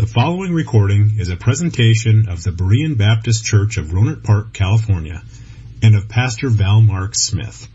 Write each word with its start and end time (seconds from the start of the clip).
The 0.00 0.06
following 0.06 0.54
recording 0.54 1.16
is 1.18 1.28
a 1.28 1.36
presentation 1.36 2.30
of 2.30 2.42
the 2.42 2.52
Berean 2.52 2.96
Baptist 2.96 3.44
Church 3.44 3.76
of 3.76 3.88
Rohnert 3.88 4.24
Park, 4.24 4.54
California, 4.54 5.22
and 5.82 5.94
of 5.94 6.08
Pastor 6.08 6.48
Val 6.48 6.80
Mark 6.80 7.14
Smith. 7.14 7.68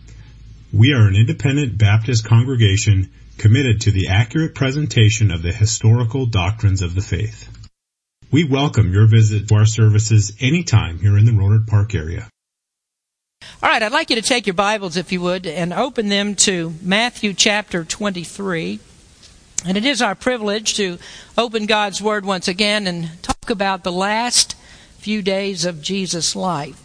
We 0.73 0.93
are 0.93 1.07
an 1.07 1.15
independent 1.15 1.77
Baptist 1.77 2.25
congregation 2.25 3.11
committed 3.37 3.81
to 3.81 3.91
the 3.91 4.07
accurate 4.07 4.55
presentation 4.55 5.29
of 5.29 5.43
the 5.43 5.51
historical 5.51 6.25
doctrines 6.25 6.81
of 6.81 6.95
the 6.95 7.01
faith. 7.01 7.47
We 8.31 8.43
welcome 8.43 8.91
your 8.91 9.05
visit 9.05 9.47
to 9.47 9.55
our 9.57 9.67
services 9.67 10.33
anytime 10.39 10.97
here 10.97 11.19
in 11.19 11.25
the 11.25 11.31
Rohnert 11.31 11.67
Park 11.67 11.93
area. 11.93 12.27
All 13.61 13.69
right, 13.69 13.83
I'd 13.83 13.91
like 13.91 14.09
you 14.09 14.15
to 14.15 14.23
take 14.23 14.47
your 14.47 14.55
Bibles, 14.55 14.97
if 14.97 15.11
you 15.11 15.21
would, 15.21 15.45
and 15.45 15.71
open 15.71 16.09
them 16.09 16.33
to 16.37 16.73
Matthew 16.81 17.35
chapter 17.35 17.83
23. 17.83 18.79
And 19.67 19.77
it 19.77 19.85
is 19.85 19.99
our 19.99 20.13
privilege 20.13 20.75
to 20.75 20.99
open 21.35 21.65
God's 21.65 21.99
Word 21.99 22.23
once 22.23 22.47
again 22.47 22.85
and 22.85 23.09
talk 23.23 23.49
about 23.49 23.83
the 23.83 23.91
last 23.91 24.55
few 24.99 25.23
days 25.23 25.65
of 25.65 25.81
Jesus' 25.81 26.35
life. 26.35 26.79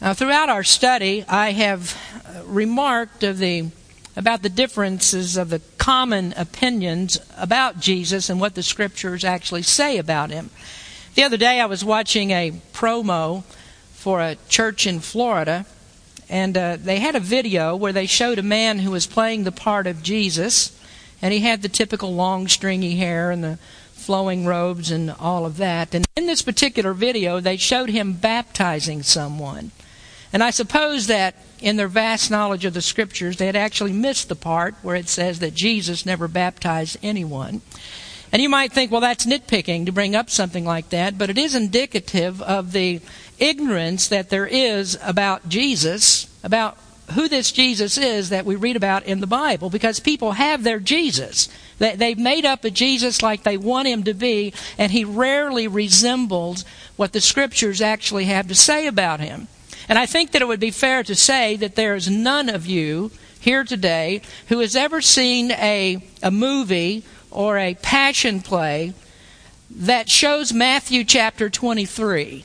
Now, 0.00 0.14
throughout 0.14 0.48
our 0.48 0.64
study, 0.64 1.26
I 1.28 1.52
have 1.52 1.94
remarked 2.46 3.22
of 3.22 3.36
the 3.36 3.66
about 4.16 4.40
the 4.40 4.48
differences 4.48 5.36
of 5.36 5.50
the 5.50 5.60
common 5.76 6.32
opinions 6.38 7.18
about 7.36 7.80
Jesus 7.80 8.30
and 8.30 8.40
what 8.40 8.54
the 8.54 8.62
scriptures 8.62 9.22
actually 9.22 9.62
say 9.62 9.98
about 9.98 10.30
him. 10.30 10.48
The 11.16 11.24
other 11.24 11.36
day, 11.36 11.60
I 11.60 11.66
was 11.66 11.84
watching 11.84 12.30
a 12.30 12.52
promo 12.72 13.44
for 13.92 14.22
a 14.22 14.38
church 14.48 14.86
in 14.86 15.00
Florida, 15.00 15.66
and 16.30 16.56
uh, 16.56 16.76
they 16.80 16.98
had 16.98 17.14
a 17.14 17.20
video 17.20 17.76
where 17.76 17.92
they 17.92 18.06
showed 18.06 18.38
a 18.38 18.42
man 18.42 18.78
who 18.78 18.90
was 18.90 19.06
playing 19.06 19.44
the 19.44 19.52
part 19.52 19.86
of 19.86 20.02
Jesus 20.02 20.79
and 21.22 21.32
he 21.32 21.40
had 21.40 21.62
the 21.62 21.68
typical 21.68 22.14
long 22.14 22.48
stringy 22.48 22.96
hair 22.96 23.30
and 23.30 23.42
the 23.44 23.58
flowing 23.92 24.46
robes 24.46 24.90
and 24.90 25.10
all 25.10 25.44
of 25.44 25.58
that. 25.58 25.94
And 25.94 26.06
in 26.16 26.26
this 26.26 26.42
particular 26.42 26.94
video, 26.94 27.40
they 27.40 27.56
showed 27.56 27.90
him 27.90 28.14
baptizing 28.14 29.02
someone. 29.02 29.70
And 30.32 30.42
I 30.42 30.50
suppose 30.50 31.06
that 31.08 31.34
in 31.60 31.76
their 31.76 31.88
vast 31.88 32.30
knowledge 32.30 32.64
of 32.64 32.74
the 32.74 32.82
scriptures, 32.82 33.36
they 33.36 33.46
had 33.46 33.56
actually 33.56 33.92
missed 33.92 34.28
the 34.28 34.36
part 34.36 34.74
where 34.82 34.96
it 34.96 35.08
says 35.08 35.40
that 35.40 35.54
Jesus 35.54 36.06
never 36.06 36.28
baptized 36.28 36.96
anyone. 37.02 37.60
And 38.32 38.40
you 38.40 38.48
might 38.48 38.72
think, 38.72 38.90
well, 38.92 39.00
that's 39.00 39.26
nitpicking 39.26 39.86
to 39.86 39.92
bring 39.92 40.14
up 40.14 40.30
something 40.30 40.64
like 40.64 40.90
that, 40.90 41.18
but 41.18 41.30
it 41.30 41.38
is 41.38 41.54
indicative 41.54 42.40
of 42.42 42.72
the 42.72 43.00
ignorance 43.38 44.06
that 44.08 44.30
there 44.30 44.46
is 44.46 44.96
about 45.02 45.48
Jesus, 45.48 46.28
about 46.44 46.78
who 47.12 47.28
this 47.28 47.52
Jesus 47.52 47.98
is 47.98 48.30
that 48.30 48.44
we 48.44 48.56
read 48.56 48.76
about 48.76 49.04
in 49.04 49.20
the 49.20 49.26
Bible 49.26 49.70
because 49.70 50.00
people 50.00 50.32
have 50.32 50.62
their 50.62 50.80
Jesus. 50.80 51.48
They've 51.78 52.18
made 52.18 52.44
up 52.44 52.64
a 52.64 52.70
Jesus 52.70 53.22
like 53.22 53.42
they 53.42 53.56
want 53.56 53.88
him 53.88 54.04
to 54.04 54.14
be, 54.14 54.52
and 54.78 54.92
he 54.92 55.04
rarely 55.04 55.66
resembles 55.66 56.64
what 56.96 57.12
the 57.12 57.20
scriptures 57.20 57.80
actually 57.80 58.26
have 58.26 58.48
to 58.48 58.54
say 58.54 58.86
about 58.86 59.20
him. 59.20 59.48
And 59.88 59.98
I 59.98 60.06
think 60.06 60.30
that 60.30 60.42
it 60.42 60.48
would 60.48 60.60
be 60.60 60.70
fair 60.70 61.02
to 61.02 61.14
say 61.14 61.56
that 61.56 61.74
there 61.74 61.94
is 61.94 62.08
none 62.08 62.48
of 62.48 62.66
you 62.66 63.10
here 63.40 63.64
today 63.64 64.22
who 64.48 64.60
has 64.60 64.76
ever 64.76 65.00
seen 65.00 65.50
a, 65.52 66.02
a 66.22 66.30
movie 66.30 67.02
or 67.30 67.58
a 67.58 67.74
passion 67.74 68.40
play 68.40 68.92
that 69.70 70.08
shows 70.08 70.52
Matthew 70.52 71.04
chapter 71.04 71.48
23 71.48 72.44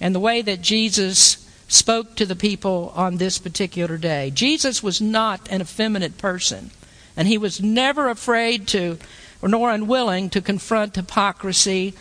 and 0.00 0.14
the 0.14 0.20
way 0.20 0.42
that 0.42 0.60
Jesus 0.60 1.43
spoke 1.74 2.14
to 2.16 2.26
the 2.26 2.36
people 2.36 2.92
on 2.94 3.16
this 3.16 3.38
particular 3.38 3.96
day. 3.96 4.30
Jesus 4.30 4.82
was 4.82 5.00
not 5.00 5.48
an 5.50 5.60
effeminate 5.60 6.18
person, 6.18 6.70
and 7.16 7.28
he 7.28 7.38
was 7.38 7.60
never 7.60 8.08
afraid 8.08 8.66
to, 8.68 8.98
nor 9.42 9.70
unwilling 9.70 10.30
to 10.30 10.40
confront 10.40 10.96
hypocrisy 10.96 11.94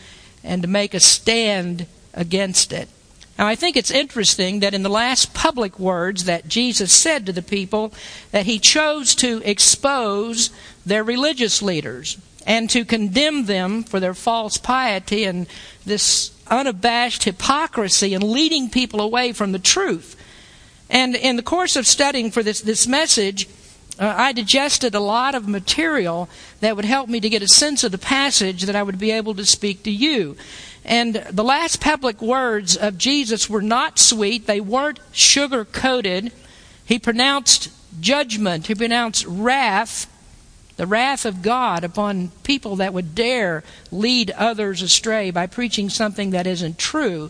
and 0.44 0.62
to 0.62 0.68
make 0.68 0.94
a 0.94 1.00
stand 1.00 1.88
against 2.14 2.72
it. 2.72 2.88
Now, 3.38 3.48
I 3.48 3.56
think 3.56 3.76
it's 3.76 3.90
interesting 3.90 4.60
that 4.60 4.76
in 4.76 4.84
the 4.84 4.90
last 4.90 5.34
public 5.34 5.80
words 5.80 6.26
that 6.26 6.48
Jesus 6.48 6.94
said 6.94 7.26
to 7.26 7.34
the 7.34 7.42
people, 7.42 7.92
that 8.32 8.46
he 8.46 8.60
chose 8.60 9.16
to 9.16 9.42
expose 9.44 10.52
their 10.86 11.04
religious 11.04 11.62
leaders 11.62 12.18
and 12.46 12.70
to 12.70 12.86
condemn 12.86 13.46
them 13.46 13.84
for 13.84 14.00
their 14.00 14.14
false 14.14 14.58
piety 14.58 15.24
and 15.24 15.48
this 15.86 16.33
unabashed 16.48 17.24
hypocrisy 17.24 18.14
and 18.14 18.24
leading 18.24 18.70
people 18.70 19.02
away 19.02 19.32
from 19.34 19.52
the 19.52 19.60
truth. 19.60 20.16
And 20.90 21.16
in 21.16 21.36
the 21.36 21.44
course 21.44 21.76
of 21.76 21.88
studying 21.88 22.32
for 22.32 22.44
this, 22.44 22.62
this 22.62 22.88
message, 22.88 23.48
uh, 24.00 24.14
I 24.18 24.34
digested 24.34 24.96
a 24.96 25.00
lot 25.00 25.36
of 25.36 25.48
material 25.48 26.30
that 26.60 26.76
would 26.76 26.86
help 26.86 27.10
me 27.10 27.20
to 27.20 27.30
get 27.30 27.42
a 27.42 27.48
sense 27.48 27.84
of 27.84 27.92
the 27.92 27.98
passage 27.98 28.64
that 28.64 28.76
I 28.76 28.84
would 28.84 29.00
be 29.00 29.12
able 29.12 29.36
to 29.36 29.46
speak 29.46 29.84
to 29.84 29.92
you. 29.92 30.36
And 30.86 31.16
the 31.16 31.44
last 31.44 31.80
public 31.80 32.22
words 32.22 32.76
of 32.76 32.98
Jesus 32.98 33.50
were 33.50 33.62
not 33.62 34.00
sweet, 34.00 34.48
they 34.48 34.60
weren't 34.60 35.00
sugar 35.12 35.64
coated. 35.64 36.32
He 36.86 37.00
pronounced 37.00 37.70
judgment, 38.02 38.68
he 38.68 38.76
pronounced 38.76 39.26
wrath 39.26 40.08
the 40.76 40.88
wrath 40.88 41.26
of 41.26 41.42
God 41.42 41.84
upon 41.84 42.30
people 42.44 42.78
that 42.78 42.94
would 42.94 43.16
dare 43.16 43.64
lead 43.92 44.32
others 44.32 44.82
astray 44.82 45.32
by 45.32 45.48
preaching 45.48 45.90
something 45.90 46.32
that 46.32 46.48
isn't 46.48 46.78
true. 46.78 47.30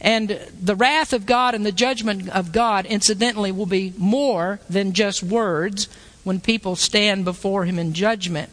And 0.00 0.38
the 0.60 0.76
wrath 0.76 1.12
of 1.12 1.26
God 1.26 1.54
and 1.54 1.64
the 1.64 1.72
judgment 1.72 2.28
of 2.28 2.52
God, 2.52 2.86
incidentally, 2.86 3.50
will 3.50 3.66
be 3.66 3.94
more 3.96 4.60
than 4.68 4.92
just 4.92 5.22
words 5.22 5.88
when 6.24 6.40
people 6.40 6.76
stand 6.76 7.24
before 7.24 7.64
Him 7.64 7.78
in 7.78 7.94
judgment. 7.94 8.50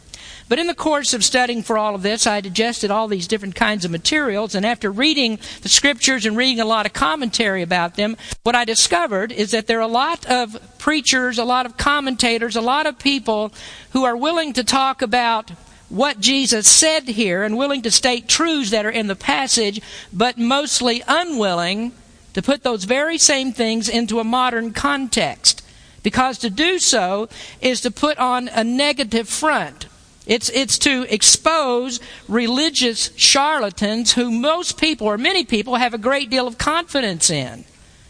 But 0.52 0.58
in 0.58 0.66
the 0.66 0.74
course 0.74 1.14
of 1.14 1.24
studying 1.24 1.62
for 1.62 1.78
all 1.78 1.94
of 1.94 2.02
this, 2.02 2.26
I 2.26 2.42
digested 2.42 2.90
all 2.90 3.08
these 3.08 3.26
different 3.26 3.54
kinds 3.54 3.86
of 3.86 3.90
materials, 3.90 4.54
and 4.54 4.66
after 4.66 4.92
reading 4.92 5.38
the 5.62 5.70
scriptures 5.70 6.26
and 6.26 6.36
reading 6.36 6.60
a 6.60 6.66
lot 6.66 6.84
of 6.84 6.92
commentary 6.92 7.62
about 7.62 7.94
them, 7.94 8.18
what 8.42 8.54
I 8.54 8.66
discovered 8.66 9.32
is 9.32 9.52
that 9.52 9.66
there 9.66 9.78
are 9.78 9.80
a 9.80 9.86
lot 9.86 10.26
of 10.26 10.58
preachers, 10.76 11.38
a 11.38 11.44
lot 11.46 11.64
of 11.64 11.78
commentators, 11.78 12.54
a 12.54 12.60
lot 12.60 12.86
of 12.86 12.98
people 12.98 13.50
who 13.92 14.04
are 14.04 14.14
willing 14.14 14.52
to 14.52 14.62
talk 14.62 15.00
about 15.00 15.48
what 15.88 16.20
Jesus 16.20 16.68
said 16.68 17.04
here 17.08 17.44
and 17.44 17.56
willing 17.56 17.80
to 17.80 17.90
state 17.90 18.28
truths 18.28 18.72
that 18.72 18.84
are 18.84 18.90
in 18.90 19.06
the 19.06 19.16
passage, 19.16 19.80
but 20.12 20.36
mostly 20.36 21.02
unwilling 21.08 21.92
to 22.34 22.42
put 22.42 22.62
those 22.62 22.84
very 22.84 23.16
same 23.16 23.54
things 23.54 23.88
into 23.88 24.20
a 24.20 24.22
modern 24.22 24.74
context. 24.74 25.62
Because 26.02 26.36
to 26.40 26.50
do 26.50 26.78
so 26.78 27.30
is 27.62 27.80
to 27.80 27.90
put 27.90 28.18
on 28.18 28.48
a 28.48 28.62
negative 28.62 29.30
front. 29.30 29.86
It's, 30.26 30.50
it's 30.50 30.78
to 30.80 31.12
expose 31.12 31.98
religious 32.28 33.10
charlatans 33.16 34.12
who 34.12 34.30
most 34.30 34.78
people, 34.78 35.06
or 35.06 35.18
many 35.18 35.44
people, 35.44 35.76
have 35.76 35.94
a 35.94 35.98
great 35.98 36.30
deal 36.30 36.46
of 36.46 36.58
confidence 36.58 37.28
in. 37.28 37.64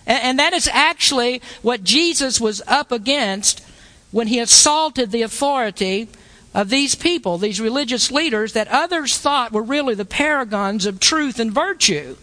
And, 0.07 0.23
and 0.23 0.39
that 0.39 0.53
is 0.53 0.69
actually 0.73 1.41
what 1.63 1.85
Jesus 1.85 2.41
was 2.41 2.61
up 2.67 2.93
against 2.93 3.65
when 4.11 4.27
he 4.27 4.39
assaulted 4.39 5.11
the 5.11 5.23
authority 5.23 6.09
of 6.55 6.69
these 6.69 6.95
people, 6.95 7.39
these 7.39 7.61
religious 7.61 8.11
leaders 8.11 8.53
that 8.53 8.69
others 8.69 9.17
thought 9.17 9.53
were 9.53 9.63
really 9.63 9.95
the 9.95 10.05
paragons 10.05 10.85
of 10.85 11.01
truth 11.01 11.41
and 11.41 11.51
virtue. 11.51 12.17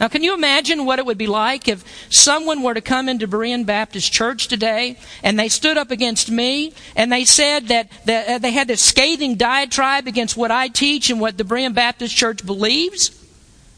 Now, 0.00 0.08
can 0.08 0.24
you 0.24 0.32
imagine 0.32 0.86
what 0.86 0.98
it 0.98 1.04
would 1.04 1.18
be 1.18 1.26
like 1.26 1.68
if 1.68 1.84
someone 2.10 2.62
were 2.62 2.72
to 2.72 2.80
come 2.80 3.06
into 3.06 3.28
Berean 3.28 3.66
Baptist 3.66 4.10
Church 4.10 4.48
today 4.48 4.96
and 5.22 5.38
they 5.38 5.50
stood 5.50 5.76
up 5.76 5.90
against 5.90 6.30
me 6.30 6.72
and 6.96 7.12
they 7.12 7.26
said 7.26 7.68
that, 7.68 7.90
uh, 8.08 8.38
they 8.38 8.50
had 8.50 8.66
this 8.66 8.80
scathing 8.80 9.34
diatribe 9.34 10.06
against 10.06 10.38
what 10.38 10.50
I 10.50 10.68
teach 10.68 11.10
and 11.10 11.20
what 11.20 11.36
the 11.36 11.44
Berean 11.44 11.74
Baptist 11.74 12.16
Church 12.16 12.44
believes? 12.46 13.19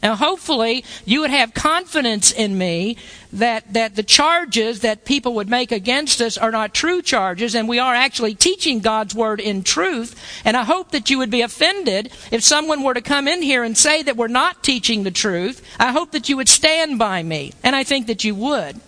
Now, 0.02 0.16
hopefully, 0.16 0.84
you 1.04 1.20
would 1.20 1.30
have 1.30 1.54
confidence 1.54 2.32
in 2.32 2.58
me 2.58 2.96
that, 3.32 3.72
that 3.72 3.94
the 3.94 4.02
charges 4.02 4.80
that 4.80 5.04
people 5.04 5.34
would 5.34 5.48
make 5.48 5.70
against 5.70 6.20
us 6.20 6.36
are 6.36 6.50
not 6.50 6.74
true 6.74 7.02
charges, 7.02 7.54
and 7.54 7.68
we 7.68 7.78
are 7.78 7.94
actually 7.94 8.34
teaching 8.34 8.80
God's 8.80 9.14
Word 9.14 9.38
in 9.38 9.62
truth. 9.62 10.20
And 10.44 10.56
I 10.56 10.64
hope 10.64 10.90
that 10.90 11.08
you 11.08 11.18
would 11.18 11.30
be 11.30 11.42
offended 11.42 12.12
if 12.32 12.42
someone 12.42 12.82
were 12.82 12.94
to 12.94 13.00
come 13.00 13.28
in 13.28 13.42
here 13.42 13.62
and 13.62 13.78
say 13.78 14.02
that 14.02 14.16
we're 14.16 14.26
not 14.26 14.64
teaching 14.64 15.04
the 15.04 15.12
truth. 15.12 15.62
I 15.78 15.92
hope 15.92 16.10
that 16.12 16.28
you 16.28 16.36
would 16.36 16.48
stand 16.48 16.98
by 16.98 17.22
me, 17.22 17.52
and 17.62 17.76
I 17.76 17.84
think 17.84 18.08
that 18.08 18.24
you 18.24 18.34
would. 18.34 18.80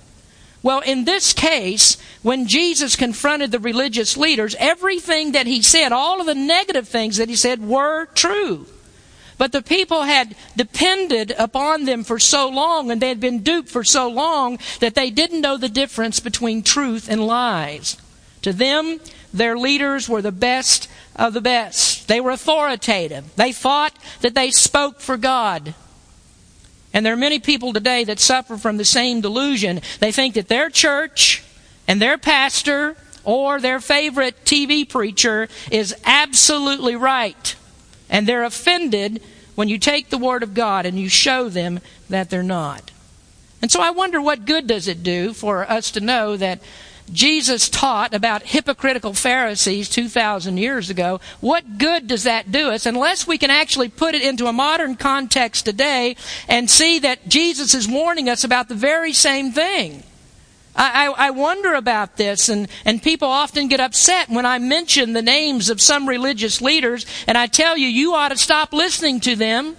Well, 0.65 0.81
in 0.81 1.05
this 1.05 1.33
case, 1.33 1.97
when 2.23 2.49
Jesus 2.49 2.97
confronted 2.97 3.53
the 3.53 3.61
religious 3.61 4.17
leaders, 4.17 4.57
everything 4.59 5.33
that 5.33 5.47
he 5.47 5.63
said, 5.63 5.93
all 5.93 6.21
of 6.21 6.27
the 6.27 6.35
negative 6.35 6.89
things 6.89 7.19
that 7.19 7.29
he 7.29 7.37
said, 7.37 7.63
were 7.63 8.07
true. 8.07 8.67
But 9.37 9.53
the 9.53 9.63
people 9.63 10.03
had 10.03 10.37
depended 10.57 11.33
upon 11.39 11.85
them 11.85 12.05
for 12.05 12.19
so 12.19 12.49
long 12.49 12.91
and 12.91 13.01
they 13.01 13.09
had 13.09 13.21
been 13.21 13.43
duped 13.43 13.69
for 13.69 13.85
so 13.85 14.09
long 14.09 14.59
that 14.81 14.95
they 14.95 15.11
didn't 15.11 15.41
know 15.41 15.57
the 15.57 15.69
difference 15.69 16.21
between 16.21 16.63
truth 16.63 17.09
and 17.09 17.27
lies. 17.27 17.97
To 18.43 18.53
them, 18.53 19.01
their 19.33 19.57
leaders 19.57 20.09
were 20.09 20.23
the 20.23 20.33
best 20.33 20.89
of 21.17 21.33
the 21.33 21.41
best. 21.41 22.07
They 22.07 22.21
were 22.21 22.31
authoritative. 22.31 23.35
They 23.37 23.53
thought 23.53 23.95
that 24.21 24.35
they 24.35 24.51
spoke 24.51 25.01
for 25.01 25.17
God. 25.17 25.75
And 26.93 27.05
there 27.05 27.13
are 27.13 27.17
many 27.17 27.41
people 27.41 27.73
today 27.73 28.05
that 28.05 28.21
suffer 28.21 28.57
from 28.57 28.77
the 28.77 28.85
same 28.85 29.21
delusion. 29.21 29.81
They 29.99 30.13
think 30.13 30.35
that 30.35 30.49
their 30.49 30.71
church 30.71 31.43
and 31.89 32.01
their 32.01 32.19
pastor 32.19 32.97
or 33.25 33.61
their 33.61 33.81
favorite 33.81 34.45
TV 34.45 34.89
preacher 34.89 35.49
is 35.73 35.95
absolutely 36.05 36.95
right 36.95 37.57
and 38.09 38.27
they're 38.27 38.45
offended 38.45 39.23
when 39.55 39.69
you 39.69 39.79
take 39.79 40.11
the 40.11 40.19
Word 40.19 40.43
of 40.43 40.55
God 40.55 40.87
and 40.87 40.99
you 40.99 41.09
show 41.09 41.49
them 41.49 41.81
that 42.09 42.31
they're 42.31 42.43
not. 42.43 42.91
And 43.63 43.71
so 43.71 43.81
I 43.81 43.91
wonder 43.91 44.21
what 44.21 44.45
good 44.45 44.67
does 44.67 44.89
it 44.89 45.03
do 45.03 45.33
for 45.33 45.69
us 45.71 45.91
to 45.93 46.01
know 46.01 46.37
that 46.37 46.61
Jesus 47.13 47.69
taught 47.69 48.15
about 48.15 48.43
hypocritical 48.43 49.13
Pharisees 49.13 49.89
2,000 49.91 50.57
years 50.57 50.89
ago. 50.89 51.21
What 51.41 51.79
good 51.79 52.07
does 52.07 52.25
that 52.25 52.51
do 52.51 52.71
us 52.71 52.87
unless 52.87 53.27
we 53.27 53.39
can 53.39 53.51
actually 53.51 53.89
put 53.89 54.15
it 54.15 54.23
into 54.23 54.47
a 54.47 54.53
modern 54.53 54.97
context 54.97 55.67
today 55.67 56.17
and 56.49 56.71
see 56.71 56.99
that 57.01 57.29
Jesus 57.29 57.75
is 57.75 57.87
warning 57.87 58.29
us 58.29 58.43
about 58.43 58.69
the 58.69 58.75
very 58.75 59.13
same 59.13 59.53
thing? 59.53 60.03
I, 60.77 61.07
I, 61.17 61.31
wonder 61.31 61.75
about 61.75 62.17
this, 62.17 62.49
and, 62.49 62.69
and 62.85 63.01
people 63.01 63.29
often 63.29 63.69
get 63.69 63.79
upset 63.79 64.29
when 64.29 64.45
I 64.45 64.59
mention 64.59 65.13
the 65.13 65.23
names 65.23 65.71
of 65.71 65.81
some 65.81 66.09
religious 66.09 66.61
leaders, 66.61 67.07
and 67.29 67.39
I 67.39 67.47
tell 67.47 67.79
you, 67.79 67.87
you 67.87 68.15
ought 68.15 68.31
to 68.31 68.37
stop 68.37 68.73
listening 68.73 69.21
to 69.21 69.37
them 69.37 69.77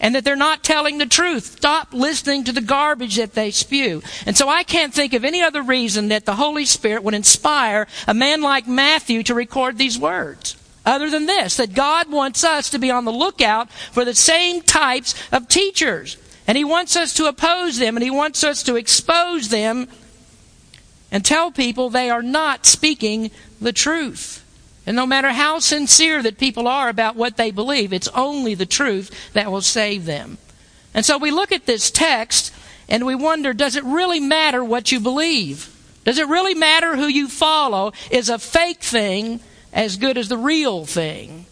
and 0.00 0.14
that 0.14 0.24
they're 0.24 0.36
not 0.36 0.62
telling 0.62 0.98
the 0.98 1.06
truth. 1.06 1.56
Stop 1.56 1.92
listening 1.92 2.44
to 2.44 2.52
the 2.52 2.60
garbage 2.60 3.16
that 3.16 3.34
they 3.34 3.50
spew. 3.50 4.02
And 4.26 4.36
so 4.36 4.48
I 4.48 4.62
can't 4.62 4.94
think 4.94 5.12
of 5.12 5.24
any 5.24 5.42
other 5.42 5.62
reason 5.62 6.08
that 6.08 6.24
the 6.24 6.36
Holy 6.36 6.64
Spirit 6.64 7.02
would 7.02 7.14
inspire 7.14 7.86
a 8.06 8.14
man 8.14 8.40
like 8.40 8.68
Matthew 8.68 9.22
to 9.24 9.34
record 9.34 9.78
these 9.78 9.98
words. 9.98 10.56
Other 10.86 11.10
than 11.10 11.26
this, 11.26 11.56
that 11.56 11.74
God 11.74 12.10
wants 12.10 12.44
us 12.44 12.70
to 12.70 12.78
be 12.78 12.90
on 12.90 13.04
the 13.04 13.12
lookout 13.12 13.70
for 13.70 14.04
the 14.04 14.14
same 14.14 14.62
types 14.62 15.14
of 15.32 15.48
teachers. 15.48 16.16
And 16.48 16.56
He 16.56 16.64
wants 16.64 16.96
us 16.96 17.12
to 17.14 17.26
oppose 17.26 17.78
them 17.78 17.96
and 17.96 18.02
He 18.02 18.10
wants 18.10 18.42
us 18.42 18.64
to 18.64 18.74
expose 18.74 19.50
them 19.50 19.86
and 21.12 21.24
tell 21.24 21.50
people 21.50 21.90
they 21.90 22.10
are 22.10 22.22
not 22.22 22.66
speaking 22.66 23.30
the 23.60 23.72
truth. 23.72 24.44
And 24.86 24.96
no 24.96 25.06
matter 25.06 25.30
how 25.30 25.58
sincere 25.58 26.22
that 26.22 26.38
people 26.38 26.66
are 26.66 26.88
about 26.88 27.14
what 27.16 27.36
they 27.36 27.50
believe, 27.50 27.92
it's 27.92 28.08
only 28.08 28.54
the 28.54 28.66
truth 28.66 29.32
that 29.34 29.52
will 29.52 29.60
save 29.60 30.06
them. 30.06 30.38
And 30.94 31.04
so 31.04 31.18
we 31.18 31.30
look 31.30 31.52
at 31.52 31.66
this 31.66 31.90
text 31.90 32.54
and 32.88 33.04
we 33.04 33.14
wonder 33.14 33.52
does 33.52 33.76
it 33.76 33.84
really 33.84 34.18
matter 34.18 34.64
what 34.64 34.90
you 34.90 35.00
believe? 35.00 35.74
Does 36.04 36.18
it 36.18 36.28
really 36.28 36.54
matter 36.54 36.96
who 36.96 37.06
you 37.06 37.28
follow? 37.28 37.92
Is 38.10 38.30
a 38.30 38.38
fake 38.38 38.80
thing 38.80 39.40
as 39.74 39.98
good 39.98 40.16
as 40.16 40.30
the 40.30 40.38
real 40.38 40.86
thing? 40.86 41.44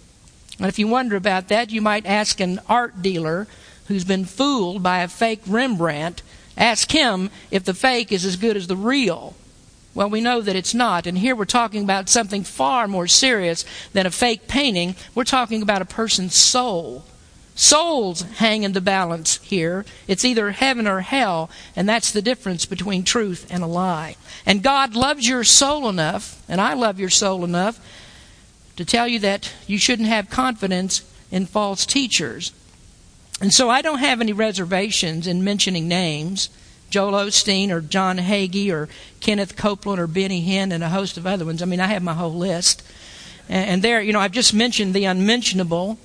And 0.59 0.69
if 0.69 0.79
you 0.79 0.89
wonder 0.89 1.17
about 1.17 1.49
that, 1.49 1.71
you 1.71 1.83
might 1.83 2.07
ask 2.07 2.41
an 2.41 2.61
art 2.67 3.03
dealer 3.03 3.47
who's 3.89 4.05
been 4.05 4.25
fooled 4.25 4.83
by 4.83 4.99
a 5.01 5.09
fake 5.09 5.43
Rembrandt, 5.47 6.23
ask 6.57 6.91
him 6.91 7.31
if 7.51 7.65
the 7.65 7.75
fake 7.75 8.13
is 8.13 8.25
as 8.25 8.37
good 8.37 8.57
as 8.57 8.67
the 8.67 8.77
real. 8.77 9.35
Well, 9.95 10.11
we 10.11 10.21
know 10.21 10.43
that 10.43 10.57
it's 10.57 10.75
not. 10.75 11.07
And 11.07 11.19
here 11.19 11.35
we're 11.35 11.47
talking 11.47 11.83
about 11.83 12.09
something 12.11 12.45
far 12.45 12.87
more 12.87 13.07
serious 13.07 13.65
than 13.95 14.05
a 14.05 14.11
fake 14.11 14.47
painting. 14.47 14.95
We're 15.15 15.25
talking 15.25 15.63
about 15.63 15.81
a 15.81 15.87
person's 15.87 16.35
soul. 16.35 17.05
Souls 17.55 18.21
hang 18.21 18.65
in 18.65 18.75
the 18.75 18.83
balance 18.83 19.39
here. 19.39 19.87
It's 20.07 20.27
either 20.27 20.51
heaven 20.51 20.87
or 20.87 21.01
hell, 21.01 21.49
and 21.75 21.89
that's 21.89 22.13
the 22.13 22.21
difference 22.21 22.67
between 22.67 23.03
truth 23.03 23.47
and 23.49 23.63
a 23.63 23.67
lie. 23.67 24.17
And 24.45 24.63
God 24.63 24.95
loves 24.95 25.27
your 25.27 25.43
soul 25.43 25.89
enough, 25.89 26.43
and 26.47 26.61
I 26.61 26.75
love 26.75 27.01
your 27.01 27.09
soul 27.09 27.45
enough, 27.45 27.81
to 28.77 28.85
tell 28.85 29.09
you 29.09 29.19
that 29.21 29.55
you 29.67 29.79
shouldn't 29.79 30.09
have 30.09 30.29
confidence 30.29 31.03
in 31.31 31.47
false 31.47 31.87
teachers. 31.87 32.53
And 33.41 33.53
so 33.53 33.69
I 33.69 33.83
don't 33.83 33.99
have 33.99 34.21
any 34.21 34.33
reservations 34.33 35.27
in 35.27 35.45
mentioning 35.45 35.89
names. 35.89 36.49
Joel 36.89 37.13
Osteen 37.13 37.71
or 37.71 37.81
John 37.81 38.19
Hagee 38.19 38.73
or 38.73 38.89
Kenneth 39.21 39.57
Copeland 39.57 40.01
or 40.01 40.07
Benny 40.07 40.47
Hinn 40.47 40.73
and 40.73 40.83
a 40.83 40.89
host 40.89 41.17
of 41.17 41.27
other 41.27 41.45
ones. 41.45 41.61
I 41.61 41.67
mean, 41.67 41.81
I 41.81 41.87
have 41.87 42.03
my 42.03 42.15
whole 42.15 42.35
list. 42.35 42.83
And 43.49 43.83
there, 43.83 44.01
you 44.01 44.13
know, 44.13 44.21
I've 44.21 44.33
just 44.33 44.55
mentioned 44.55 44.95
the 44.95 45.05
unmentionable, 45.05 45.99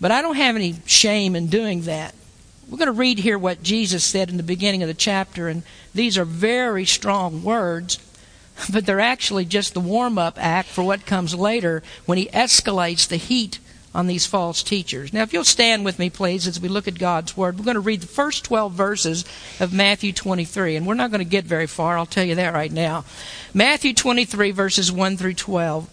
but 0.00 0.10
I 0.10 0.22
don't 0.22 0.36
have 0.36 0.56
any 0.56 0.76
shame 0.86 1.34
in 1.34 1.48
doing 1.48 1.82
that. 1.82 2.14
We're 2.68 2.78
going 2.78 2.86
to 2.86 2.92
read 2.92 3.18
here 3.18 3.38
what 3.38 3.62
Jesus 3.62 4.04
said 4.04 4.30
in 4.30 4.36
the 4.36 4.42
beginning 4.42 4.82
of 4.82 4.88
the 4.88 4.94
chapter, 4.94 5.48
and 5.48 5.62
these 5.94 6.18
are 6.18 6.24
very 6.24 6.84
strong 6.84 7.42
words, 7.42 7.98
but 8.70 8.84
they're 8.86 9.00
actually 9.00 9.46
just 9.46 9.74
the 9.74 9.80
warm 9.80 10.18
up 10.18 10.36
act 10.38 10.68
for 10.68 10.84
what 10.84 11.06
comes 11.06 11.34
later 11.34 11.82
when 12.04 12.18
he 12.18 12.26
escalates 12.26 13.08
the 13.08 13.16
heat 13.16 13.58
on 13.98 14.06
these 14.06 14.26
false 14.26 14.62
teachers. 14.62 15.12
Now, 15.12 15.22
if 15.22 15.32
you'll 15.32 15.42
stand 15.42 15.84
with 15.84 15.98
me, 15.98 16.08
please, 16.08 16.46
as 16.46 16.60
we 16.60 16.68
look 16.68 16.86
at 16.86 17.00
God's 17.00 17.36
Word, 17.36 17.58
we're 17.58 17.64
going 17.64 17.74
to 17.74 17.80
read 17.80 18.00
the 18.00 18.06
first 18.06 18.44
12 18.44 18.72
verses 18.72 19.24
of 19.58 19.72
Matthew 19.72 20.12
23, 20.12 20.76
and 20.76 20.86
we're 20.86 20.94
not 20.94 21.10
going 21.10 21.18
to 21.18 21.28
get 21.28 21.44
very 21.44 21.66
far, 21.66 21.98
I'll 21.98 22.06
tell 22.06 22.22
you 22.22 22.36
that 22.36 22.54
right 22.54 22.70
now. 22.70 23.04
Matthew 23.52 23.92
23, 23.92 24.52
verses 24.52 24.92
1 24.92 25.16
through 25.16 25.34
12. 25.34 25.90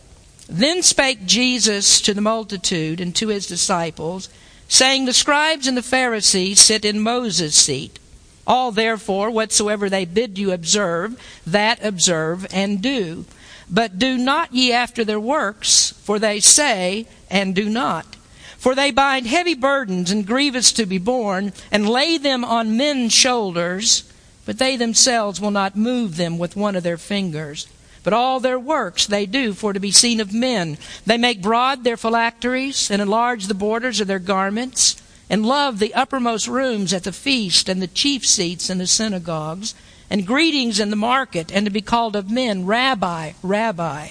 Then 0.47 0.83
spake 0.83 1.25
Jesus 1.25 1.99
to 2.01 2.13
the 2.13 2.21
multitude 2.21 3.01
and 3.01 3.15
to 3.15 3.29
his 3.29 3.47
disciples, 3.47 4.29
saying, 4.67 5.05
The 5.05 5.11
scribes 5.11 5.65
and 5.65 5.75
the 5.75 5.81
Pharisees 5.81 6.59
sit 6.59 6.85
in 6.85 6.99
Moses' 6.99 7.55
seat. 7.55 7.97
All 8.45 8.71
therefore, 8.71 9.31
whatsoever 9.31 9.89
they 9.89 10.05
bid 10.05 10.37
you 10.37 10.51
observe, 10.51 11.19
that 11.47 11.83
observe 11.83 12.45
and 12.53 12.83
do. 12.83 13.25
But 13.69 13.97
do 13.97 14.17
not 14.17 14.53
ye 14.53 14.71
after 14.71 15.03
their 15.03 15.19
works, 15.19 15.91
for 16.03 16.19
they 16.19 16.39
say, 16.39 17.07
and 17.29 17.55
do 17.55 17.69
not. 17.69 18.15
For 18.57 18.75
they 18.75 18.91
bind 18.91 19.27
heavy 19.27 19.53
burdens 19.53 20.11
and 20.11 20.25
grievous 20.25 20.71
to 20.73 20.85
be 20.85 20.97
borne, 20.97 21.53
and 21.71 21.89
lay 21.89 22.17
them 22.17 22.43
on 22.43 22.77
men's 22.77 23.13
shoulders, 23.13 24.03
but 24.45 24.59
they 24.59 24.75
themselves 24.75 25.41
will 25.41 25.51
not 25.51 25.75
move 25.75 26.17
them 26.17 26.37
with 26.37 26.55
one 26.55 26.75
of 26.75 26.83
their 26.83 26.97
fingers. 26.97 27.67
But 28.03 28.13
all 28.13 28.39
their 28.39 28.59
works 28.59 29.07
they 29.07 29.25
do 29.25 29.53
for 29.53 29.73
to 29.73 29.79
be 29.79 29.91
seen 29.91 30.19
of 30.19 30.33
men. 30.33 30.77
They 31.05 31.17
make 31.17 31.41
broad 31.41 31.83
their 31.83 31.97
phylacteries, 31.97 32.91
and 32.91 33.01
enlarge 33.01 33.47
the 33.47 33.55
borders 33.55 33.99
of 33.99 34.07
their 34.07 34.19
garments, 34.19 35.01
and 35.27 35.43
love 35.43 35.79
the 35.79 35.93
uppermost 35.95 36.47
rooms 36.47 36.93
at 36.93 37.03
the 37.03 37.11
feast, 37.11 37.67
and 37.67 37.81
the 37.81 37.87
chief 37.87 38.25
seats 38.25 38.69
in 38.69 38.77
the 38.77 38.87
synagogues 38.87 39.73
and 40.09 40.27
greetings 40.27 40.79
in 40.79 40.89
the 40.89 40.95
market, 40.95 41.51
and 41.51 41.65
to 41.65 41.71
be 41.71 41.81
called 41.81 42.15
of 42.15 42.29
men, 42.29 42.65
Rabbi, 42.65 43.33
Rabbi. 43.41 44.09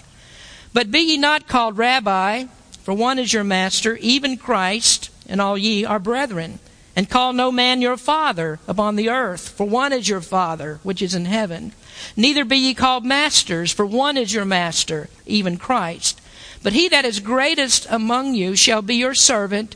But 0.72 0.90
be 0.90 1.00
ye 1.00 1.16
not 1.16 1.46
called 1.46 1.78
Rabbi, 1.78 2.44
for 2.82 2.92
one 2.92 3.18
is 3.18 3.32
your 3.32 3.44
master, 3.44 3.96
even 3.96 4.36
Christ, 4.36 5.10
and 5.28 5.40
all 5.40 5.56
ye 5.56 5.84
are 5.84 5.98
brethren. 5.98 6.58
And 6.96 7.10
call 7.10 7.32
no 7.32 7.50
man 7.50 7.80
your 7.80 7.96
father 7.96 8.60
upon 8.68 8.96
the 8.96 9.08
earth, 9.08 9.48
for 9.48 9.66
one 9.66 9.92
is 9.92 10.08
your 10.08 10.20
Father, 10.20 10.78
which 10.84 11.02
is 11.02 11.14
in 11.14 11.24
heaven. 11.24 11.72
Neither 12.16 12.44
be 12.44 12.56
ye 12.56 12.74
called 12.74 13.04
masters, 13.04 13.72
for 13.72 13.84
one 13.84 14.16
is 14.16 14.32
your 14.32 14.44
master, 14.44 15.08
even 15.26 15.56
Christ. 15.56 16.20
But 16.62 16.72
he 16.72 16.88
that 16.88 17.04
is 17.04 17.20
greatest 17.20 17.86
among 17.90 18.34
you 18.34 18.54
shall 18.54 18.80
be 18.80 18.94
your 18.94 19.14
servant, 19.14 19.74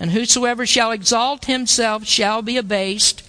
and 0.00 0.10
whosoever 0.10 0.66
shall 0.66 0.90
exalt 0.90 1.44
himself 1.44 2.04
shall 2.04 2.42
be 2.42 2.56
abased, 2.56 3.22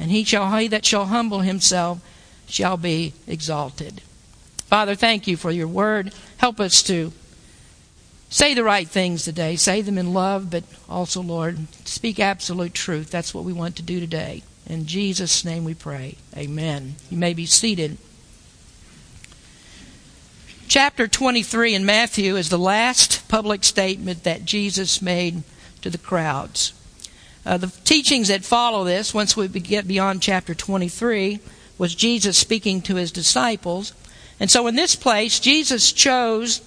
and 0.00 0.10
he 0.10 0.24
shall 0.24 0.56
he 0.56 0.66
that 0.68 0.86
shall 0.86 1.06
humble 1.06 1.40
himself 1.40 2.00
shall 2.48 2.76
be 2.76 3.12
exalted. 3.28 4.00
Father, 4.64 4.94
thank 4.94 5.26
you 5.26 5.36
for 5.36 5.50
your 5.50 5.68
word. 5.68 6.12
Help 6.38 6.58
us 6.58 6.82
to 6.84 7.12
say 8.30 8.54
the 8.54 8.64
right 8.64 8.88
things 8.88 9.24
today. 9.24 9.56
Say 9.56 9.82
them 9.82 9.98
in 9.98 10.14
love, 10.14 10.50
but 10.50 10.64
also, 10.88 11.20
Lord, 11.20 11.66
speak 11.84 12.18
absolute 12.18 12.72
truth. 12.72 13.10
That's 13.10 13.34
what 13.34 13.44
we 13.44 13.52
want 13.52 13.76
to 13.76 13.82
do 13.82 14.00
today. 14.00 14.42
In 14.66 14.86
Jesus' 14.86 15.44
name 15.44 15.64
we 15.64 15.74
pray. 15.74 16.16
Amen. 16.36 16.94
You 17.10 17.18
may 17.18 17.34
be 17.34 17.46
seated. 17.46 17.98
Chapter 20.68 21.08
23 21.08 21.74
in 21.74 21.84
Matthew 21.84 22.36
is 22.36 22.48
the 22.48 22.58
last 22.58 23.28
public 23.28 23.64
statement 23.64 24.22
that 24.22 24.44
Jesus 24.44 25.02
made 25.02 25.42
to 25.82 25.90
the 25.90 25.98
crowds. 25.98 26.72
Uh, 27.44 27.56
the 27.56 27.68
teachings 27.84 28.28
that 28.28 28.44
follow 28.44 28.84
this, 28.84 29.14
once 29.14 29.36
we 29.36 29.48
get 29.48 29.88
beyond 29.88 30.20
chapter 30.20 30.54
23, 30.54 31.40
was 31.78 31.94
Jesus 31.94 32.36
speaking 32.36 32.82
to 32.82 32.96
his 32.96 33.10
disciples. 33.10 33.94
And 34.38 34.50
so 34.50 34.66
in 34.66 34.76
this 34.76 34.94
place, 34.94 35.40
Jesus 35.40 35.92
chose 35.92 36.60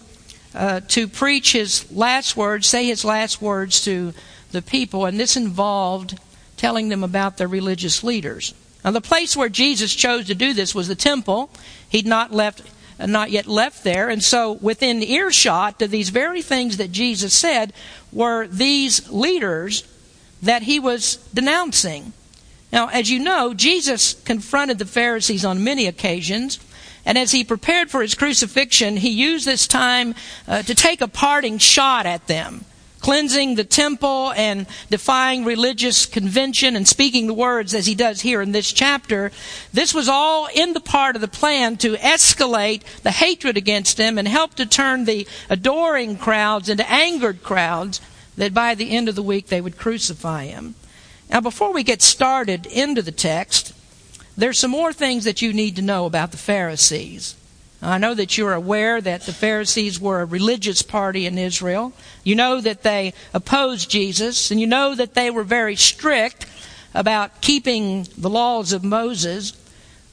uh, 0.56 0.82
to 0.90 1.08
preach 1.08 1.54
his 1.54 1.92
last 1.92 2.36
words, 2.36 2.68
say 2.68 2.88
his 2.88 3.06
last 3.06 3.42
words 3.42 3.84
to 3.86 4.14
the 4.52 4.62
people, 4.62 5.06
and 5.06 5.20
this 5.20 5.38
involved 5.38 6.20
telling 6.58 6.90
them 6.90 7.04
about 7.04 7.38
their 7.38 7.48
religious 7.48 8.04
leaders. 8.04 8.54
Now, 8.84 8.92
the 8.92 9.02
place 9.02 9.36
where 9.36 9.50
Jesus 9.50 9.94
chose 9.94 10.28
to 10.28 10.36
do 10.36 10.54
this 10.54 10.76
was 10.76 10.88
the 10.88 10.96
temple. 10.96 11.50
He'd 11.90 12.06
not 12.06 12.32
left, 12.32 12.64
uh, 13.00 13.06
not 13.06 13.32
yet 13.32 13.48
left 13.48 13.84
there, 13.84 14.10
and 14.10 14.22
so 14.24 14.54
within 14.54 15.02
earshot 15.02 15.82
of 15.82 15.92
these 15.92 16.10
very 16.10 16.42
things 16.42 16.78
that 16.78 16.92
Jesus 16.92 17.34
said 17.34 17.74
were 18.12 18.48
these 18.48 19.10
leaders 19.12 19.84
that 20.44 20.64
he 20.64 20.80
was 20.80 21.16
denouncing. 21.34 22.14
Now, 22.72 22.88
as 22.88 23.10
you 23.10 23.20
know, 23.20 23.54
Jesus 23.54 24.14
confronted 24.14 24.78
the 24.78 24.86
Pharisees 24.86 25.46
on 25.46 25.64
many 25.64 25.88
occasions. 25.88 26.60
And 27.06 27.18
as 27.18 27.32
he 27.32 27.44
prepared 27.44 27.90
for 27.90 28.02
his 28.02 28.16
crucifixion, 28.16 28.98
he 28.98 29.10
used 29.10 29.46
this 29.46 29.68
time 29.68 30.16
uh, 30.48 30.64
to 30.64 30.76
take 30.76 31.02
a 31.02 31.08
parting 31.08 31.58
shot 31.58 32.06
at 32.06 32.28
them, 32.28 32.66
cleansing 33.00 33.56
the 33.56 33.64
temple 33.64 34.32
and 34.36 34.66
defying 34.90 35.46
religious 35.46 36.06
convention 36.06 36.76
and 36.76 36.88
speaking 36.88 37.28
the 37.28 37.34
words 37.34 37.74
as 37.74 37.86
he 37.86 37.96
does 37.96 38.22
here 38.22 38.42
in 38.42 38.54
this 38.54 38.72
chapter. 38.72 39.32
This 39.74 39.94
was 39.94 40.10
all 40.10 40.48
in 40.54 40.74
the 40.74 40.80
part 40.80 41.16
of 41.16 41.22
the 41.22 41.28
plan 41.28 41.78
to 41.78 41.96
escalate 41.96 42.84
the 43.04 43.12
hatred 43.12 43.56
against 43.56 43.98
him 43.98 44.18
and 44.18 44.28
help 44.28 44.56
to 44.56 44.66
turn 44.66 45.06
the 45.06 45.28
adoring 45.50 46.18
crowds 46.18 46.70
into 46.70 46.90
angered 46.90 47.44
crowds 47.44 48.02
that 48.38 48.54
by 48.54 48.76
the 48.76 48.92
end 48.92 49.10
of 49.10 49.16
the 49.16 49.24
week 49.24 49.48
they 49.48 49.62
would 49.62 49.78
crucify 49.78 50.46
him. 50.46 50.76
Now, 51.30 51.42
before 51.42 51.74
we 51.74 51.84
get 51.84 52.02
started 52.02 52.66
into 52.66 53.02
the 53.02 53.12
text, 53.12 53.74
there's 54.38 54.60
some 54.60 54.72
more 54.72 54.94
things 54.94 55.24
that 55.26 55.42
you 55.42 55.54
need 55.54 55.76
to 55.78 55.82
know 55.82 56.06
about 56.06 56.32
the 56.32 56.38
Pharisees. 56.38 57.36
I 57.82 57.98
know 57.98 58.14
that 58.14 58.38
you're 58.38 58.54
aware 58.54 59.02
that 59.02 59.24
the 59.24 59.34
Pharisees 59.34 60.00
were 60.00 60.22
a 60.22 60.26
religious 60.26 60.82
party 60.82 61.26
in 61.26 61.38
Israel. 61.38 61.92
You 62.24 62.36
know 62.36 62.62
that 62.62 62.84
they 62.84 63.14
opposed 63.34 63.90
Jesus, 63.90 64.52
and 64.52 64.60
you 64.60 64.68
know 64.68 64.96
that 64.96 65.16
they 65.16 65.30
were 65.30 65.44
very 65.44 65.76
strict 65.76 66.46
about 66.94 67.42
keeping 67.42 68.08
the 68.18 68.30
laws 68.30 68.72
of 68.72 68.84
Moses, 68.84 69.54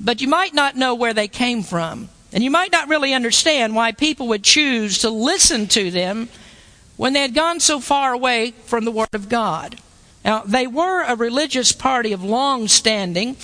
but 0.01 0.21
you 0.21 0.27
might 0.27 0.53
not 0.53 0.77
know 0.77 0.95
where 0.95 1.15
they 1.15 1.29
came 1.29 1.63
from. 1.63 2.09
And 2.33 2.43
you 2.43 2.51
might 2.51 2.73
not 2.73 2.89
really 2.89 3.13
understand 3.13 3.75
why 3.75 3.93
people 3.93 4.29
would 4.29 4.45
choose 4.45 4.99
to 4.99 5.11
listen 5.11 5.67
to 5.69 5.91
them 5.91 6.29
when 7.01 7.15
they 7.15 7.23
had 7.23 7.33
gone 7.33 7.59
so 7.59 7.81
far 7.81 8.13
away 8.13 8.51
from 8.67 8.85
the 8.85 8.91
Word 8.91 9.15
of 9.15 9.31
God. 9.31 9.79
Now, 10.23 10.43
they 10.43 10.67
were 10.67 11.03
a 11.03 11.17
religious 11.17 11.73
party 11.73 12.13
of 12.13 12.23
long 12.23 12.69
standing, 12.69 13.39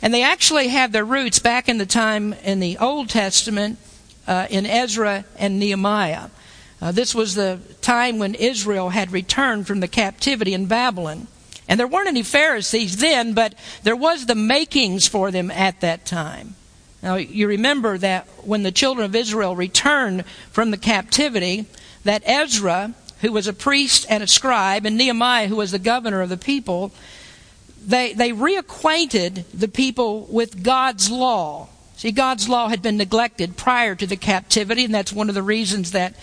and 0.00 0.14
they 0.14 0.22
actually 0.22 0.68
had 0.68 0.94
their 0.94 1.04
roots 1.04 1.38
back 1.38 1.68
in 1.68 1.76
the 1.76 1.84
time 1.84 2.32
in 2.32 2.58
the 2.58 2.78
Old 2.78 3.10
Testament 3.10 3.78
uh, 4.26 4.46
in 4.48 4.64
Ezra 4.64 5.26
and 5.36 5.58
Nehemiah. 5.58 6.30
Uh, 6.80 6.90
this 6.90 7.14
was 7.14 7.34
the 7.34 7.60
time 7.82 8.18
when 8.18 8.34
Israel 8.34 8.88
had 8.88 9.12
returned 9.12 9.66
from 9.66 9.80
the 9.80 9.88
captivity 9.88 10.54
in 10.54 10.64
Babylon. 10.64 11.26
And 11.68 11.78
there 11.78 11.86
weren't 11.86 12.08
any 12.08 12.22
Pharisees 12.22 12.96
then, 12.96 13.34
but 13.34 13.54
there 13.82 13.94
was 13.94 14.24
the 14.24 14.34
makings 14.34 15.06
for 15.06 15.30
them 15.30 15.50
at 15.50 15.82
that 15.82 16.06
time. 16.06 16.54
Now, 17.02 17.16
you 17.16 17.46
remember 17.46 17.98
that 17.98 18.26
when 18.42 18.62
the 18.62 18.72
children 18.72 19.04
of 19.04 19.14
Israel 19.14 19.54
returned 19.54 20.24
from 20.50 20.70
the 20.70 20.78
captivity, 20.78 21.66
that 22.04 22.22
Ezra, 22.26 22.94
who 23.22 23.32
was 23.32 23.46
a 23.46 23.52
priest 23.52 24.04
and 24.08 24.22
a 24.22 24.26
scribe, 24.26 24.84
and 24.84 24.98
Nehemiah, 24.98 25.48
who 25.48 25.56
was 25.56 25.70
the 25.72 25.78
governor 25.78 26.20
of 26.20 26.28
the 26.28 26.36
people, 26.36 26.92
they, 27.84 28.12
they 28.12 28.32
reacquainted 28.32 29.44
the 29.54 29.68
people 29.68 30.26
with 30.30 30.62
God's 30.62 31.10
law. 31.10 31.68
See, 31.96 32.10
God's 32.12 32.48
law 32.48 32.68
had 32.68 32.82
been 32.82 32.96
neglected 32.96 33.56
prior 33.56 33.94
to 33.94 34.06
the 34.06 34.16
captivity, 34.16 34.84
and 34.84 34.94
that's 34.94 35.12
one 35.12 35.28
of 35.28 35.34
the 35.34 35.42
reasons 35.42 35.92
that 35.92 36.14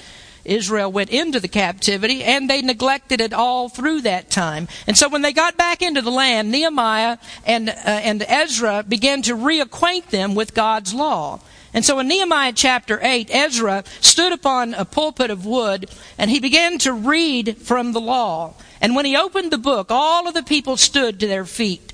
Israel 0.43 0.91
went 0.91 1.09
into 1.09 1.39
the 1.39 1.47
captivity, 1.47 2.23
and 2.23 2.49
they 2.49 2.61
neglected 2.61 3.21
it 3.21 3.33
all 3.33 3.69
through 3.69 4.01
that 4.01 4.29
time. 4.29 4.67
And 4.87 4.97
so 4.97 5.07
when 5.07 5.21
they 5.21 5.33
got 5.33 5.57
back 5.57 5.81
into 5.81 6.01
the 6.01 6.11
land, 6.11 6.51
Nehemiah 6.51 7.17
and, 7.45 7.69
uh, 7.69 7.73
and 7.85 8.23
Ezra 8.27 8.83
began 8.87 9.21
to 9.23 9.35
reacquaint 9.35 10.07
them 10.07 10.35
with 10.35 10.53
God's 10.53 10.93
law. 10.93 11.39
And 11.73 11.85
so 11.85 11.99
in 11.99 12.07
Nehemiah 12.07 12.53
chapter 12.53 12.99
8, 13.01 13.29
Ezra 13.31 13.83
stood 14.01 14.33
upon 14.33 14.73
a 14.73 14.85
pulpit 14.85 15.29
of 15.29 15.45
wood, 15.45 15.89
and 16.17 16.31
he 16.31 16.39
began 16.39 16.79
to 16.79 16.93
read 16.93 17.57
from 17.57 17.91
the 17.91 18.01
law. 18.01 18.53
And 18.81 18.95
when 18.95 19.05
he 19.05 19.15
opened 19.15 19.51
the 19.51 19.57
book, 19.57 19.87
all 19.91 20.27
of 20.27 20.33
the 20.33 20.43
people 20.43 20.77
stood 20.77 21.19
to 21.19 21.27
their 21.27 21.45
feet. 21.45 21.93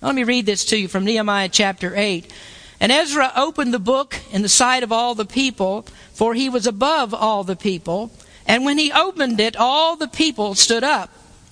Let 0.00 0.14
me 0.16 0.24
read 0.24 0.46
this 0.46 0.64
to 0.66 0.76
you 0.76 0.88
from 0.88 1.04
Nehemiah 1.04 1.48
chapter 1.48 1.92
8. 1.94 2.32
And 2.80 2.90
Ezra 2.90 3.32
opened 3.36 3.72
the 3.72 3.78
book 3.78 4.18
in 4.32 4.42
the 4.42 4.48
sight 4.48 4.82
of 4.82 4.90
all 4.90 5.14
the 5.14 5.24
people, 5.24 5.86
for 6.12 6.34
he 6.34 6.48
was 6.48 6.66
above 6.66 7.14
all 7.14 7.44
the 7.44 7.54
people. 7.54 8.10
And 8.44 8.64
when 8.64 8.78
he 8.78 8.90
opened 8.90 9.38
it, 9.38 9.54
all 9.56 9.94
the 9.94 10.08
people 10.08 10.56
stood 10.56 10.82
up. 10.82 11.10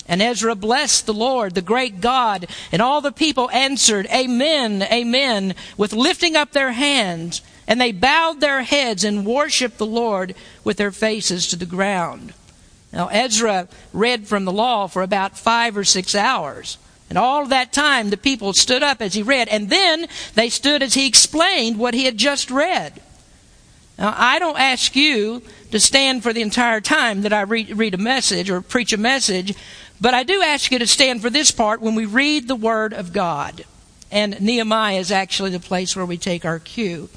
And 0.08 0.20
Ezra 0.20 0.56
blessed 0.56 1.06
the 1.06 1.14
Lord, 1.14 1.54
the 1.54 1.62
great 1.62 2.00
God, 2.00 2.48
and 2.72 2.82
all 2.82 3.00
the 3.00 3.12
people 3.12 3.48
answered, 3.50 4.08
Amen, 4.12 4.82
Amen, 4.82 5.54
with 5.76 5.92
lifting 5.92 6.34
up 6.34 6.50
their 6.50 6.72
hands. 6.72 7.42
And 7.70 7.80
they 7.80 7.92
bowed 7.92 8.40
their 8.40 8.62
heads 8.62 9.04
and 9.04 9.24
worshiped 9.24 9.78
the 9.78 9.86
Lord 9.86 10.34
with 10.64 10.76
their 10.76 10.90
faces 10.90 11.46
to 11.46 11.56
the 11.56 11.64
ground. 11.64 12.34
Now, 12.92 13.06
Ezra 13.06 13.68
read 13.92 14.26
from 14.26 14.44
the 14.44 14.52
law 14.52 14.88
for 14.88 15.02
about 15.02 15.38
five 15.38 15.76
or 15.76 15.84
six 15.84 16.16
hours. 16.16 16.78
And 17.08 17.16
all 17.16 17.46
that 17.46 17.72
time, 17.72 18.10
the 18.10 18.16
people 18.16 18.54
stood 18.54 18.82
up 18.82 19.00
as 19.00 19.14
he 19.14 19.22
read, 19.22 19.46
and 19.46 19.70
then 19.70 20.08
they 20.34 20.48
stood 20.48 20.82
as 20.82 20.94
he 20.94 21.06
explained 21.06 21.78
what 21.78 21.94
he 21.94 22.06
had 22.06 22.18
just 22.18 22.50
read. 22.50 23.00
Now, 23.96 24.14
I 24.16 24.40
don't 24.40 24.58
ask 24.58 24.96
you 24.96 25.40
to 25.70 25.78
stand 25.78 26.24
for 26.24 26.32
the 26.32 26.42
entire 26.42 26.80
time 26.80 27.22
that 27.22 27.32
I 27.32 27.42
read, 27.42 27.76
read, 27.78 27.94
a 27.94 27.98
message 27.98 28.50
or 28.50 28.60
preach 28.60 28.92
a 28.92 28.96
message, 28.96 29.54
but 30.00 30.14
I 30.14 30.24
do 30.24 30.42
ask 30.42 30.72
you 30.72 30.80
to 30.80 30.88
stand 30.88 31.22
for 31.22 31.30
this 31.30 31.52
part 31.52 31.80
when 31.80 31.94
we 31.94 32.04
read 32.04 32.48
the 32.48 32.56
Word 32.56 32.92
of 32.92 33.12
God. 33.12 33.64
And 34.10 34.40
Nehemiah 34.40 34.98
is 34.98 35.12
actually 35.12 35.50
the 35.50 35.60
place 35.60 35.94
where 35.94 36.06
we 36.06 36.18
take 36.18 36.44
our 36.44 36.58
cue. 36.58 37.08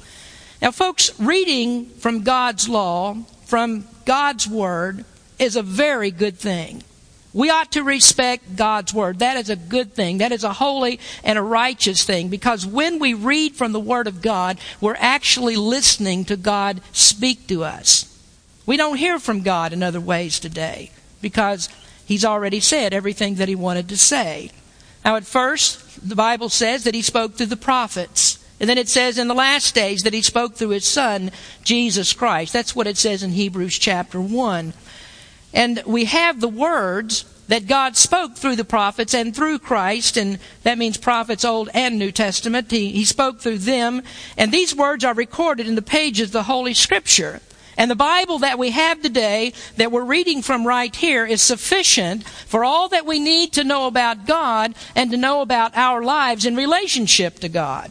Now, 0.64 0.70
folks, 0.70 1.10
reading 1.20 1.90
from 1.90 2.22
God's 2.22 2.70
law, 2.70 3.18
from 3.44 3.86
God's 4.06 4.48
Word, 4.48 5.04
is 5.38 5.56
a 5.56 5.62
very 5.62 6.10
good 6.10 6.38
thing. 6.38 6.82
We 7.34 7.50
ought 7.50 7.72
to 7.72 7.82
respect 7.82 8.56
God's 8.56 8.94
Word. 8.94 9.18
That 9.18 9.36
is 9.36 9.50
a 9.50 9.56
good 9.56 9.92
thing. 9.92 10.18
That 10.18 10.32
is 10.32 10.42
a 10.42 10.54
holy 10.54 11.00
and 11.22 11.38
a 11.38 11.42
righteous 11.42 12.04
thing 12.04 12.30
because 12.30 12.64
when 12.64 12.98
we 12.98 13.12
read 13.12 13.54
from 13.54 13.72
the 13.72 13.78
Word 13.78 14.06
of 14.06 14.22
God, 14.22 14.56
we're 14.80 14.96
actually 14.98 15.56
listening 15.56 16.24
to 16.24 16.36
God 16.38 16.80
speak 16.92 17.46
to 17.48 17.62
us. 17.62 18.10
We 18.64 18.78
don't 18.78 18.96
hear 18.96 19.18
from 19.18 19.42
God 19.42 19.74
in 19.74 19.82
other 19.82 20.00
ways 20.00 20.40
today 20.40 20.92
because 21.20 21.68
He's 22.06 22.24
already 22.24 22.60
said 22.60 22.94
everything 22.94 23.34
that 23.34 23.48
He 23.48 23.54
wanted 23.54 23.90
to 23.90 23.98
say. 23.98 24.50
Now, 25.04 25.16
at 25.16 25.26
first, 25.26 26.08
the 26.08 26.16
Bible 26.16 26.48
says 26.48 26.84
that 26.84 26.94
He 26.94 27.02
spoke 27.02 27.34
through 27.34 27.52
the 27.52 27.56
prophets. 27.58 28.38
And 28.64 28.68
then 28.70 28.78
it 28.78 28.88
says 28.88 29.18
in 29.18 29.28
the 29.28 29.34
last 29.34 29.74
days 29.74 30.04
that 30.04 30.14
He 30.14 30.22
spoke 30.22 30.54
through 30.54 30.70
His 30.70 30.86
Son, 30.86 31.30
Jesus 31.64 32.14
Christ. 32.14 32.54
That's 32.54 32.74
what 32.74 32.86
it 32.86 32.96
says 32.96 33.22
in 33.22 33.32
Hebrews 33.32 33.76
chapter 33.76 34.18
1. 34.18 34.72
And 35.52 35.82
we 35.84 36.06
have 36.06 36.40
the 36.40 36.48
words 36.48 37.26
that 37.48 37.66
God 37.66 37.94
spoke 37.94 38.36
through 38.36 38.56
the 38.56 38.64
prophets 38.64 39.12
and 39.12 39.36
through 39.36 39.58
Christ, 39.58 40.16
and 40.16 40.38
that 40.62 40.78
means 40.78 40.96
prophets 40.96 41.44
Old 41.44 41.68
and 41.74 41.98
New 41.98 42.10
Testament. 42.10 42.70
He, 42.70 42.90
he 42.92 43.04
spoke 43.04 43.38
through 43.38 43.58
them, 43.58 44.00
and 44.38 44.50
these 44.50 44.74
words 44.74 45.04
are 45.04 45.12
recorded 45.12 45.68
in 45.68 45.74
the 45.74 45.82
pages 45.82 46.28
of 46.28 46.32
the 46.32 46.44
Holy 46.44 46.72
Scripture. 46.72 47.42
And 47.76 47.90
the 47.90 47.94
Bible 47.94 48.38
that 48.38 48.58
we 48.58 48.70
have 48.70 49.02
today, 49.02 49.52
that 49.76 49.92
we're 49.92 50.06
reading 50.06 50.40
from 50.40 50.66
right 50.66 50.96
here, 50.96 51.26
is 51.26 51.42
sufficient 51.42 52.26
for 52.26 52.64
all 52.64 52.88
that 52.88 53.04
we 53.04 53.18
need 53.18 53.52
to 53.52 53.62
know 53.62 53.88
about 53.88 54.24
God 54.24 54.74
and 54.96 55.10
to 55.10 55.18
know 55.18 55.42
about 55.42 55.76
our 55.76 56.02
lives 56.02 56.46
in 56.46 56.56
relationship 56.56 57.40
to 57.40 57.50
God. 57.50 57.90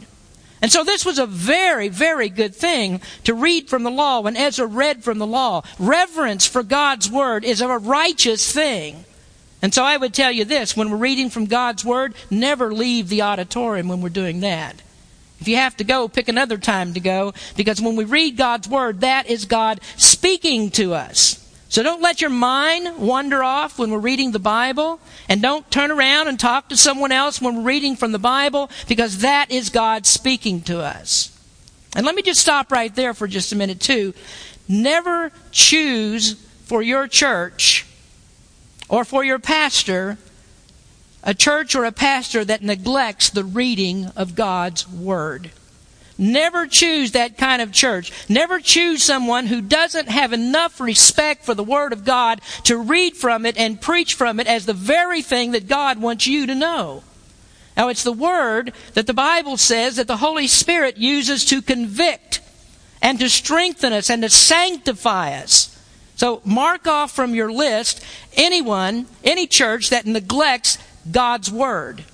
And 0.63 0.71
so 0.71 0.85
this 0.85 1.05
was 1.05 1.19
a 1.19 1.25
very, 1.25 1.89
very 1.89 2.29
good 2.29 2.55
thing 2.55 3.01
to 3.25 3.33
read 3.33 3.69
from 3.69 3.83
the 3.83 3.91
law 3.91 4.21
when 4.21 4.37
Ezra 4.37 4.65
read 4.65 5.03
from 5.03 5.19
the 5.19 5.27
law. 5.27 5.61
Reverence 5.77 6.47
for 6.47 6.63
God's 6.63 7.11
word 7.11 7.43
is 7.43 7.59
a 7.59 7.67
righteous 7.67 8.49
thing. 8.49 9.03
And 9.61 9.73
so 9.73 9.83
I 9.83 9.97
would 9.97 10.13
tell 10.13 10.31
you 10.31 10.45
this 10.45 10.77
when 10.77 10.89
we're 10.89 10.95
reading 10.95 11.29
from 11.29 11.47
God's 11.47 11.83
word, 11.83 12.15
never 12.31 12.73
leave 12.73 13.09
the 13.09 13.23
auditorium 13.23 13.89
when 13.89 13.99
we're 13.99 14.07
doing 14.07 14.39
that. 14.39 14.81
If 15.41 15.49
you 15.49 15.57
have 15.57 15.75
to 15.77 15.83
go, 15.83 16.07
pick 16.07 16.29
another 16.29 16.57
time 16.57 16.93
to 16.93 17.01
go 17.01 17.33
because 17.57 17.81
when 17.81 17.97
we 17.97 18.05
read 18.05 18.37
God's 18.37 18.69
word, 18.69 19.01
that 19.01 19.27
is 19.27 19.43
God 19.43 19.81
speaking 19.97 20.71
to 20.71 20.93
us. 20.93 21.42
So 21.73 21.81
don't 21.81 22.03
let 22.03 22.21
your 22.21 22.29
mind 22.29 22.99
wander 22.99 23.41
off 23.41 23.79
when 23.79 23.89
we're 23.89 23.97
reading 23.97 24.31
the 24.31 24.37
Bible, 24.37 24.99
and 25.27 25.41
don't 25.41 25.71
turn 25.71 25.89
around 25.89 26.27
and 26.27 26.39
talk 26.39 26.69
to 26.69 26.77
someone 26.77 27.11
else 27.11 27.41
when 27.41 27.55
we're 27.55 27.63
reading 27.63 27.95
from 27.95 28.11
the 28.11 28.19
Bible, 28.19 28.69
because 28.87 29.21
that 29.21 29.49
is 29.49 29.71
God 29.71 30.05
speaking 30.05 30.61
to 30.65 30.79
us. 30.79 31.35
And 31.95 32.05
let 32.05 32.13
me 32.13 32.21
just 32.21 32.39
stop 32.39 32.71
right 32.71 32.93
there 32.93 33.15
for 33.15 33.27
just 33.27 33.53
a 33.53 33.55
minute, 33.55 33.79
too. 33.79 34.13
Never 34.67 35.31
choose 35.49 36.33
for 36.65 36.83
your 36.83 37.07
church 37.07 37.87
or 38.87 39.03
for 39.03 39.23
your 39.23 39.39
pastor 39.39 40.19
a 41.23 41.33
church 41.33 41.73
or 41.73 41.85
a 41.85 41.91
pastor 41.91 42.45
that 42.45 42.61
neglects 42.61 43.31
the 43.31 43.43
reading 43.43 44.11
of 44.15 44.35
God's 44.35 44.87
Word. 44.87 45.49
Never 46.17 46.67
choose 46.67 47.11
that 47.11 47.37
kind 47.37 47.61
of 47.61 47.71
church. 47.71 48.11
Never 48.29 48.59
choose 48.59 49.01
someone 49.01 49.47
who 49.47 49.61
doesn't 49.61 50.09
have 50.09 50.31
enough 50.31 50.79
respect 50.79 51.43
for 51.43 51.55
the 51.55 51.63
Word 51.63 51.91
of 51.91 52.05
God 52.05 52.41
to 52.65 52.77
read 52.77 53.17
from 53.17 53.45
it 53.45 53.57
and 53.57 53.81
preach 53.81 54.13
from 54.13 54.39
it 54.39 54.47
as 54.47 54.65
the 54.65 54.73
very 54.73 55.21
thing 55.21 55.51
that 55.53 55.67
God 55.67 55.99
wants 55.99 56.27
you 56.27 56.45
to 56.45 56.55
know. 56.55 57.03
Now, 57.75 57.87
it's 57.87 58.03
the 58.03 58.11
Word 58.11 58.73
that 58.93 59.07
the 59.07 59.13
Bible 59.13 59.57
says 59.57 59.95
that 59.95 60.07
the 60.07 60.17
Holy 60.17 60.45
Spirit 60.45 60.97
uses 60.97 61.45
to 61.45 61.61
convict 61.61 62.41
and 63.01 63.19
to 63.19 63.27
strengthen 63.27 63.91
us 63.91 64.09
and 64.09 64.21
to 64.21 64.29
sanctify 64.29 65.33
us. 65.33 65.69
So, 66.15 66.41
mark 66.45 66.85
off 66.85 67.11
from 67.11 67.33
your 67.33 67.51
list 67.51 68.03
anyone, 68.33 69.07
any 69.23 69.47
church 69.47 69.89
that 69.89 70.05
neglects 70.05 70.77
God's 71.11 71.51
Word. 71.51 72.05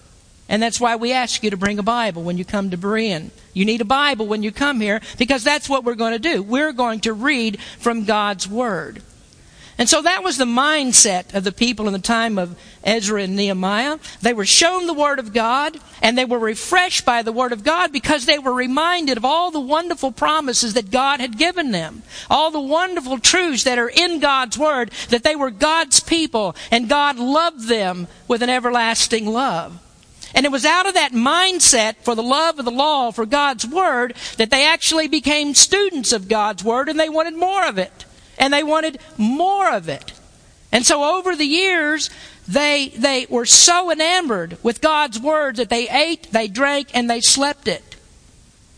And 0.50 0.62
that's 0.62 0.82
why 0.82 0.96
we 0.96 1.14
ask 1.14 1.44
you 1.44 1.52
to 1.52 1.58
bring 1.58 1.78
a 1.78 1.84
Bible 1.84 2.24
when 2.24 2.38
you 2.38 2.44
come 2.44 2.72
to 2.72 2.78
Berean. 2.78 3.30
You 3.54 3.66
need 3.66 3.82
a 3.82 3.86
Bible 3.86 4.26
when 4.26 4.42
you 4.42 4.52
come 4.52 4.82
here 4.82 5.00
because 5.20 5.44
that's 5.44 5.70
what 5.70 5.84
we're 5.84 5.96
going 5.96 6.14
to 6.14 6.20
do. 6.20 6.42
We're 6.42 6.74
going 6.74 7.02
to 7.02 7.14
read 7.14 7.62
from 7.78 8.06
God's 8.06 8.48
Word. 8.48 9.04
And 9.78 9.88
so 9.88 10.02
that 10.02 10.24
was 10.24 10.38
the 10.38 10.44
mindset 10.44 11.34
of 11.34 11.46
the 11.46 11.54
people 11.54 11.88
in 11.88 11.94
the 11.94 12.00
time 12.00 12.38
of 12.38 12.60
Ezra 12.84 13.22
and 13.24 13.38
Nehemiah. 13.38 14.00
They 14.22 14.34
were 14.34 14.46
shown 14.46 14.88
the 14.88 14.94
Word 14.94 15.20
of 15.20 15.34
God, 15.34 15.80
and 16.02 16.18
they 16.18 16.26
were 16.26 16.38
refreshed 16.38 17.06
by 17.06 17.22
the 17.22 17.32
Word 17.32 17.54
of 17.54 17.64
God 17.64 17.94
because 17.94 18.26
they 18.26 18.40
were 18.40 18.52
reminded 18.52 19.16
of 19.16 19.24
all 19.24 19.52
the 19.52 19.60
wonderful 19.62 20.12
promises 20.12 20.74
that 20.74 20.92
God 20.92 21.22
had 21.22 21.38
given 21.38 21.72
them. 21.72 22.04
All 22.30 22.52
the 22.52 22.60
wonderful 22.60 23.20
truths 23.20 23.64
that 23.64 23.80
are 23.80 23.88
in 23.88 24.20
God's 24.20 24.58
Word, 24.58 24.92
that 25.10 25.24
they 25.24 25.36
were 25.36 25.52
God's 25.52 26.02
people, 26.02 26.58
and 26.72 26.90
God 26.90 27.18
loved 27.18 27.70
them 27.70 28.08
with 28.28 28.42
an 28.42 28.50
everlasting 28.50 29.28
love. 29.28 29.80
And 30.36 30.46
it 30.46 30.52
was 30.52 30.66
out 30.66 30.88
of 30.88 30.94
that 30.94 31.12
mindset 31.12 31.96
for 31.98 32.16
the 32.16 32.24
love 32.24 32.60
of 32.60 32.66
the 32.66 32.72
law, 32.72 33.12
for 33.12 33.26
God's 33.26 33.66
Word, 33.66 34.14
that 34.38 34.50
they 34.50 34.66
actually 34.66 35.08
became 35.08 35.54
students 35.54 36.12
of 36.12 36.28
God's 36.28 36.64
Word 36.64 36.90
and 36.90 37.00
they 37.00 37.10
wanted 37.10 37.36
more 37.36 37.66
of 37.66 37.78
it 37.78 38.06
and 38.40 38.54
they 38.54 38.64
wanted 38.64 39.00
more 39.18 39.72
of 39.72 39.90
it. 39.90 40.14
And 40.72 40.86
so 40.86 41.18
over 41.18 41.36
the 41.36 41.46
years, 41.46 42.10
they, 42.48 42.90
they 42.90 43.28
were 43.30 43.46
so 43.46 43.92
enamored 43.92 44.58
with 44.64 44.82
God's 44.82 45.20
word 45.20 45.58
that 45.58 45.70
they 45.70 45.90
ate, 45.90 46.32
they 46.32 46.48
drank, 46.48 46.90
and 46.94 47.10
they 47.10 47.22
slept 47.22 47.68
it. 47.68 47.96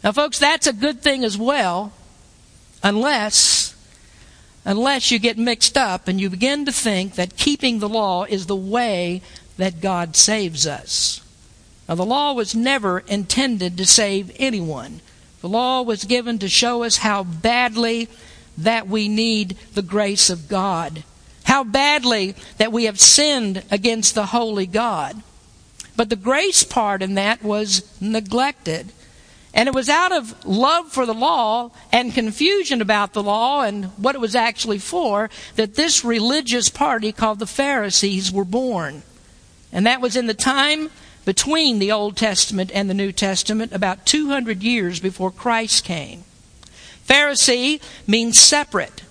Now, 0.04 0.12
folks, 0.12 0.40
that's 0.40 0.68
a 0.68 0.74
good 0.74 1.02
thing 1.02 1.24
as 1.24 1.38
well, 1.38 1.94
unless, 2.82 3.76
unless 4.66 5.12
you 5.12 5.20
get 5.20 5.38
mixed 5.38 5.78
up 5.78 6.08
and 6.08 6.20
you 6.20 6.30
begin 6.30 6.66
to 6.66 6.72
think 6.72 7.16
that 7.16 7.38
keeping 7.38 7.80
the 7.80 7.90
law 7.90 8.24
is 8.24 8.48
the 8.48 8.56
way 8.56 9.22
that 9.58 9.80
God 9.80 10.16
saves 10.16 10.66
us. 10.66 11.22
Now, 11.92 11.96
the 11.96 12.06
law 12.06 12.32
was 12.32 12.56
never 12.56 13.00
intended 13.00 13.76
to 13.76 13.86
save 13.86 14.32
anyone. 14.40 15.02
The 15.42 15.50
law 15.50 15.82
was 15.82 16.06
given 16.06 16.40
to 16.40 16.48
show 16.48 16.84
us 16.84 16.96
how 16.96 17.26
badly 17.26 18.08
that 18.58 18.88
we 18.88 19.10
need 19.10 19.58
the 19.74 19.82
grace 19.82 20.30
of 20.30 20.48
God. 20.48 21.04
How 21.44 21.66
badly 21.66 22.36
that 22.60 22.72
we 22.72 22.86
have 22.86 22.98
sinned 22.98 23.64
against 23.70 24.16
the 24.16 24.28
holy 24.28 24.68
God. 24.68 25.22
But 25.98 26.10
the 26.10 26.16
grace 26.16 26.64
part 26.64 27.02
in 27.02 27.16
that 27.16 27.44
was 27.44 27.84
neglected. 28.00 28.94
And 29.54 29.68
it 29.68 29.76
was 29.76 29.90
out 29.90 30.14
of 30.14 30.46
love 30.46 30.94
for 30.94 31.06
the 31.06 31.14
law 31.14 31.72
and 31.92 32.14
confusion 32.14 32.82
about 32.82 33.12
the 33.12 33.22
law 33.22 33.64
and 33.64 33.88
what 33.98 34.16
it 34.16 34.22
was 34.22 34.34
actually 34.34 34.80
for 34.80 35.30
that 35.58 35.76
this 35.76 36.06
religious 36.06 36.70
party 36.70 37.12
called 37.12 37.40
the 37.40 37.46
Pharisees 37.46 38.32
were 38.32 38.46
born. 38.46 39.04
And 39.74 39.86
that 39.86 40.00
was 40.00 40.16
in 40.16 40.28
the 40.28 40.34
time 40.34 40.90
between 41.26 41.80
the 41.80 41.92
Old 41.92 42.18
Testament 42.18 42.72
and 42.74 42.90
the 42.90 42.96
New 42.96 43.12
Testament, 43.12 43.74
about 43.74 44.06
200 44.06 44.64
years 44.64 45.00
before 45.00 45.32
Christ 45.32 45.84
came. 45.84 46.24
Pharisee 47.08 47.82
means 48.08 48.40
separate. 48.40 49.04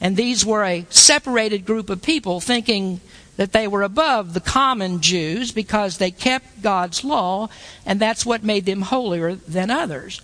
And 0.00 0.16
these 0.16 0.44
were 0.44 0.64
a 0.64 0.86
separated 0.90 1.64
group 1.64 1.88
of 1.90 2.02
people 2.02 2.40
thinking 2.40 3.00
that 3.36 3.52
they 3.52 3.68
were 3.68 3.82
above 3.82 4.34
the 4.34 4.40
common 4.40 5.00
Jews 5.00 5.52
because 5.52 5.98
they 5.98 6.10
kept 6.10 6.62
God's 6.62 7.04
law, 7.04 7.48
and 7.84 8.00
that's 8.00 8.26
what 8.26 8.42
made 8.42 8.64
them 8.66 8.82
holier 8.82 9.34
than 9.34 9.70
others. 9.70 10.20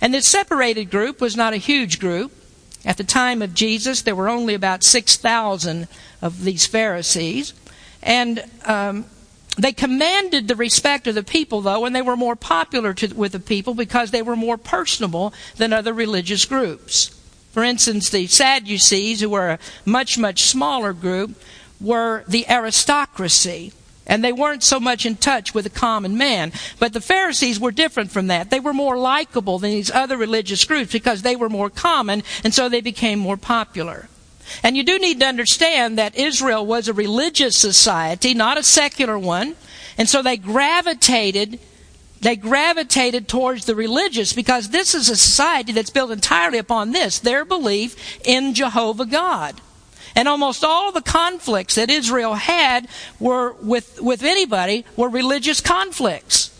And 0.00 0.12
this 0.12 0.26
separated 0.26 0.90
group 0.90 1.20
was 1.20 1.36
not 1.36 1.54
a 1.54 1.58
huge 1.58 1.98
group. 1.98 2.32
At 2.84 2.98
the 2.98 3.04
time 3.04 3.40
of 3.40 3.54
Jesus, 3.54 4.02
there 4.02 4.14
were 4.14 4.28
only 4.28 4.52
about 4.52 4.82
6,000 4.82 5.88
of 6.20 6.44
these 6.44 6.66
Pharisees. 6.66 7.54
And 8.02 8.44
um, 8.66 9.06
they 9.56 9.72
commanded 9.72 10.48
the 10.48 10.56
respect 10.56 11.06
of 11.06 11.14
the 11.14 11.22
people, 11.22 11.60
though, 11.60 11.84
and 11.84 11.94
they 11.94 12.02
were 12.02 12.16
more 12.16 12.36
popular 12.36 12.92
to, 12.94 13.14
with 13.14 13.32
the 13.32 13.40
people 13.40 13.74
because 13.74 14.10
they 14.10 14.22
were 14.22 14.36
more 14.36 14.56
personable 14.56 15.32
than 15.56 15.72
other 15.72 15.92
religious 15.92 16.44
groups. 16.44 17.08
For 17.52 17.62
instance, 17.62 18.10
the 18.10 18.26
Sadducees, 18.26 19.20
who 19.20 19.30
were 19.30 19.50
a 19.50 19.58
much, 19.84 20.18
much 20.18 20.42
smaller 20.42 20.92
group, 20.92 21.40
were 21.80 22.24
the 22.26 22.48
aristocracy. 22.48 23.72
And 24.06 24.22
they 24.22 24.32
weren't 24.32 24.62
so 24.62 24.80
much 24.80 25.06
in 25.06 25.16
touch 25.16 25.54
with 25.54 25.64
the 25.64 25.70
common 25.70 26.18
man. 26.18 26.52
But 26.78 26.92
the 26.92 27.00
Pharisees 27.00 27.60
were 27.60 27.70
different 27.70 28.10
from 28.10 28.26
that. 28.26 28.50
They 28.50 28.60
were 28.60 28.74
more 28.74 28.98
likable 28.98 29.58
than 29.58 29.70
these 29.70 29.90
other 29.90 30.16
religious 30.16 30.64
groups 30.64 30.92
because 30.92 31.22
they 31.22 31.36
were 31.36 31.48
more 31.48 31.70
common, 31.70 32.22
and 32.42 32.52
so 32.52 32.68
they 32.68 32.80
became 32.80 33.18
more 33.18 33.36
popular. 33.36 34.08
And 34.62 34.76
you 34.76 34.82
do 34.82 34.98
need 34.98 35.20
to 35.20 35.26
understand 35.26 35.98
that 35.98 36.16
Israel 36.16 36.64
was 36.64 36.88
a 36.88 36.92
religious 36.92 37.56
society, 37.56 38.34
not 38.34 38.58
a 38.58 38.62
secular 38.62 39.18
one. 39.18 39.56
And 39.98 40.08
so 40.08 40.22
they 40.22 40.36
gravitated 40.36 41.58
they 42.20 42.36
gravitated 42.36 43.28
towards 43.28 43.66
the 43.66 43.74
religious 43.74 44.32
because 44.32 44.70
this 44.70 44.94
is 44.94 45.10
a 45.10 45.16
society 45.16 45.72
that's 45.72 45.90
built 45.90 46.10
entirely 46.10 46.56
upon 46.56 46.92
this 46.92 47.18
their 47.18 47.44
belief 47.44 48.18
in 48.24 48.54
Jehovah 48.54 49.04
God. 49.04 49.60
And 50.16 50.26
almost 50.26 50.64
all 50.64 50.90
the 50.90 51.02
conflicts 51.02 51.74
that 51.74 51.90
Israel 51.90 52.34
had 52.34 52.88
were 53.20 53.52
with, 53.54 54.00
with 54.00 54.22
anybody 54.22 54.86
were 54.96 55.08
religious 55.08 55.60
conflicts. 55.60 56.50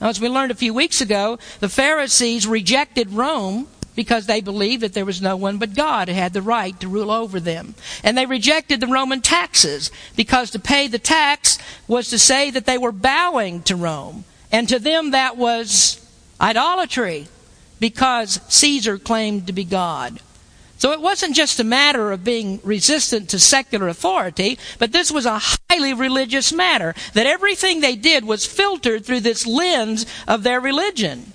Now, 0.00 0.08
as 0.08 0.20
we 0.20 0.28
learned 0.28 0.50
a 0.50 0.56
few 0.56 0.74
weeks 0.74 1.00
ago, 1.00 1.38
the 1.60 1.68
Pharisees 1.68 2.46
rejected 2.46 3.10
Rome 3.10 3.68
because 3.94 4.26
they 4.26 4.40
believed 4.40 4.82
that 4.82 4.92
there 4.92 5.04
was 5.04 5.22
no 5.22 5.36
one 5.36 5.58
but 5.58 5.74
God 5.74 6.08
who 6.08 6.14
had 6.14 6.32
the 6.32 6.42
right 6.42 6.78
to 6.80 6.88
rule 6.88 7.10
over 7.10 7.40
them. 7.40 7.74
And 8.02 8.16
they 8.16 8.26
rejected 8.26 8.80
the 8.80 8.86
Roman 8.86 9.20
taxes 9.20 9.90
because 10.16 10.50
to 10.50 10.58
pay 10.58 10.88
the 10.88 10.98
tax 10.98 11.58
was 11.86 12.10
to 12.10 12.18
say 12.18 12.50
that 12.50 12.66
they 12.66 12.78
were 12.78 12.92
bowing 12.92 13.62
to 13.62 13.76
Rome. 13.76 14.24
And 14.50 14.68
to 14.68 14.78
them 14.78 15.10
that 15.12 15.36
was 15.36 16.00
idolatry 16.40 17.28
because 17.80 18.40
Caesar 18.48 18.98
claimed 18.98 19.46
to 19.46 19.52
be 19.52 19.64
God. 19.64 20.20
So 20.78 20.92
it 20.92 21.00
wasn't 21.00 21.36
just 21.36 21.60
a 21.60 21.64
matter 21.64 22.12
of 22.12 22.24
being 22.24 22.60
resistant 22.64 23.30
to 23.30 23.38
secular 23.38 23.88
authority, 23.88 24.58
but 24.78 24.92
this 24.92 25.10
was 25.10 25.24
a 25.24 25.40
highly 25.40 25.94
religious 25.94 26.52
matter. 26.52 26.94
That 27.14 27.26
everything 27.26 27.80
they 27.80 27.96
did 27.96 28.24
was 28.24 28.44
filtered 28.44 29.04
through 29.04 29.20
this 29.20 29.46
lens 29.46 30.04
of 30.26 30.42
their 30.42 30.60
religion. 30.60 31.32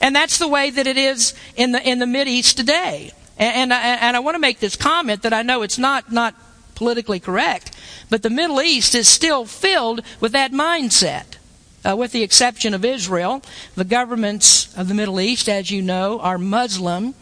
And 0.00 0.16
that's 0.16 0.38
the 0.38 0.48
way 0.48 0.70
that 0.70 0.86
it 0.86 0.96
is 0.96 1.34
in 1.56 1.72
the, 1.72 1.86
in 1.86 1.98
the 1.98 2.24
East 2.26 2.56
today. 2.56 3.12
And, 3.38 3.56
and, 3.56 3.74
I, 3.74 3.80
and 3.82 4.16
I 4.16 4.20
want 4.20 4.34
to 4.34 4.40
make 4.40 4.60
this 4.60 4.76
comment 4.76 5.22
that 5.22 5.32
I 5.32 5.42
know 5.42 5.62
it's 5.62 5.78
not, 5.78 6.10
not 6.10 6.34
politically 6.74 7.20
correct, 7.20 7.76
but 8.08 8.22
the 8.22 8.30
Middle 8.30 8.62
East 8.62 8.94
is 8.94 9.08
still 9.08 9.44
filled 9.44 10.02
with 10.20 10.32
that 10.32 10.52
mindset. 10.52 11.36
Uh, 11.82 11.96
with 11.96 12.12
the 12.12 12.22
exception 12.22 12.74
of 12.74 12.84
Israel, 12.84 13.42
the 13.74 13.86
governments 13.86 14.76
of 14.76 14.88
the 14.88 14.92
Middle 14.92 15.18
East, 15.18 15.48
as 15.48 15.70
you 15.70 15.80
know, 15.80 16.20
are 16.20 16.36
Muslim. 16.36 17.14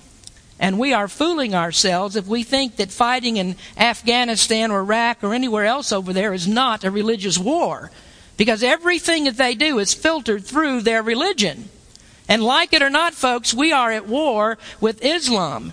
And 0.59 0.81
we 0.81 0.93
are 0.93 1.07
fooling 1.07 1.55
ourselves 1.55 2.17
if 2.17 2.27
we 2.27 2.43
think 2.43 2.75
that 2.77 2.91
fighting 2.91 3.37
in 3.37 3.55
Afghanistan 3.77 4.73
or 4.73 4.81
Iraq 4.81 5.23
or 5.23 5.33
anywhere 5.33 5.65
else 5.65 5.93
over 5.93 6.13
there 6.13 6.35
is 6.35 6.49
not 6.49 6.83
a 6.83 6.91
religious 6.91 7.39
war. 7.39 7.93
Because 8.37 8.65
everything 8.65 9.25
that 9.25 9.37
they 9.37 9.55
do 9.55 9.79
is 9.79 9.95
filtered 9.95 10.45
through 10.45 10.81
their 10.81 11.05
religion. 11.05 11.69
And 12.29 12.43
like 12.43 12.73
it 12.73 12.83
or 12.83 12.91
not, 12.91 13.15
folks, 13.15 13.55
we 13.55 13.73
are 13.73 13.91
at 13.91 14.07
war 14.07 14.59
with 14.81 15.05
Islam. 15.05 15.73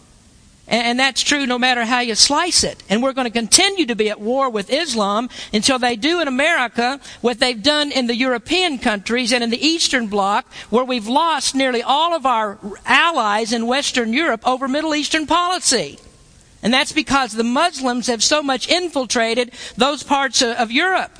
And 0.67 0.99
that's 0.99 1.21
true 1.21 1.45
no 1.45 1.59
matter 1.59 1.85
how 1.85 1.99
you 1.99 2.15
slice 2.15 2.63
it. 2.63 2.81
And 2.89 3.03
we're 3.03 3.13
going 3.13 3.27
to 3.27 3.31
continue 3.31 3.85
to 3.85 3.95
be 3.95 4.09
at 4.09 4.19
war 4.19 4.49
with 4.49 4.71
Islam 4.71 5.29
until 5.53 5.77
they 5.77 5.95
do 5.95 6.21
in 6.21 6.27
America 6.27 6.99
what 7.21 7.39
they've 7.39 7.61
done 7.61 7.91
in 7.91 8.07
the 8.07 8.15
European 8.15 8.79
countries 8.79 9.31
and 9.31 9.43
in 9.43 9.51
the 9.51 9.63
Eastern 9.63 10.07
Bloc, 10.07 10.51
where 10.71 10.83
we've 10.83 11.07
lost 11.07 11.53
nearly 11.53 11.83
all 11.83 12.15
of 12.15 12.25
our 12.25 12.57
allies 12.85 13.53
in 13.53 13.67
Western 13.67 14.11
Europe 14.11 14.47
over 14.47 14.67
Middle 14.67 14.95
Eastern 14.95 15.27
policy. 15.27 15.99
And 16.63 16.73
that's 16.73 16.93
because 16.93 17.33
the 17.33 17.43
Muslims 17.43 18.07
have 18.07 18.23
so 18.23 18.41
much 18.41 18.67
infiltrated 18.67 19.51
those 19.77 20.01
parts 20.01 20.41
of 20.41 20.71
Europe. 20.71 21.11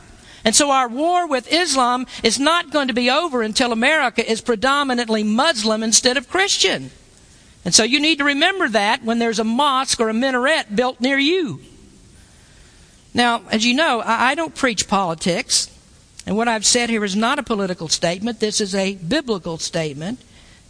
And 0.45 0.55
so 0.55 0.69
our 0.69 0.87
war 0.87 1.27
with 1.27 1.51
Islam 1.51 2.05
is 2.23 2.39
not 2.39 2.69
going 2.69 2.87
to 2.87 2.93
be 2.93 3.09
over 3.09 3.41
until 3.41 3.73
America 3.73 4.29
is 4.29 4.41
predominantly 4.41 5.23
Muslim 5.23 5.81
instead 5.81 6.17
of 6.17 6.29
Christian. 6.29 6.91
And 7.65 7.73
so 7.73 7.83
you 7.83 7.99
need 7.99 8.19
to 8.19 8.23
remember 8.23 8.69
that 8.69 9.03
when 9.03 9.17
there's 9.17 9.39
a 9.39 9.43
mosque 9.43 9.99
or 9.99 10.07
a 10.07 10.13
minaret 10.13 10.75
built 10.75 11.01
near 11.01 11.17
you. 11.17 11.61
Now, 13.15 13.41
as 13.49 13.65
you 13.65 13.73
know, 13.73 14.03
I 14.05 14.35
don't 14.35 14.53
preach 14.53 14.87
politics. 14.87 15.71
And 16.27 16.37
what 16.37 16.47
I've 16.47 16.65
said 16.65 16.89
here 16.89 17.03
is 17.03 17.15
not 17.15 17.39
a 17.39 17.43
political 17.43 17.87
statement. 17.87 18.39
This 18.39 18.61
is 18.61 18.75
a 18.75 18.95
biblical 18.95 19.57
statement 19.57 20.19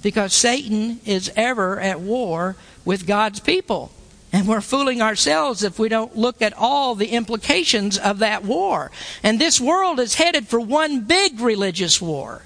because 0.02 0.34
Satan 0.34 1.02
is 1.06 1.32
ever 1.36 1.80
at 1.82 2.00
war 2.00 2.56
with 2.86 3.08
God's 3.08 3.42
people. 3.42 3.92
And 4.36 4.50
we're 4.50 4.60
fooling 4.60 5.02
ourselves 5.02 5.64
if 5.64 5.80
we 5.80 5.88
don't 5.88 6.18
look 6.18 6.42
at 6.42 6.52
all 6.58 6.94
the 6.94 7.08
implications 7.08 7.98
of 7.98 8.20
that 8.20 8.44
war. 8.44 8.92
And 9.24 9.40
this 9.40 9.62
world 9.62 9.98
is 9.98 10.16
headed 10.16 10.50
for 10.50 10.60
one 10.60 11.06
big 11.06 11.40
religious 11.40 12.02
war. 12.02 12.42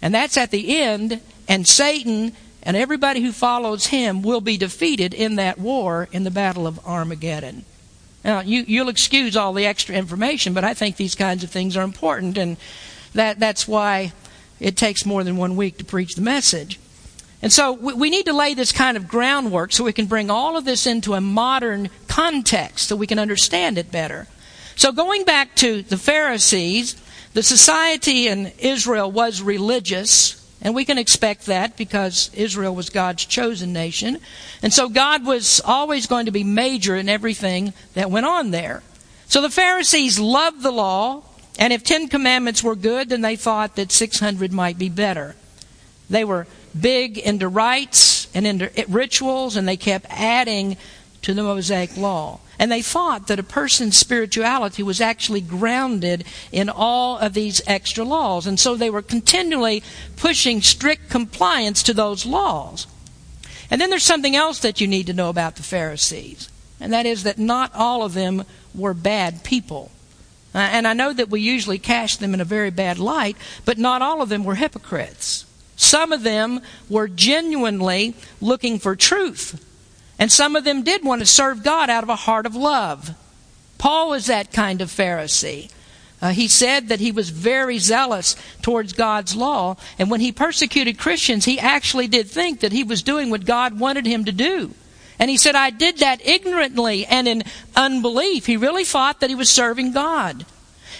And 0.00 0.14
that's 0.14 0.36
at 0.36 0.52
the 0.52 0.78
end, 0.78 1.20
and 1.48 1.66
Satan 1.66 2.34
and 2.62 2.76
everybody 2.76 3.20
who 3.20 3.32
follows 3.32 3.86
him 3.86 4.22
will 4.22 4.40
be 4.40 4.56
defeated 4.56 5.12
in 5.12 5.34
that 5.36 5.58
war 5.58 6.08
in 6.12 6.22
the 6.22 6.30
Battle 6.30 6.68
of 6.68 6.78
Armageddon. 6.86 7.64
Now, 8.24 8.42
you, 8.42 8.62
you'll 8.64 8.88
excuse 8.88 9.36
all 9.36 9.52
the 9.52 9.66
extra 9.66 9.96
information, 9.96 10.54
but 10.54 10.62
I 10.62 10.72
think 10.72 10.98
these 10.98 11.16
kinds 11.16 11.42
of 11.42 11.50
things 11.50 11.76
are 11.76 11.82
important, 11.82 12.38
and 12.38 12.58
that, 13.12 13.40
that's 13.40 13.66
why 13.66 14.12
it 14.60 14.76
takes 14.76 15.04
more 15.04 15.24
than 15.24 15.36
one 15.36 15.56
week 15.56 15.78
to 15.78 15.84
preach 15.84 16.14
the 16.14 16.22
message. 16.22 16.78
And 17.46 17.52
so 17.52 17.74
we 17.74 18.10
need 18.10 18.26
to 18.26 18.32
lay 18.32 18.54
this 18.54 18.72
kind 18.72 18.96
of 18.96 19.06
groundwork 19.06 19.70
so 19.70 19.84
we 19.84 19.92
can 19.92 20.06
bring 20.06 20.30
all 20.30 20.56
of 20.56 20.64
this 20.64 20.84
into 20.84 21.14
a 21.14 21.20
modern 21.20 21.90
context 22.08 22.88
so 22.88 22.96
we 22.96 23.06
can 23.06 23.20
understand 23.20 23.78
it 23.78 23.92
better. 23.92 24.26
So 24.74 24.90
going 24.90 25.22
back 25.22 25.54
to 25.54 25.82
the 25.82 25.96
Pharisees, 25.96 27.00
the 27.34 27.44
society 27.44 28.26
in 28.26 28.50
Israel 28.58 29.12
was 29.12 29.42
religious, 29.42 30.44
and 30.60 30.74
we 30.74 30.84
can 30.84 30.98
expect 30.98 31.46
that 31.46 31.76
because 31.76 32.32
Israel 32.34 32.74
was 32.74 32.90
God's 32.90 33.24
chosen 33.24 33.72
nation. 33.72 34.18
And 34.60 34.72
so 34.72 34.88
God 34.88 35.24
was 35.24 35.60
always 35.64 36.08
going 36.08 36.26
to 36.26 36.32
be 36.32 36.42
major 36.42 36.96
in 36.96 37.08
everything 37.08 37.74
that 37.94 38.10
went 38.10 38.26
on 38.26 38.50
there. 38.50 38.82
So 39.28 39.40
the 39.40 39.50
Pharisees 39.50 40.18
loved 40.18 40.64
the 40.64 40.72
law, 40.72 41.22
and 41.60 41.72
if 41.72 41.84
Ten 41.84 42.08
Commandments 42.08 42.64
were 42.64 42.74
good, 42.74 43.10
then 43.10 43.20
they 43.20 43.36
thought 43.36 43.76
that 43.76 43.92
600 43.92 44.52
might 44.52 44.78
be 44.78 44.88
better. 44.88 45.36
They 46.10 46.24
were 46.24 46.48
big 46.80 47.18
into 47.18 47.48
rites 47.48 48.28
and 48.34 48.46
into 48.46 48.70
rituals, 48.88 49.56
and 49.56 49.66
they 49.66 49.76
kept 49.76 50.06
adding 50.08 50.76
to 51.22 51.34
the 51.34 51.42
Mosaic 51.42 51.96
law. 51.96 52.40
And 52.58 52.72
they 52.72 52.82
thought 52.82 53.26
that 53.26 53.38
a 53.38 53.42
person's 53.42 53.98
spirituality 53.98 54.82
was 54.82 55.00
actually 55.00 55.42
grounded 55.42 56.24
in 56.52 56.70
all 56.70 57.18
of 57.18 57.34
these 57.34 57.60
extra 57.66 58.04
laws. 58.04 58.46
And 58.46 58.58
so 58.58 58.74
they 58.74 58.88
were 58.88 59.02
continually 59.02 59.82
pushing 60.16 60.62
strict 60.62 61.10
compliance 61.10 61.82
to 61.82 61.92
those 61.92 62.24
laws. 62.24 62.86
And 63.70 63.80
then 63.80 63.90
there's 63.90 64.04
something 64.04 64.36
else 64.36 64.60
that 64.60 64.80
you 64.80 64.86
need 64.86 65.06
to 65.08 65.12
know 65.12 65.28
about 65.28 65.56
the 65.56 65.62
Pharisees, 65.62 66.48
and 66.80 66.92
that 66.92 67.06
is 67.06 67.24
that 67.24 67.38
not 67.38 67.74
all 67.74 68.02
of 68.02 68.14
them 68.14 68.44
were 68.74 68.94
bad 68.94 69.42
people. 69.42 69.90
Uh, 70.54 70.58
and 70.58 70.86
I 70.86 70.92
know 70.92 71.12
that 71.12 71.28
we 71.28 71.40
usually 71.40 71.78
cast 71.78 72.20
them 72.20 72.32
in 72.32 72.40
a 72.40 72.44
very 72.44 72.70
bad 72.70 72.98
light, 72.98 73.36
but 73.64 73.78
not 73.78 74.02
all 74.02 74.22
of 74.22 74.28
them 74.28 74.44
were 74.44 74.54
hypocrites. 74.54 75.44
Some 75.76 76.10
of 76.12 76.22
them 76.22 76.60
were 76.88 77.06
genuinely 77.06 78.14
looking 78.40 78.78
for 78.78 78.96
truth. 78.96 79.62
And 80.18 80.32
some 80.32 80.56
of 80.56 80.64
them 80.64 80.82
did 80.82 81.04
want 81.04 81.20
to 81.20 81.26
serve 81.26 81.62
God 81.62 81.90
out 81.90 82.02
of 82.02 82.08
a 82.08 82.16
heart 82.16 82.46
of 82.46 82.56
love. 82.56 83.14
Paul 83.78 84.10
was 84.10 84.26
that 84.26 84.52
kind 84.52 84.80
of 84.80 84.88
Pharisee. 84.88 85.70
Uh, 86.22 86.30
he 86.30 86.48
said 86.48 86.88
that 86.88 87.00
he 87.00 87.12
was 87.12 87.28
very 87.28 87.78
zealous 87.78 88.36
towards 88.62 88.94
God's 88.94 89.36
law, 89.36 89.76
and 89.98 90.10
when 90.10 90.20
he 90.20 90.32
persecuted 90.32 90.98
Christians, 90.98 91.44
he 91.44 91.60
actually 91.60 92.08
did 92.08 92.26
think 92.26 92.60
that 92.60 92.72
he 92.72 92.84
was 92.84 93.02
doing 93.02 93.28
what 93.28 93.44
God 93.44 93.78
wanted 93.78 94.06
him 94.06 94.24
to 94.24 94.32
do. 94.32 94.72
And 95.18 95.30
he 95.30 95.36
said, 95.36 95.54
I 95.54 95.70
did 95.70 95.98
that 95.98 96.26
ignorantly 96.26 97.04
and 97.06 97.28
in 97.28 97.44
unbelief. 97.74 98.46
He 98.46 98.56
really 98.56 98.84
thought 98.84 99.20
that 99.20 99.30
he 99.30 99.36
was 99.36 99.50
serving 99.50 99.92
God. 99.92 100.46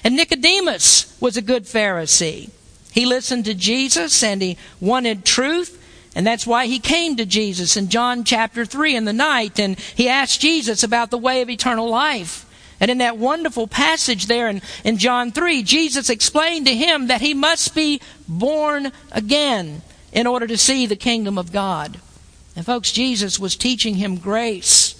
And 0.04 0.16
Nicodemus 0.16 1.18
was 1.20 1.36
a 1.36 1.42
good 1.42 1.64
Pharisee. 1.64 2.50
He 2.96 3.04
listened 3.04 3.44
to 3.44 3.52
Jesus 3.52 4.22
and 4.22 4.40
he 4.40 4.56
wanted 4.80 5.22
truth. 5.22 5.82
And 6.16 6.26
that's 6.26 6.46
why 6.46 6.64
he 6.64 6.78
came 6.78 7.16
to 7.16 7.26
Jesus 7.26 7.76
in 7.76 7.90
John 7.90 8.24
chapter 8.24 8.64
3 8.64 8.96
in 8.96 9.04
the 9.04 9.12
night 9.12 9.60
and 9.60 9.78
he 9.78 10.08
asked 10.08 10.40
Jesus 10.40 10.82
about 10.82 11.10
the 11.10 11.18
way 11.18 11.42
of 11.42 11.50
eternal 11.50 11.90
life. 11.90 12.46
And 12.80 12.90
in 12.90 12.96
that 12.98 13.18
wonderful 13.18 13.66
passage 13.66 14.28
there 14.28 14.48
in, 14.48 14.62
in 14.82 14.96
John 14.96 15.30
3, 15.30 15.62
Jesus 15.62 16.08
explained 16.08 16.64
to 16.68 16.74
him 16.74 17.08
that 17.08 17.20
he 17.20 17.34
must 17.34 17.74
be 17.74 18.00
born 18.26 18.92
again 19.12 19.82
in 20.10 20.26
order 20.26 20.46
to 20.46 20.56
see 20.56 20.86
the 20.86 20.96
kingdom 20.96 21.36
of 21.36 21.52
God. 21.52 22.00
And 22.56 22.64
folks, 22.64 22.92
Jesus 22.92 23.38
was 23.38 23.56
teaching 23.56 23.96
him 23.96 24.16
grace. 24.16 24.94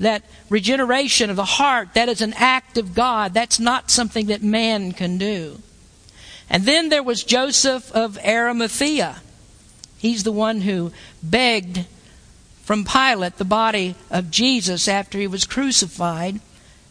That 0.00 0.22
regeneration 0.48 1.28
of 1.28 1.36
the 1.36 1.44
heart, 1.44 1.92
that 1.92 2.08
is 2.08 2.22
an 2.22 2.32
act 2.38 2.78
of 2.78 2.94
God. 2.94 3.34
That's 3.34 3.60
not 3.60 3.90
something 3.90 4.28
that 4.28 4.42
man 4.42 4.92
can 4.92 5.18
do. 5.18 5.60
And 6.50 6.64
then 6.64 6.88
there 6.88 7.02
was 7.02 7.24
Joseph 7.24 7.90
of 7.92 8.18
Arimathea. 8.18 9.22
He's 9.98 10.24
the 10.24 10.32
one 10.32 10.60
who 10.60 10.92
begged 11.22 11.86
from 12.62 12.84
Pilate 12.84 13.36
the 13.36 13.44
body 13.44 13.94
of 14.10 14.30
Jesus 14.30 14.88
after 14.88 15.18
he 15.18 15.26
was 15.26 15.44
crucified. 15.44 16.40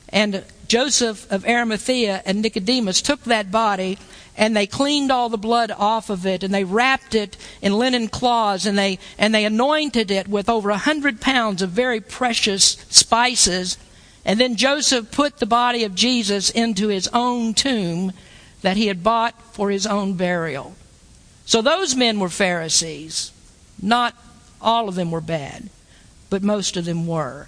And 0.09 0.43
Joseph 0.67 1.31
of 1.31 1.45
Arimathea 1.45 2.21
and 2.25 2.41
Nicodemus 2.41 3.01
took 3.01 3.23
that 3.23 3.51
body 3.51 3.97
and 4.35 4.55
they 4.55 4.65
cleaned 4.65 5.11
all 5.11 5.29
the 5.29 5.37
blood 5.37 5.71
off 5.71 6.09
of 6.09 6.25
it 6.25 6.43
and 6.43 6.53
they 6.53 6.63
wrapped 6.63 7.13
it 7.13 7.37
in 7.61 7.77
linen 7.77 8.07
cloths 8.07 8.65
and 8.65 8.77
they 8.77 8.97
and 9.17 9.33
they 9.33 9.45
anointed 9.45 10.09
it 10.09 10.27
with 10.27 10.49
over 10.49 10.69
a 10.69 10.77
hundred 10.77 11.21
pounds 11.21 11.61
of 11.61 11.69
very 11.69 11.99
precious 11.99 12.77
spices 12.89 13.77
and 14.25 14.39
then 14.39 14.55
Joseph 14.55 15.11
put 15.11 15.37
the 15.37 15.45
body 15.45 15.83
of 15.83 15.93
Jesus 15.93 16.49
into 16.49 16.87
his 16.87 17.07
own 17.09 17.53
tomb 17.53 18.13
that 18.63 18.77
he 18.77 18.87
had 18.87 19.03
bought 19.03 19.39
for 19.53 19.69
his 19.69 19.85
own 19.85 20.15
burial. 20.15 20.75
So 21.45 21.61
those 21.61 21.95
men 21.95 22.19
were 22.19 22.29
Pharisees. 22.29 23.31
Not 23.81 24.15
all 24.61 24.89
of 24.89 24.95
them 24.95 25.11
were 25.11 25.21
bad, 25.21 25.69
but 26.29 26.41
most 26.41 26.75
of 26.77 26.85
them 26.85 27.05
were. 27.05 27.47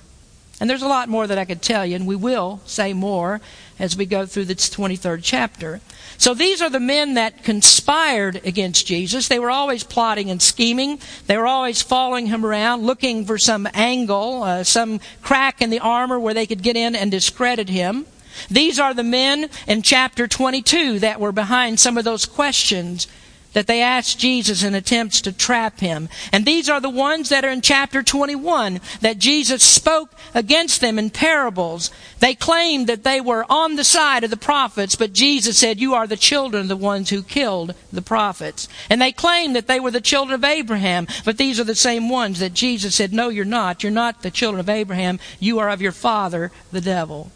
And 0.60 0.70
there's 0.70 0.82
a 0.82 0.88
lot 0.88 1.10
more 1.10 1.28
that 1.28 1.38
I 1.38 1.44
could 1.44 1.62
tell 1.62 1.86
you, 1.86 1.96
and 1.96 2.08
we 2.08 2.16
will 2.16 2.62
say 2.66 2.94
more 2.94 3.42
as 3.78 3.98
we 3.98 4.06
go 4.06 4.26
through 4.26 4.46
this 4.46 4.70
23rd 4.70 5.20
chapter. 5.22 5.82
So 6.18 6.34
these 6.34 6.62
are 6.62 6.70
the 6.70 6.80
men 6.80 7.16
that 7.16 7.44
conspired 7.44 8.42
against 8.46 8.88
Jesus. 8.88 9.28
They 9.28 9.40
were 9.40 9.50
always 9.50 9.84
plotting 9.84 10.30
and 10.30 10.42
scheming. 10.42 11.00
They 11.28 11.38
were 11.38 11.48
always 11.48 11.82
following 11.82 12.28
him 12.28 12.46
around, 12.46 12.84
looking 12.84 13.26
for 13.26 13.38
some 13.38 13.68
angle, 13.74 14.44
uh, 14.44 14.64
some 14.64 15.02
crack 15.22 15.62
in 15.62 15.72
the 15.72 15.80
armor 15.80 16.20
where 16.20 16.34
they 16.34 16.46
could 16.46 16.64
get 16.64 16.78
in 16.78 16.96
and 16.96 17.12
discredit 17.12 17.68
him. 17.68 18.06
These 18.50 18.80
are 18.80 18.94
the 18.94 19.04
men 19.04 19.50
in 19.68 19.82
chapter 19.82 20.28
22 20.28 21.00
that 21.00 21.20
were 21.20 21.32
behind 21.32 21.80
some 21.80 21.98
of 21.98 22.04
those 22.04 22.26
questions 22.26 23.08
that 23.56 23.68
they 23.68 23.82
asked 23.82 24.20
Jesus 24.20 24.64
in 24.64 24.76
attempts 24.76 25.22
to 25.22 25.32
trap 25.32 25.80
him. 25.80 26.10
And 26.34 26.46
these 26.46 26.70
are 26.70 26.82
the 26.82 26.90
ones 26.90 27.30
that 27.30 27.46
are 27.46 27.50
in 27.50 27.62
chapter 27.62 28.04
21 28.04 28.82
that 29.00 29.18
Jesus 29.18 29.64
spoke 29.64 30.12
against 30.34 30.82
them 30.82 31.00
in 31.00 31.10
parables. 31.10 31.90
They 32.20 32.36
claimed 32.36 32.88
that 32.88 33.06
they 33.06 33.22
were 33.22 33.46
on 33.50 33.78
the 33.78 33.86
side 33.86 34.26
of 34.26 34.30
the 34.30 34.36
prophets, 34.36 34.98
but 34.98 35.14
Jesus 35.14 35.58
said, 35.58 35.80
You 35.80 35.94
are 35.94 36.06
the 36.06 36.18
children 36.18 36.64
of 36.64 36.68
the 36.68 36.76
ones 36.76 37.10
who 37.10 37.24
killed 37.24 37.74
the 37.94 38.02
prophets. 38.02 38.68
And 38.90 39.02
they 39.02 39.14
claimed 39.14 39.56
that 39.56 39.68
they 39.68 39.80
were 39.80 39.92
the 39.92 40.02
children 40.02 40.36
of 40.36 40.44
Abraham, 40.44 41.08
but 41.24 41.38
these 41.38 41.58
are 41.58 41.64
the 41.64 41.76
same 41.76 42.10
ones 42.10 42.40
that 42.40 42.54
Jesus 42.54 42.94
said, 42.94 43.14
No, 43.14 43.30
you're 43.30 43.46
not. 43.46 43.84
You're 43.84 43.92
not 43.94 44.22
the 44.22 44.32
children 44.32 44.60
of 44.60 44.68
Abraham. 44.68 45.18
You 45.40 45.60
are 45.60 45.70
of 45.70 45.82
your 45.82 45.94
father, 45.94 46.52
the 46.74 46.82
devil. 46.82 47.32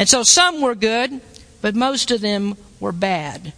And 0.00 0.08
so 0.08 0.22
some 0.22 0.62
were 0.62 0.74
good, 0.74 1.20
but 1.60 1.76
most 1.76 2.10
of 2.10 2.22
them 2.22 2.56
were 2.80 2.90
bad. 2.90 3.52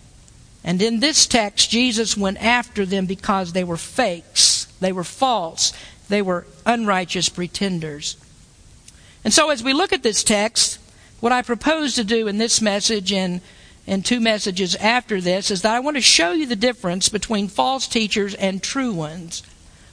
And 0.64 0.83
in 0.83 0.98
this 0.98 1.24
text, 1.24 1.70
Jesus 1.70 2.16
went 2.16 2.42
after 2.42 2.85
them 2.85 3.07
because 3.07 3.52
they 3.52 3.62
were 3.62 3.76
fakes, 3.76 4.66
they 4.81 4.90
were 4.90 5.05
false, 5.05 5.72
they 6.09 6.20
were 6.20 6.44
unrighteous 6.66 7.28
pretenders. 7.28 8.16
And 9.24 9.33
so 9.33 9.50
as 9.50 9.62
we 9.62 9.72
look 9.72 9.92
at 9.92 10.02
this 10.02 10.24
text, 10.24 10.81
what 11.20 11.31
I 11.31 11.42
propose 11.42 11.94
to 11.94 12.02
do 12.02 12.26
in 12.26 12.38
this 12.38 12.61
message 12.61 13.12
and 13.12 13.40
and 13.85 14.05
two 14.05 14.20
messages 14.20 14.76
after 14.76 15.20
this 15.20 15.50
is 15.50 15.62
that 15.62 15.74
I 15.74 15.81
want 15.81 15.96
to 15.96 16.00
show 16.00 16.33
you 16.33 16.46
the 16.46 16.55
difference 16.55 17.09
between 17.09 17.48
false 17.48 17.88
teachers 17.88 18.35
and 18.35 18.62
true 18.62 18.92
ones. 18.92 19.42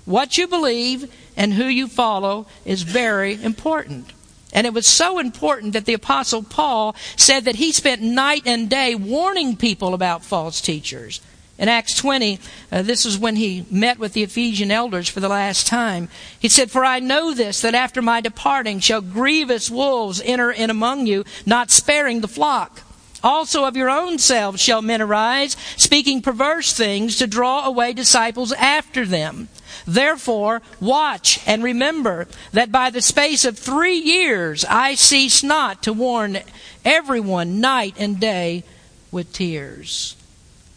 What 0.05 0.38
you 0.38 0.47
believe 0.47 1.12
and 1.35 1.53
who 1.53 1.65
you 1.65 1.88
follow 1.88 2.45
is 2.65 2.83
very 2.83 3.41
important. 3.41 4.13
And 4.53 4.65
it 4.65 4.73
was 4.73 4.88
so 4.88 5.19
important 5.19 5.73
that 5.73 5.85
the 5.85 5.93
Apostle 5.93 6.43
Paul 6.43 6.95
said 7.15 7.45
that 7.45 7.55
he 7.55 7.71
spent 7.71 8.01
night 8.01 8.43
and 8.45 8.69
day 8.69 8.95
warning 8.95 9.55
people 9.55 9.93
about 9.93 10.23
false 10.23 10.59
teachers. 10.59 11.21
In 11.59 11.67
Acts 11.67 11.93
20, 11.95 12.39
uh, 12.71 12.81
this 12.83 13.05
is 13.05 13.19
when 13.19 13.35
he 13.35 13.65
met 13.69 13.99
with 13.99 14.13
the 14.13 14.23
Ephesian 14.23 14.71
elders 14.71 15.09
for 15.09 15.19
the 15.19 15.27
last 15.27 15.67
time. 15.67 16.07
He 16.39 16.47
said, 16.47 16.71
For 16.71 16.85
I 16.85 16.99
know 16.99 17.33
this, 17.33 17.62
that 17.62 17.75
after 17.75 18.01
my 18.01 18.21
departing 18.21 18.79
shall 18.79 19.01
grievous 19.01 19.69
wolves 19.69 20.21
enter 20.23 20.51
in 20.51 20.69
among 20.69 21.05
you, 21.05 21.25
not 21.45 21.69
sparing 21.69 22.21
the 22.21 22.29
flock. 22.29 22.83
Also 23.21 23.65
of 23.65 23.75
your 23.75 23.89
own 23.89 24.17
selves 24.19 24.62
shall 24.62 24.81
men 24.81 25.01
arise, 25.01 25.57
speaking 25.75 26.21
perverse 26.21 26.71
things 26.71 27.17
to 27.17 27.27
draw 27.27 27.65
away 27.65 27.91
disciples 27.91 28.53
after 28.53 29.05
them. 29.05 29.49
Therefore, 29.86 30.62
watch 30.79 31.39
and 31.45 31.63
remember 31.63 32.27
that 32.51 32.71
by 32.71 32.89
the 32.89 33.01
space 33.01 33.45
of 33.45 33.58
three 33.58 33.97
years 33.97 34.65
I 34.65 34.95
cease 34.95 35.43
not 35.43 35.84
to 35.84 35.93
warn 35.93 36.39
everyone 36.86 37.60
night 37.60 37.95
and 37.97 38.19
day 38.19 38.63
with 39.12 39.34
tears. 39.34 40.15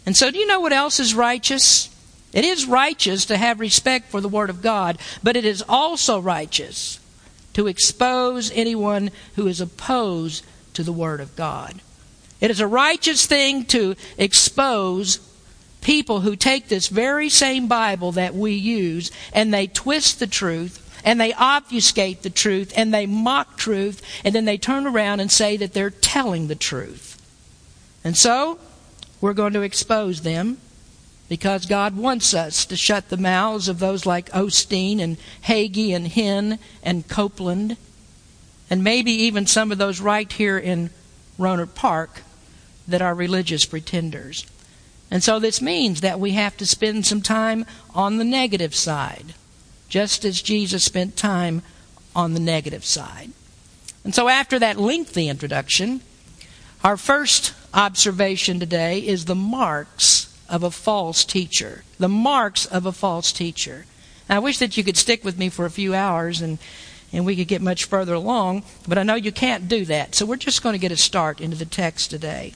And 0.04 0.16
so, 0.16 0.30
do 0.30 0.38
you 0.38 0.46
know 0.46 0.60
what 0.60 0.72
else 0.72 0.98
is 0.98 1.14
righteous? 1.14 1.88
It 2.32 2.44
is 2.44 2.66
righteous 2.66 3.26
to 3.26 3.36
have 3.36 3.60
respect 3.60 4.10
for 4.10 4.20
the 4.20 4.28
Word 4.28 4.50
of 4.50 4.62
God, 4.62 4.98
but 5.22 5.36
it 5.36 5.44
is 5.44 5.62
also 5.68 6.18
righteous 6.18 6.98
to 7.52 7.66
expose 7.66 8.50
anyone 8.54 9.10
who 9.36 9.46
is 9.46 9.60
opposed 9.60 10.44
to 10.74 10.82
the 10.82 10.92
Word 10.92 11.20
of 11.20 11.36
God. 11.36 11.80
It 12.40 12.50
is 12.50 12.60
a 12.60 12.66
righteous 12.66 13.26
thing 13.26 13.64
to 13.66 13.94
expose 14.18 15.20
people 15.82 16.20
who 16.20 16.34
take 16.36 16.68
this 16.68 16.88
very 16.88 17.28
same 17.28 17.68
Bible 17.68 18.12
that 18.12 18.34
we 18.34 18.52
use 18.52 19.10
and 19.34 19.52
they 19.52 19.66
twist 19.66 20.18
the 20.18 20.26
truth 20.26 20.78
and 21.04 21.20
they 21.20 21.34
obfuscate 21.34 22.22
the 22.22 22.30
truth 22.30 22.72
and 22.76 22.94
they 22.94 23.04
mock 23.04 23.56
truth 23.56 24.00
and 24.24 24.34
then 24.34 24.46
they 24.46 24.56
turn 24.56 24.86
around 24.86 25.20
and 25.20 25.30
say 25.30 25.56
that 25.56 25.74
they're 25.74 25.90
telling 25.90 26.46
the 26.46 26.54
truth. 26.54 27.20
And 28.04 28.16
so, 28.16 28.58
we're 29.20 29.34
going 29.34 29.52
to 29.52 29.62
expose 29.62 30.22
them 30.22 30.58
because 31.28 31.64
God 31.66 31.96
wants 31.96 32.34
us 32.34 32.66
to 32.66 32.76
shut 32.76 33.08
the 33.08 33.16
mouths 33.16 33.68
of 33.68 33.78
those 33.78 34.04
like 34.04 34.28
Osteen 34.30 35.00
and 35.00 35.16
Hagee 35.44 35.94
and 35.94 36.06
Hinn 36.06 36.58
and 36.82 37.08
Copeland, 37.08 37.76
and 38.68 38.84
maybe 38.84 39.12
even 39.12 39.46
some 39.46 39.72
of 39.72 39.78
those 39.78 40.00
right 40.00 40.30
here 40.30 40.58
in 40.58 40.90
Rohnert 41.38 41.74
Park 41.74 42.22
that 42.88 43.00
are 43.00 43.14
religious 43.14 43.64
pretenders. 43.64 44.44
And 45.12 45.22
so 45.22 45.38
this 45.38 45.60
means 45.60 46.00
that 46.00 46.18
we 46.18 46.30
have 46.32 46.56
to 46.56 46.64
spend 46.64 47.04
some 47.04 47.20
time 47.20 47.66
on 47.94 48.16
the 48.16 48.24
negative 48.24 48.74
side, 48.74 49.34
just 49.90 50.24
as 50.24 50.40
Jesus 50.40 50.84
spent 50.84 51.18
time 51.18 51.60
on 52.16 52.32
the 52.32 52.40
negative 52.40 52.82
side. 52.82 53.32
And 54.04 54.14
so 54.14 54.30
after 54.30 54.58
that 54.58 54.78
lengthy 54.78 55.28
introduction, 55.28 56.00
our 56.82 56.96
first 56.96 57.52
observation 57.74 58.58
today 58.58 59.00
is 59.00 59.26
the 59.26 59.34
marks 59.34 60.34
of 60.48 60.62
a 60.62 60.70
false 60.70 61.26
teacher. 61.26 61.84
The 61.98 62.08
marks 62.08 62.64
of 62.64 62.86
a 62.86 62.90
false 62.90 63.32
teacher. 63.32 63.84
Now, 64.30 64.36
I 64.36 64.38
wish 64.38 64.60
that 64.60 64.78
you 64.78 64.82
could 64.82 64.96
stick 64.96 65.22
with 65.24 65.38
me 65.38 65.50
for 65.50 65.66
a 65.66 65.70
few 65.70 65.94
hours 65.94 66.40
and, 66.40 66.58
and 67.12 67.26
we 67.26 67.36
could 67.36 67.48
get 67.48 67.60
much 67.60 67.84
further 67.84 68.14
along, 68.14 68.62
but 68.88 68.96
I 68.96 69.02
know 69.02 69.14
you 69.16 69.30
can't 69.30 69.68
do 69.68 69.84
that. 69.84 70.14
So 70.14 70.24
we're 70.24 70.36
just 70.36 70.62
going 70.62 70.72
to 70.72 70.78
get 70.78 70.90
a 70.90 70.96
start 70.96 71.38
into 71.38 71.58
the 71.58 71.66
text 71.66 72.08
today. 72.08 72.54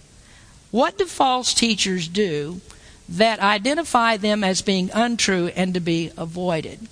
What 0.76 0.98
do 0.98 1.06
false 1.06 1.54
teachers 1.54 2.06
do 2.06 2.60
that 3.08 3.40
identify 3.40 4.18
them 4.18 4.44
as 4.44 4.60
being 4.60 4.90
untrue 4.92 5.46
and 5.56 5.72
to 5.72 5.80
be 5.80 6.10
avoided? 6.18 6.86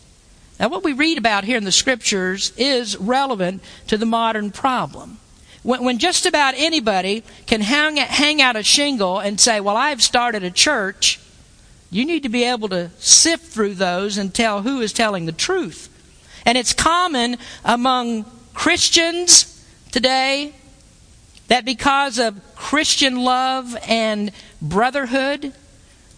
Now, 0.59 0.71
what 0.71 0.83
we 0.83 0.95
read 0.95 1.19
about 1.19 1.45
here 1.45 1.59
in 1.59 1.65
the 1.65 1.71
scriptures 1.71 2.55
is 2.57 2.97
relevant 2.97 3.63
to 3.89 3.99
the 3.99 4.07
modern 4.07 4.53
problem 4.53 5.19
when, 5.63 5.85
when 5.85 5.99
just 5.99 6.25
about 6.25 6.55
anybody 6.57 7.25
can 7.45 7.61
hang, 7.61 7.99
hang 7.99 8.41
out 8.41 8.57
a 8.57 8.63
shingle 8.63 9.19
and 9.19 9.39
say, 9.39 9.61
Well, 9.61 9.77
I've 9.77 10.03
started 10.03 10.43
a 10.45 10.51
church, 10.51 11.21
you 11.91 12.07
need 12.07 12.23
to 12.23 12.31
be 12.31 12.45
able 12.45 12.71
to 12.71 12.89
sift 12.99 13.53
through 13.53 13.75
those 13.75 14.17
and 14.17 14.33
tell 14.33 14.63
who 14.63 14.81
is 14.81 14.95
telling 14.95 15.27
the 15.27 15.33
truth. 15.33 15.91
And 16.47 16.57
it's 16.57 16.73
common 16.73 17.37
among 17.67 18.25
Christians 18.55 19.63
today 19.93 20.55
that 21.49 21.65
because 21.65 22.19
of 22.19 22.41
Christian 22.55 23.23
love 23.23 23.77
and 23.87 24.33
brotherhood, 24.63 25.53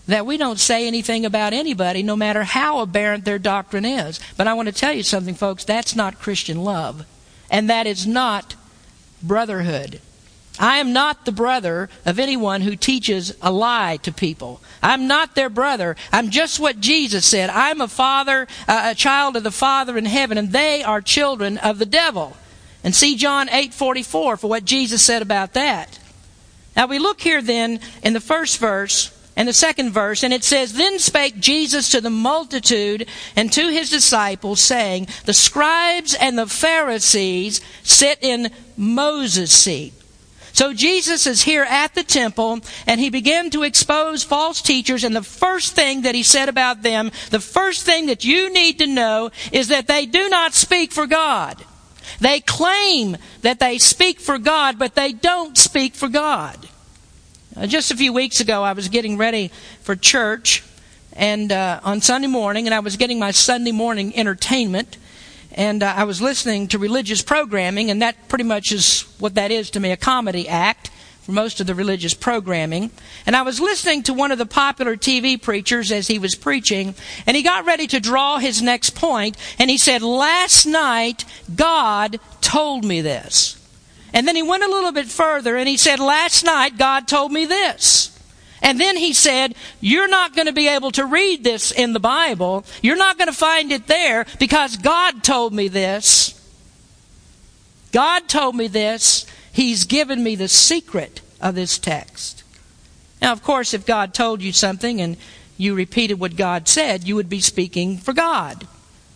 that 0.06 0.26
we 0.26 0.36
don't 0.36 0.58
say 0.58 0.86
anything 0.86 1.26
about 1.26 1.52
anybody, 1.52 2.02
no 2.02 2.16
matter 2.16 2.44
how 2.44 2.80
aberrant 2.80 3.24
their 3.24 3.38
doctrine 3.38 3.84
is. 3.84 4.20
But 4.36 4.46
I 4.46 4.54
want 4.54 4.66
to 4.66 4.74
tell 4.74 4.92
you 4.92 5.02
something, 5.02 5.34
folks, 5.34 5.64
that's 5.64 5.96
not 5.96 6.20
Christian 6.20 6.62
love. 6.62 7.04
And 7.50 7.68
that 7.70 7.86
is 7.86 8.06
not 8.06 8.54
brotherhood. 9.22 10.00
I 10.58 10.78
am 10.78 10.92
not 10.92 11.24
the 11.24 11.32
brother 11.32 11.90
of 12.06 12.18
anyone 12.18 12.62
who 12.62 12.76
teaches 12.76 13.36
a 13.42 13.52
lie 13.52 13.98
to 13.98 14.12
people. 14.12 14.62
I'm 14.82 15.06
not 15.06 15.34
their 15.34 15.50
brother. 15.50 15.96
I'm 16.12 16.30
just 16.30 16.58
what 16.58 16.80
Jesus 16.80 17.26
said. 17.26 17.50
I'm 17.50 17.80
a 17.80 17.88
father, 17.88 18.46
uh, 18.66 18.88
a 18.92 18.94
child 18.94 19.36
of 19.36 19.42
the 19.42 19.50
Father 19.50 19.98
in 19.98 20.06
heaven, 20.06 20.38
and 20.38 20.52
they 20.52 20.82
are 20.82 21.02
children 21.02 21.58
of 21.58 21.78
the 21.78 21.86
devil. 21.86 22.36
And 22.86 22.94
see 22.94 23.16
John 23.16 23.48
8:44 23.48 24.36
for 24.38 24.46
what 24.46 24.64
Jesus 24.64 25.02
said 25.02 25.20
about 25.20 25.54
that. 25.54 25.98
Now 26.76 26.86
we 26.86 27.00
look 27.00 27.20
here 27.20 27.42
then 27.42 27.80
in 28.04 28.12
the 28.12 28.20
first 28.20 28.58
verse 28.58 29.10
and 29.34 29.48
the 29.48 29.52
second 29.52 29.90
verse, 29.90 30.22
and 30.22 30.32
it 30.32 30.44
says, 30.44 30.72
Then 30.72 31.00
spake 31.00 31.40
Jesus 31.40 31.90
to 31.90 32.00
the 32.00 32.10
multitude 32.10 33.08
and 33.34 33.52
to 33.52 33.70
his 33.70 33.90
disciples, 33.90 34.60
saying, 34.60 35.08
The 35.24 35.34
scribes 35.34 36.14
and 36.14 36.38
the 36.38 36.46
Pharisees 36.46 37.60
sit 37.82 38.20
in 38.22 38.52
Moses' 38.76 39.50
seat. 39.50 39.92
So 40.52 40.72
Jesus 40.72 41.26
is 41.26 41.42
here 41.42 41.64
at 41.64 41.92
the 41.96 42.04
temple, 42.04 42.60
and 42.86 43.00
he 43.00 43.10
began 43.10 43.50
to 43.50 43.64
expose 43.64 44.22
false 44.22 44.62
teachers, 44.62 45.02
and 45.02 45.16
the 45.16 45.24
first 45.24 45.74
thing 45.74 46.02
that 46.02 46.14
he 46.14 46.22
said 46.22 46.48
about 46.48 46.82
them, 46.82 47.10
the 47.30 47.40
first 47.40 47.84
thing 47.84 48.06
that 48.06 48.24
you 48.24 48.52
need 48.52 48.78
to 48.78 48.86
know 48.86 49.32
is 49.50 49.68
that 49.68 49.88
they 49.88 50.06
do 50.06 50.28
not 50.28 50.54
speak 50.54 50.92
for 50.92 51.08
God. 51.08 51.62
They 52.20 52.40
claim 52.40 53.16
that 53.42 53.58
they 53.58 53.78
speak 53.78 54.20
for 54.20 54.38
God, 54.38 54.78
but 54.78 54.94
they 54.94 55.12
don't 55.12 55.56
speak 55.56 55.94
for 55.94 56.08
God. 56.08 56.68
Uh, 57.56 57.66
just 57.66 57.90
a 57.90 57.96
few 57.96 58.12
weeks 58.12 58.40
ago, 58.40 58.62
I 58.62 58.72
was 58.72 58.88
getting 58.88 59.16
ready 59.16 59.50
for 59.80 59.96
church 59.96 60.62
and 61.12 61.50
uh, 61.50 61.80
on 61.82 62.00
Sunday 62.00 62.28
morning, 62.28 62.66
and 62.66 62.74
I 62.74 62.80
was 62.80 62.96
getting 62.96 63.18
my 63.18 63.30
Sunday 63.30 63.72
morning 63.72 64.14
entertainment, 64.14 64.98
and 65.52 65.82
uh, 65.82 65.94
I 65.96 66.04
was 66.04 66.20
listening 66.20 66.68
to 66.68 66.78
religious 66.78 67.22
programming, 67.22 67.90
and 67.90 68.02
that 68.02 68.28
pretty 68.28 68.44
much 68.44 68.72
is 68.72 69.02
what 69.18 69.34
that 69.34 69.50
is 69.50 69.70
to 69.70 69.80
me—a 69.80 69.96
comedy 69.96 70.46
act 70.46 70.90
for 71.26 71.32
most 71.32 71.60
of 71.60 71.66
the 71.66 71.74
religious 71.74 72.14
programming. 72.14 72.92
And 73.26 73.34
I 73.34 73.42
was 73.42 73.60
listening 73.60 74.04
to 74.04 74.14
one 74.14 74.30
of 74.30 74.38
the 74.38 74.46
popular 74.46 74.96
TV 74.96 75.40
preachers 75.40 75.90
as 75.90 76.06
he 76.06 76.18
was 76.18 76.36
preaching, 76.36 76.94
and 77.26 77.36
he 77.36 77.42
got 77.42 77.66
ready 77.66 77.88
to 77.88 78.00
draw 78.00 78.38
his 78.38 78.62
next 78.62 78.90
point, 78.90 79.36
and 79.58 79.68
he 79.68 79.76
said, 79.76 80.02
"Last 80.02 80.66
night, 80.66 81.24
God 81.54 82.20
told 82.40 82.84
me 82.84 83.00
this." 83.00 83.56
And 84.12 84.26
then 84.26 84.36
he 84.36 84.42
went 84.42 84.62
a 84.62 84.68
little 84.68 84.92
bit 84.92 85.08
further 85.08 85.56
and 85.56 85.68
he 85.68 85.76
said, 85.76 86.00
Last 86.00 86.42
night 86.42 86.78
God 86.78 87.06
told 87.06 87.32
me 87.32 87.44
this. 87.44 88.18
And 88.62 88.80
then 88.80 88.96
he 88.96 89.12
said, 89.12 89.54
You're 89.80 90.08
not 90.08 90.34
going 90.34 90.46
to 90.46 90.54
be 90.54 90.68
able 90.68 90.90
to 90.92 91.04
read 91.04 91.44
this 91.44 91.70
in 91.70 91.92
the 91.92 92.00
Bible. 92.00 92.64
You're 92.80 92.96
not 92.96 93.18
going 93.18 93.28
to 93.28 93.36
find 93.36 93.70
it 93.72 93.88
there 93.88 94.24
because 94.38 94.78
God 94.78 95.22
told 95.22 95.52
me 95.52 95.68
this. 95.68 96.32
God 97.92 98.28
told 98.28 98.54
me 98.56 98.68
this. 98.68 99.26
He's 99.56 99.84
given 99.84 100.22
me 100.22 100.34
the 100.34 100.48
secret 100.48 101.22
of 101.40 101.54
this 101.54 101.78
text. 101.78 102.44
Now, 103.22 103.32
of 103.32 103.42
course, 103.42 103.72
if 103.72 103.86
God 103.86 104.12
told 104.12 104.42
you 104.42 104.52
something 104.52 105.00
and 105.00 105.16
you 105.56 105.74
repeated 105.74 106.20
what 106.20 106.36
God 106.36 106.68
said, 106.68 107.08
you 107.08 107.16
would 107.16 107.30
be 107.30 107.40
speaking 107.40 107.96
for 107.96 108.12
God. 108.12 108.68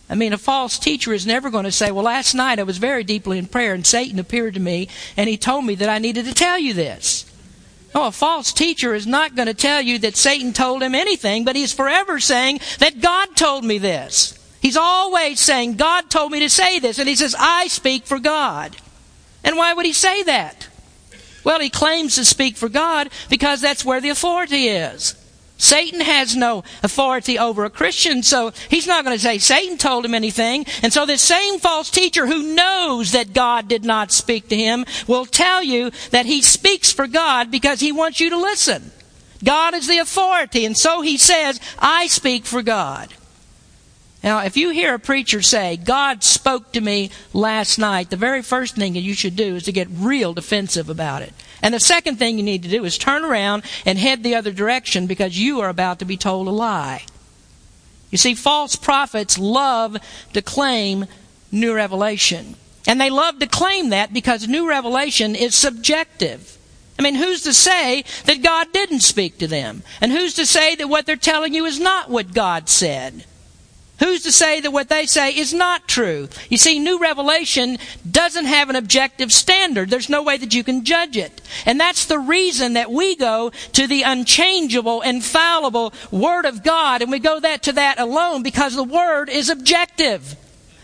I 0.09 0.15
mean, 0.15 0.33
a 0.33 0.39
false 0.39 0.79
teacher 0.79 1.13
is 1.13 1.27
never 1.27 1.51
going 1.51 1.65
to 1.65 1.71
say, 1.71 1.91
Well, 1.91 2.05
last 2.05 2.33
night 2.33 2.57
I 2.57 2.63
was 2.63 2.79
very 2.79 3.03
deeply 3.03 3.37
in 3.37 3.45
prayer 3.45 3.75
and 3.75 3.85
Satan 3.85 4.17
appeared 4.17 4.55
to 4.55 4.59
me 4.59 4.89
and 5.15 5.29
he 5.29 5.37
told 5.37 5.63
me 5.63 5.75
that 5.75 5.89
I 5.89 5.99
needed 5.99 6.25
to 6.25 6.33
tell 6.33 6.57
you 6.57 6.73
this. 6.73 7.31
No, 7.93 8.07
a 8.07 8.11
false 8.11 8.51
teacher 8.51 8.95
is 8.95 9.05
not 9.05 9.35
going 9.35 9.47
to 9.47 9.53
tell 9.53 9.79
you 9.79 9.99
that 9.99 10.17
Satan 10.17 10.53
told 10.53 10.81
him 10.81 10.95
anything, 10.95 11.45
but 11.45 11.55
he's 11.55 11.71
forever 11.71 12.19
saying 12.19 12.61
that 12.79 12.99
God 12.99 13.35
told 13.35 13.63
me 13.63 13.77
this. 13.77 14.39
He's 14.59 14.75
always 14.75 15.39
saying, 15.39 15.75
God 15.75 16.09
told 16.09 16.31
me 16.31 16.39
to 16.39 16.49
say 16.49 16.79
this. 16.79 16.97
And 16.97 17.07
he 17.07 17.15
says, 17.15 17.35
I 17.37 17.67
speak 17.67 18.07
for 18.07 18.17
God. 18.17 18.75
And 19.43 19.57
why 19.57 19.73
would 19.73 19.85
he 19.85 19.93
say 19.93 20.23
that? 20.23 20.67
Well, 21.43 21.59
he 21.59 21.69
claims 21.69 22.15
to 22.15 22.25
speak 22.25 22.55
for 22.55 22.69
God 22.69 23.09
because 23.29 23.61
that's 23.61 23.83
where 23.83 24.01
the 24.01 24.09
authority 24.09 24.67
is. 24.67 25.15
Satan 25.57 26.01
has 26.01 26.35
no 26.35 26.63
authority 26.81 27.37
over 27.37 27.65
a 27.65 27.69
Christian, 27.69 28.23
so 28.23 28.51
he's 28.67 28.87
not 28.87 29.05
going 29.05 29.15
to 29.15 29.21
say 29.21 29.37
Satan 29.37 29.77
told 29.77 30.03
him 30.03 30.15
anything. 30.15 30.65
And 30.81 30.91
so 30.91 31.05
this 31.05 31.21
same 31.21 31.59
false 31.59 31.91
teacher 31.91 32.25
who 32.25 32.55
knows 32.55 33.11
that 33.11 33.33
God 33.33 33.67
did 33.67 33.85
not 33.85 34.11
speak 34.11 34.47
to 34.47 34.55
him 34.55 34.85
will 35.05 35.27
tell 35.27 35.61
you 35.61 35.91
that 36.09 36.25
he 36.25 36.41
speaks 36.41 36.91
for 36.91 37.05
God 37.05 37.51
because 37.51 37.79
he 37.79 37.91
wants 37.91 38.19
you 38.19 38.31
to 38.31 38.37
listen. 38.37 38.91
God 39.43 39.75
is 39.75 39.87
the 39.87 39.99
authority, 39.99 40.65
and 40.65 40.75
so 40.75 41.01
he 41.01 41.17
says, 41.17 41.59
I 41.77 42.07
speak 42.07 42.45
for 42.45 42.63
God. 42.63 43.13
Now, 44.23 44.39
if 44.39 44.55
you 44.55 44.69
hear 44.69 44.93
a 44.93 44.99
preacher 44.99 45.41
say, 45.41 45.77
God 45.77 46.23
spoke 46.23 46.73
to 46.73 46.81
me 46.81 47.09
last 47.33 47.79
night, 47.79 48.11
the 48.11 48.17
very 48.17 48.43
first 48.43 48.75
thing 48.75 48.93
that 48.93 48.99
you 48.99 49.15
should 49.15 49.35
do 49.35 49.55
is 49.55 49.63
to 49.63 49.71
get 49.71 49.87
real 49.91 50.33
defensive 50.33 50.89
about 50.89 51.23
it. 51.23 51.33
And 51.63 51.73
the 51.73 51.79
second 51.79 52.17
thing 52.17 52.37
you 52.37 52.43
need 52.43 52.63
to 52.63 52.69
do 52.69 52.85
is 52.85 52.97
turn 52.97 53.25
around 53.25 53.63
and 53.85 53.97
head 53.97 54.21
the 54.21 54.35
other 54.35 54.51
direction 54.51 55.07
because 55.07 55.39
you 55.39 55.59
are 55.61 55.69
about 55.69 55.99
to 55.99 56.05
be 56.05 56.17
told 56.17 56.47
a 56.47 56.51
lie. 56.51 57.03
You 58.11 58.17
see, 58.17 58.35
false 58.35 58.75
prophets 58.75 59.39
love 59.39 59.97
to 60.33 60.41
claim 60.41 61.05
new 61.51 61.73
revelation. 61.73 62.55
And 62.87 62.99
they 62.99 63.09
love 63.09 63.39
to 63.39 63.47
claim 63.47 63.89
that 63.89 64.13
because 64.13 64.47
new 64.47 64.67
revelation 64.67 65.35
is 65.35 65.55
subjective. 65.55 66.57
I 66.99 67.03
mean, 67.03 67.15
who's 67.15 67.41
to 67.43 67.53
say 67.53 68.03
that 68.25 68.43
God 68.43 68.71
didn't 68.73 68.99
speak 68.99 69.39
to 69.39 69.47
them? 69.47 69.81
And 69.99 70.11
who's 70.11 70.35
to 70.35 70.45
say 70.45 70.75
that 70.75 70.89
what 70.89 71.05
they're 71.05 71.15
telling 71.15 71.53
you 71.53 71.65
is 71.65 71.79
not 71.79 72.09
what 72.09 72.33
God 72.33 72.69
said? 72.69 73.25
Who's 74.01 74.23
to 74.23 74.31
say 74.31 74.59
that 74.61 74.71
what 74.71 74.89
they 74.89 75.05
say 75.05 75.29
is 75.29 75.53
not 75.53 75.87
true? 75.87 76.27
You 76.49 76.57
see, 76.57 76.79
new 76.79 76.99
revelation 76.99 77.77
doesn't 78.09 78.45
have 78.45 78.71
an 78.71 78.75
objective 78.75 79.31
standard. 79.31 79.91
There's 79.91 80.09
no 80.09 80.23
way 80.23 80.37
that 80.37 80.55
you 80.55 80.63
can 80.63 80.83
judge 80.83 81.15
it. 81.15 81.39
And 81.67 81.79
that's 81.79 82.07
the 82.07 82.17
reason 82.17 82.73
that 82.73 82.91
we 82.91 83.15
go 83.15 83.51
to 83.73 83.85
the 83.85 84.01
unchangeable, 84.01 85.01
infallible 85.01 85.93
Word 86.09 86.45
of 86.45 86.63
God, 86.63 87.03
and 87.03 87.11
we 87.11 87.19
go 87.19 87.39
that 87.39 87.61
to 87.63 87.73
that 87.73 87.99
alone 87.99 88.41
because 88.41 88.75
the 88.75 88.83
Word 88.83 89.29
is 89.29 89.49
objective. 89.49 90.35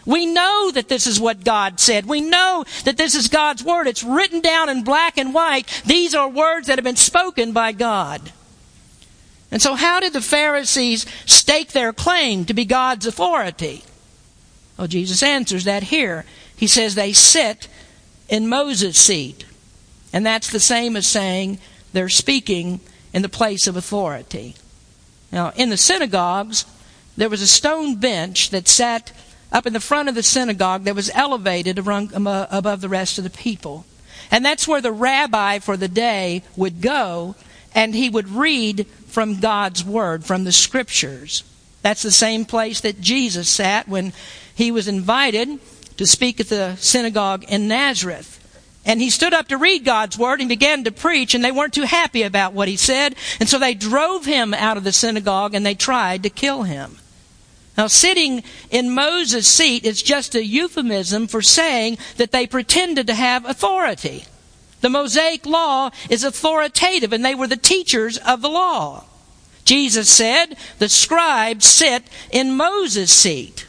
We 0.05 0.27
know 0.27 0.69
that 0.71 0.87
this 0.87 1.07
is 1.07 1.19
what 1.19 1.43
God 1.43 1.79
said. 1.79 2.05
We 2.05 2.21
know 2.21 2.65
that 2.85 2.97
this 2.97 3.15
is 3.15 3.29
God's 3.29 3.63
Word. 3.63 3.87
It's 3.87 4.03
written 4.03 4.41
down 4.41 4.69
in 4.69 4.83
black 4.83 5.17
and 5.17 5.33
white. 5.33 5.81
These 5.87 6.13
are 6.13 6.29
words 6.29 6.67
that 6.67 6.77
have 6.77 6.85
been 6.85 6.95
spoken 6.95 7.51
by 7.51 7.71
God. 7.71 8.31
And 9.51 9.61
so, 9.61 9.75
how 9.75 9.99
did 9.99 10.13
the 10.13 10.21
Pharisees 10.21 11.05
stake 11.25 11.71
their 11.71 11.93
claim 11.93 12.45
to 12.45 12.53
be 12.53 12.65
God's 12.65 13.05
authority? 13.05 13.83
Well, 14.77 14.87
Jesus 14.87 15.23
answers 15.23 15.63
that 15.63 15.83
here. 15.83 16.25
He 16.55 16.67
says 16.67 16.95
they 16.95 17.13
sit 17.13 17.67
in 18.29 18.49
Moses' 18.49 18.97
seat. 18.97 19.45
And 20.13 20.25
that's 20.25 20.51
the 20.51 20.59
same 20.59 20.95
as 20.95 21.07
saying 21.07 21.59
they're 21.93 22.09
speaking 22.09 22.79
in 23.13 23.21
the 23.21 23.29
place 23.29 23.67
of 23.67 23.75
authority. 23.75 24.55
Now, 25.31 25.51
in 25.55 25.69
the 25.69 25.77
synagogues, 25.77 26.65
there 27.15 27.29
was 27.29 27.41
a 27.41 27.47
stone 27.47 27.95
bench 27.95 28.49
that 28.51 28.67
sat 28.67 29.11
up 29.51 29.65
in 29.65 29.73
the 29.73 29.79
front 29.79 30.09
of 30.09 30.15
the 30.15 30.23
synagogue 30.23 30.83
that 30.83 30.95
was 30.95 31.09
elevated 31.13 31.79
um, 31.79 32.27
uh, 32.27 32.47
above 32.51 32.81
the 32.81 32.89
rest 32.89 33.17
of 33.17 33.23
the 33.23 33.29
people. 33.29 33.85
And 34.29 34.43
that's 34.43 34.67
where 34.67 34.81
the 34.81 34.91
rabbi 34.91 35.59
for 35.59 35.77
the 35.77 35.87
day 35.87 36.43
would 36.55 36.81
go 36.81 37.35
and 37.73 37.93
he 37.93 38.09
would 38.09 38.29
read 38.29 38.87
from 39.07 39.39
God's 39.39 39.83
Word, 39.83 40.23
from 40.23 40.43
the 40.43 40.51
Scriptures. 40.51 41.43
That's 41.81 42.03
the 42.03 42.11
same 42.11 42.45
place 42.45 42.81
that 42.81 43.01
Jesus 43.01 43.49
sat 43.49 43.87
when 43.87 44.13
he 44.53 44.71
was 44.71 44.87
invited 44.87 45.59
to 45.97 46.05
speak 46.05 46.39
at 46.39 46.49
the 46.49 46.75
synagogue 46.75 47.45
in 47.47 47.67
Nazareth. 47.67 48.33
And 48.85 49.01
he 49.01 49.09
stood 49.09 49.33
up 49.33 49.49
to 49.49 49.57
read 49.57 49.83
God's 49.83 50.17
word 50.17 50.39
and 50.39 50.47
began 50.47 50.85
to 50.85 50.91
preach, 50.91 51.35
and 51.35 51.43
they 51.43 51.51
weren't 51.51 51.73
too 51.73 51.83
happy 51.83 52.23
about 52.23 52.53
what 52.53 52.69
he 52.69 52.77
said. 52.77 53.15
And 53.39 53.49
so 53.49 53.59
they 53.59 53.73
drove 53.73 54.25
him 54.25 54.53
out 54.53 54.77
of 54.77 54.85
the 54.85 54.93
synagogue 54.93 55.53
and 55.53 55.65
they 55.65 55.75
tried 55.75 56.23
to 56.23 56.29
kill 56.29 56.63
him. 56.63 56.97
Now, 57.77 57.87
sitting 57.87 58.43
in 58.71 58.89
Moses' 58.89 59.47
seat 59.47 59.85
is 59.85 60.01
just 60.01 60.35
a 60.35 60.43
euphemism 60.43 61.27
for 61.27 61.41
saying 61.41 61.97
that 62.15 62.31
they 62.31 62.47
pretended 62.47 63.07
to 63.07 63.13
have 63.13 63.45
authority. 63.45 64.25
The 64.81 64.89
Mosaic 64.89 65.45
law 65.45 65.89
is 66.09 66.23
authoritative, 66.23 67.13
and 67.13 67.25
they 67.25 67.35
were 67.35 67.47
the 67.47 67.57
teachers 67.57 68.17
of 68.17 68.41
the 68.41 68.49
law. 68.49 69.05
Jesus 69.65 70.09
said, 70.09 70.55
The 70.79 70.89
scribes 70.89 71.65
sit 71.65 72.03
in 72.31 72.55
Moses' 72.55 73.11
seat. 73.11 73.65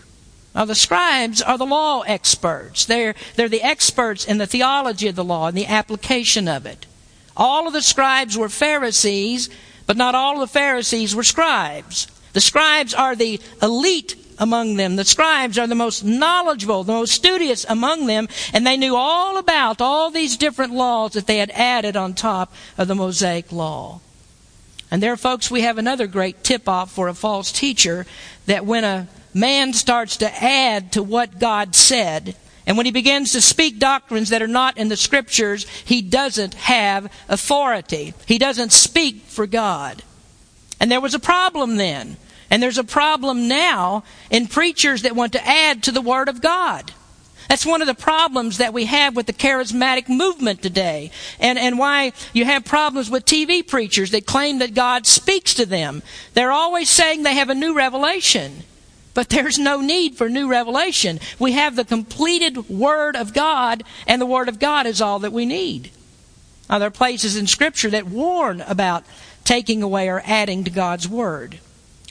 Now, 0.54 0.64
the 0.64 0.74
scribes 0.74 1.40
are 1.40 1.58
the 1.58 1.66
law 1.66 2.02
experts. 2.02 2.84
They're, 2.84 3.14
they're 3.36 3.48
the 3.48 3.62
experts 3.62 4.24
in 4.24 4.38
the 4.38 4.46
theology 4.46 5.08
of 5.08 5.16
the 5.16 5.24
law 5.24 5.48
and 5.48 5.56
the 5.56 5.66
application 5.66 6.48
of 6.48 6.66
it. 6.66 6.86
All 7.36 7.66
of 7.66 7.72
the 7.72 7.82
scribes 7.82 8.36
were 8.36 8.48
Pharisees, 8.48 9.48
but 9.86 9.96
not 9.96 10.14
all 10.14 10.34
of 10.34 10.40
the 10.40 10.52
Pharisees 10.52 11.14
were 11.14 11.24
scribes. 11.24 12.08
The 12.32 12.40
scribes 12.40 12.92
are 12.92 13.14
the 13.14 13.40
elite 13.62 14.16
among 14.38 14.76
them. 14.76 14.96
The 14.96 15.04
scribes 15.04 15.58
are 15.58 15.66
the 15.66 15.74
most 15.74 16.04
knowledgeable, 16.04 16.84
the 16.84 16.92
most 16.92 17.12
studious 17.12 17.66
among 17.68 18.06
them, 18.06 18.28
and 18.52 18.66
they 18.66 18.76
knew 18.76 18.96
all 18.96 19.38
about 19.38 19.80
all 19.80 20.10
these 20.10 20.36
different 20.36 20.72
laws 20.72 21.12
that 21.12 21.26
they 21.26 21.38
had 21.38 21.50
added 21.50 21.96
on 21.96 22.14
top 22.14 22.52
of 22.76 22.88
the 22.88 22.94
Mosaic 22.94 23.52
law. 23.52 24.00
And 24.90 25.02
there, 25.02 25.16
folks, 25.16 25.50
we 25.50 25.62
have 25.62 25.78
another 25.78 26.06
great 26.06 26.42
tip 26.42 26.68
off 26.68 26.90
for 26.90 27.08
a 27.08 27.14
false 27.14 27.52
teacher 27.52 28.06
that 28.46 28.64
when 28.64 28.84
a 28.84 29.08
man 29.34 29.72
starts 29.72 30.16
to 30.18 30.44
add 30.44 30.92
to 30.92 31.02
what 31.02 31.38
God 31.38 31.74
said. 31.74 32.34
And 32.66 32.76
when 32.76 32.86
he 32.86 32.92
begins 32.92 33.32
to 33.32 33.40
speak 33.40 33.78
doctrines 33.78 34.30
that 34.30 34.42
are 34.42 34.46
not 34.46 34.76
in 34.76 34.88
the 34.88 34.96
scriptures, 34.96 35.66
he 35.84 36.02
doesn't 36.02 36.54
have 36.54 37.12
authority. 37.28 38.14
He 38.26 38.38
doesn't 38.38 38.72
speak 38.72 39.22
for 39.22 39.46
God. 39.46 40.02
And 40.80 40.90
there 40.90 41.00
was 41.00 41.14
a 41.14 41.18
problem 41.18 41.76
then. 41.76 42.16
And 42.50 42.62
there's 42.62 42.78
a 42.78 42.84
problem 42.84 43.48
now 43.48 44.04
in 44.30 44.46
preachers 44.46 45.02
that 45.02 45.16
want 45.16 45.32
to 45.32 45.46
add 45.46 45.82
to 45.84 45.92
the 45.92 46.00
Word 46.00 46.28
of 46.28 46.40
God. 46.40 46.92
That's 47.48 47.64
one 47.64 47.80
of 47.80 47.86
the 47.86 47.94
problems 47.94 48.58
that 48.58 48.74
we 48.74 48.84
have 48.84 49.16
with 49.16 49.26
the 49.26 49.32
charismatic 49.32 50.08
movement 50.08 50.60
today. 50.60 51.10
And, 51.40 51.58
and 51.58 51.78
why 51.78 52.12
you 52.34 52.44
have 52.44 52.64
problems 52.64 53.10
with 53.10 53.24
TV 53.24 53.66
preachers 53.66 54.10
that 54.10 54.26
claim 54.26 54.58
that 54.58 54.74
God 54.74 55.06
speaks 55.06 55.54
to 55.54 55.64
them. 55.64 56.02
They're 56.34 56.52
always 56.52 56.90
saying 56.90 57.22
they 57.22 57.34
have 57.34 57.48
a 57.48 57.54
new 57.54 57.74
revelation. 57.74 58.64
But 59.14 59.30
there's 59.30 59.58
no 59.58 59.80
need 59.80 60.16
for 60.16 60.28
new 60.28 60.48
revelation. 60.48 61.20
We 61.38 61.52
have 61.52 61.74
the 61.74 61.84
completed 61.84 62.68
Word 62.68 63.16
of 63.16 63.32
God, 63.32 63.82
and 64.06 64.20
the 64.20 64.26
Word 64.26 64.48
of 64.48 64.60
God 64.60 64.86
is 64.86 65.00
all 65.00 65.18
that 65.20 65.32
we 65.32 65.46
need. 65.46 65.90
Now, 66.68 66.78
there 66.78 66.88
are 66.88 66.92
places 66.92 67.34
in 67.34 67.46
Scripture 67.46 67.90
that 67.90 68.06
warn 68.06 68.60
about 68.60 69.04
taking 69.44 69.82
away 69.82 70.08
or 70.08 70.22
adding 70.26 70.64
to 70.64 70.70
God's 70.70 71.08
Word. 71.08 71.58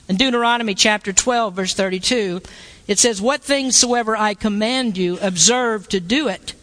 In 0.08 0.16
Deuteronomy 0.16 0.74
chapter 0.74 1.12
12, 1.12 1.54
verse 1.54 1.74
32, 1.74 2.40
it 2.86 2.98
says, 2.98 3.20
What 3.20 3.42
things 3.42 3.76
soever 3.76 4.16
I 4.16 4.32
command 4.32 4.96
you, 4.96 5.18
observe 5.20 5.88
to 5.90 6.00
do 6.00 6.28
it. 6.28 6.54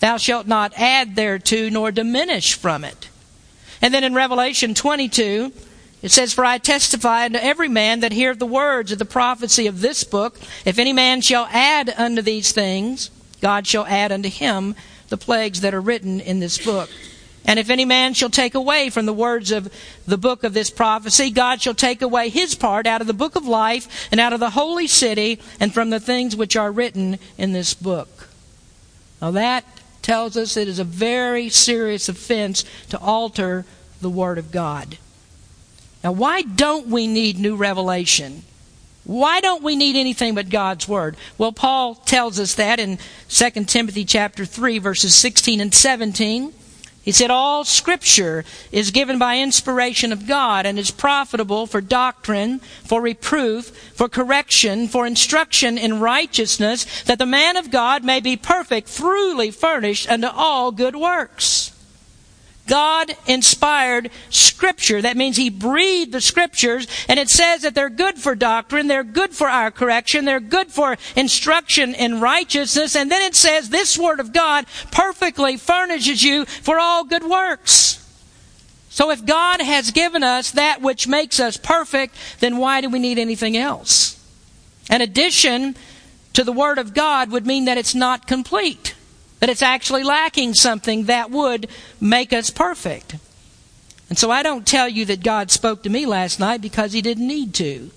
Thou 0.00 0.16
shalt 0.16 0.46
not 0.46 0.72
add 0.76 1.14
thereto, 1.14 1.68
nor 1.68 1.92
diminish 1.92 2.54
from 2.54 2.82
it. 2.82 3.10
And 3.82 3.92
then 3.92 4.04
in 4.04 4.14
Revelation 4.14 4.74
22, 4.74 5.52
it 6.02 6.10
says, 6.10 6.32
For 6.32 6.46
I 6.46 6.56
testify 6.56 7.26
unto 7.26 7.38
every 7.38 7.68
man 7.68 8.00
that 8.00 8.12
heareth 8.12 8.38
the 8.38 8.46
words 8.46 8.90
of 8.90 8.98
the 8.98 9.04
prophecy 9.04 9.66
of 9.66 9.82
this 9.82 10.02
book, 10.04 10.38
if 10.64 10.78
any 10.78 10.94
man 10.94 11.20
shall 11.20 11.46
add 11.50 11.92
unto 11.98 12.22
these 12.22 12.52
things, 12.52 13.10
God 13.42 13.66
shall 13.66 13.86
add 13.86 14.12
unto 14.12 14.30
him 14.30 14.74
the 15.08 15.18
plagues 15.18 15.60
that 15.60 15.74
are 15.74 15.80
written 15.80 16.20
in 16.20 16.40
this 16.40 16.56
book. 16.56 16.88
And 17.44 17.58
if 17.58 17.68
any 17.68 17.84
man 17.84 18.14
shall 18.14 18.30
take 18.30 18.54
away 18.54 18.88
from 18.90 19.06
the 19.06 19.12
words 19.12 19.50
of 19.50 19.72
the 20.06 20.16
book 20.16 20.44
of 20.44 20.54
this 20.54 20.70
prophecy, 20.70 21.30
God 21.30 21.60
shall 21.60 21.74
take 21.74 22.00
away 22.00 22.30
his 22.30 22.54
part 22.54 22.86
out 22.86 23.00
of 23.00 23.06
the 23.06 23.12
book 23.12 23.36
of 23.36 23.46
life 23.46 24.08
and 24.10 24.18
out 24.18 24.32
of 24.32 24.40
the 24.40 24.50
holy 24.50 24.86
city 24.86 25.40
and 25.60 25.72
from 25.72 25.90
the 25.90 26.00
things 26.00 26.34
which 26.34 26.56
are 26.56 26.72
written 26.72 27.18
in 27.36 27.52
this 27.52 27.74
book. 27.74 28.28
Now 29.20 29.30
that 29.32 29.64
tells 30.00 30.36
us 30.36 30.56
it 30.56 30.68
is 30.68 30.78
a 30.78 30.84
very 30.84 31.48
serious 31.48 32.08
offense 32.08 32.64
to 32.90 32.98
alter 32.98 33.64
the 34.00 34.10
word 34.10 34.38
of 34.38 34.52
God. 34.52 34.98
Now, 36.04 36.12
why 36.12 36.42
don't 36.42 36.88
we 36.88 37.06
need 37.06 37.38
new 37.38 37.56
revelation? 37.56 38.42
Why 39.04 39.40
don't 39.40 39.62
we 39.62 39.76
need 39.76 39.96
anything 39.96 40.34
but 40.34 40.50
God's 40.50 40.86
word? 40.86 41.16
Well, 41.38 41.52
Paul 41.52 41.94
tells 41.94 42.38
us 42.38 42.54
that 42.54 42.78
in 42.78 42.98
2 43.30 43.50
Timothy 43.64 44.04
chapter 44.04 44.44
3 44.44 44.78
verses 44.78 45.14
16 45.14 45.60
and 45.60 45.74
17. 45.74 46.52
He 47.04 47.12
said, 47.12 47.30
All 47.30 47.64
scripture 47.64 48.46
is 48.72 48.90
given 48.90 49.18
by 49.18 49.38
inspiration 49.38 50.10
of 50.10 50.26
God 50.26 50.64
and 50.64 50.78
is 50.78 50.90
profitable 50.90 51.66
for 51.66 51.82
doctrine, 51.82 52.60
for 52.60 53.02
reproof, 53.02 53.66
for 53.92 54.08
correction, 54.08 54.88
for 54.88 55.06
instruction 55.06 55.76
in 55.76 56.00
righteousness, 56.00 57.02
that 57.02 57.18
the 57.18 57.26
man 57.26 57.58
of 57.58 57.70
God 57.70 58.04
may 58.04 58.20
be 58.20 58.36
perfect, 58.36 58.96
truly 58.96 59.50
furnished 59.50 60.08
unto 60.08 60.28
all 60.28 60.72
good 60.72 60.96
works. 60.96 61.73
God 62.66 63.14
inspired 63.26 64.10
Scripture. 64.30 65.02
That 65.02 65.16
means 65.16 65.36
He 65.36 65.50
breathed 65.50 66.12
the 66.12 66.20
Scriptures, 66.20 66.86
and 67.08 67.18
it 67.18 67.28
says 67.28 67.62
that 67.62 67.74
they're 67.74 67.90
good 67.90 68.18
for 68.18 68.34
doctrine, 68.34 68.86
they're 68.86 69.04
good 69.04 69.32
for 69.32 69.48
our 69.48 69.70
correction, 69.70 70.24
they're 70.24 70.40
good 70.40 70.68
for 70.70 70.96
instruction 71.16 71.94
in 71.94 72.20
righteousness, 72.20 72.96
and 72.96 73.10
then 73.10 73.22
it 73.22 73.34
says 73.34 73.68
this 73.68 73.98
Word 73.98 74.20
of 74.20 74.32
God 74.32 74.66
perfectly 74.90 75.56
furnishes 75.56 76.22
you 76.22 76.44
for 76.44 76.78
all 76.78 77.04
good 77.04 77.24
works. 77.24 78.00
So 78.88 79.10
if 79.10 79.26
God 79.26 79.60
has 79.60 79.90
given 79.90 80.22
us 80.22 80.52
that 80.52 80.80
which 80.80 81.08
makes 81.08 81.40
us 81.40 81.56
perfect, 81.56 82.14
then 82.38 82.58
why 82.58 82.80
do 82.80 82.88
we 82.88 83.00
need 83.00 83.18
anything 83.18 83.56
else? 83.56 84.20
An 84.88 85.00
addition 85.00 85.74
to 86.34 86.44
the 86.44 86.52
Word 86.52 86.78
of 86.78 86.94
God 86.94 87.30
would 87.30 87.46
mean 87.46 87.64
that 87.64 87.78
it's 87.78 87.94
not 87.94 88.26
complete 88.26 88.94
that 89.44 89.50
it's 89.50 89.60
actually 89.60 90.02
lacking 90.02 90.54
something 90.54 91.04
that 91.04 91.30
would 91.30 91.68
make 92.00 92.32
us 92.32 92.48
perfect. 92.48 93.16
And 94.08 94.16
so 94.16 94.30
I 94.30 94.42
don't 94.42 94.66
tell 94.66 94.88
you 94.88 95.04
that 95.04 95.22
God 95.22 95.50
spoke 95.50 95.82
to 95.82 95.90
me 95.90 96.06
last 96.06 96.40
night 96.40 96.62
because 96.62 96.94
he 96.94 97.02
didn't 97.02 97.26
need 97.26 97.52
to. 97.56 97.90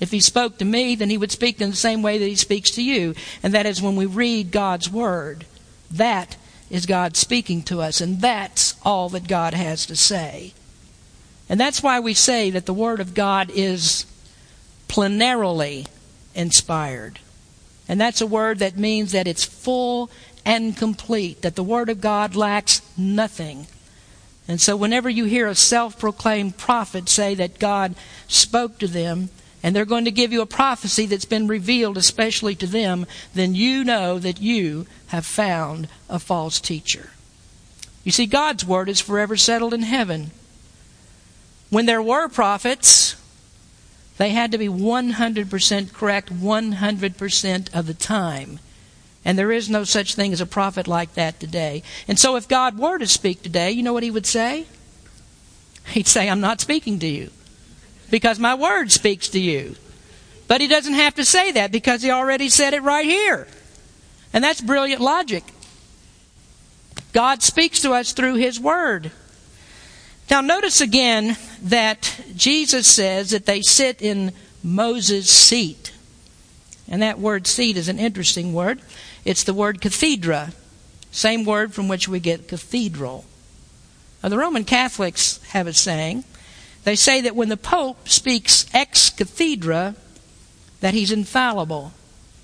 If 0.00 0.10
he 0.10 0.18
spoke 0.18 0.58
to 0.58 0.64
me, 0.64 0.96
then 0.96 1.08
he 1.08 1.18
would 1.18 1.30
speak 1.30 1.60
in 1.60 1.70
the 1.70 1.76
same 1.76 2.02
way 2.02 2.18
that 2.18 2.26
he 2.26 2.34
speaks 2.34 2.72
to 2.72 2.82
you, 2.82 3.14
and 3.44 3.54
that 3.54 3.64
is 3.64 3.80
when 3.80 3.94
we 3.94 4.06
read 4.06 4.50
God's 4.50 4.90
word. 4.90 5.46
That 5.88 6.36
is 6.68 6.84
God 6.84 7.16
speaking 7.16 7.62
to 7.62 7.80
us, 7.80 8.00
and 8.00 8.20
that's 8.20 8.74
all 8.84 9.08
that 9.10 9.28
God 9.28 9.54
has 9.54 9.86
to 9.86 9.94
say. 9.94 10.52
And 11.48 11.60
that's 11.60 11.80
why 11.80 12.00
we 12.00 12.12
say 12.12 12.50
that 12.50 12.66
the 12.66 12.74
Word 12.74 12.98
of 12.98 13.14
God 13.14 13.52
is 13.54 14.04
plenarily 14.88 15.86
inspired. 16.34 17.20
And 17.88 18.00
that's 18.00 18.20
a 18.20 18.26
word 18.26 18.58
that 18.58 18.76
means 18.76 19.12
that 19.12 19.28
it's 19.28 19.44
full 19.44 20.10
and 20.46 20.76
complete, 20.76 21.42
that 21.42 21.56
the 21.56 21.64
Word 21.64 21.88
of 21.88 22.00
God 22.00 22.36
lacks 22.36 22.80
nothing. 22.96 23.66
And 24.48 24.60
so, 24.60 24.76
whenever 24.76 25.10
you 25.10 25.24
hear 25.24 25.48
a 25.48 25.56
self 25.56 25.98
proclaimed 25.98 26.56
prophet 26.56 27.08
say 27.08 27.34
that 27.34 27.58
God 27.58 27.96
spoke 28.28 28.78
to 28.78 28.86
them, 28.86 29.30
and 29.62 29.74
they're 29.74 29.84
going 29.84 30.04
to 30.04 30.12
give 30.12 30.32
you 30.32 30.42
a 30.42 30.46
prophecy 30.46 31.06
that's 31.06 31.24
been 31.24 31.48
revealed 31.48 31.96
especially 31.96 32.54
to 32.54 32.66
them, 32.68 33.06
then 33.34 33.56
you 33.56 33.82
know 33.82 34.20
that 34.20 34.40
you 34.40 34.86
have 35.08 35.26
found 35.26 35.88
a 36.08 36.20
false 36.20 36.60
teacher. 36.60 37.10
You 38.04 38.12
see, 38.12 38.26
God's 38.26 38.64
Word 38.64 38.88
is 38.88 39.00
forever 39.00 39.36
settled 39.36 39.74
in 39.74 39.82
heaven. 39.82 40.30
When 41.70 41.86
there 41.86 42.02
were 42.02 42.28
prophets, 42.28 43.16
they 44.18 44.30
had 44.30 44.52
to 44.52 44.58
be 44.58 44.68
100% 44.68 45.92
correct 45.92 46.32
100% 46.32 47.74
of 47.74 47.86
the 47.86 47.94
time. 47.94 48.58
And 49.24 49.38
there 49.38 49.52
is 49.52 49.68
no 49.68 49.84
such 49.84 50.14
thing 50.14 50.32
as 50.32 50.40
a 50.40 50.46
prophet 50.46 50.86
like 50.86 51.14
that 51.14 51.40
today. 51.40 51.82
And 52.06 52.18
so 52.18 52.36
if 52.36 52.48
God 52.48 52.78
were 52.78 52.98
to 52.98 53.06
speak 53.06 53.42
today, 53.42 53.72
you 53.72 53.82
know 53.82 53.92
what 53.92 54.04
he 54.04 54.10
would 54.10 54.26
say? 54.26 54.66
He'd 55.88 56.06
say, 56.06 56.28
I'm 56.28 56.40
not 56.40 56.60
speaking 56.60 56.98
to 57.00 57.06
you 57.06 57.30
because 58.10 58.38
my 58.38 58.54
word 58.54 58.92
speaks 58.92 59.28
to 59.30 59.40
you. 59.40 59.76
But 60.48 60.60
he 60.60 60.68
doesn't 60.68 60.94
have 60.94 61.16
to 61.16 61.24
say 61.24 61.52
that 61.52 61.72
because 61.72 62.02
he 62.02 62.10
already 62.10 62.48
said 62.48 62.72
it 62.72 62.82
right 62.82 63.04
here. 63.04 63.48
And 64.32 64.44
that's 64.44 64.60
brilliant 64.60 65.00
logic. 65.00 65.44
God 67.12 67.42
speaks 67.42 67.80
to 67.82 67.92
us 67.92 68.12
through 68.12 68.34
his 68.34 68.60
word. 68.60 69.10
Now, 70.30 70.40
notice 70.40 70.80
again 70.80 71.36
that 71.62 72.20
Jesus 72.34 72.86
says 72.86 73.30
that 73.30 73.46
they 73.46 73.60
sit 73.60 74.02
in 74.02 74.32
Moses' 74.62 75.30
seat. 75.30 75.92
And 76.88 77.02
that 77.02 77.18
word 77.18 77.46
seat 77.46 77.76
is 77.76 77.88
an 77.88 77.98
interesting 77.98 78.52
word. 78.52 78.80
It's 79.24 79.44
the 79.44 79.54
word 79.54 79.80
cathedra, 79.80 80.52
same 81.10 81.44
word 81.44 81.74
from 81.74 81.88
which 81.88 82.08
we 82.08 82.20
get 82.20 82.48
cathedral. 82.48 83.24
Now, 84.22 84.28
the 84.28 84.38
Roman 84.38 84.64
Catholics 84.64 85.40
have 85.48 85.66
a 85.66 85.72
saying. 85.72 86.24
They 86.84 86.96
say 86.96 87.20
that 87.22 87.36
when 87.36 87.48
the 87.48 87.56
Pope 87.56 88.08
speaks 88.08 88.66
ex 88.72 89.10
cathedra, 89.10 89.96
that 90.80 90.94
he's 90.94 91.10
infallible. 91.10 91.92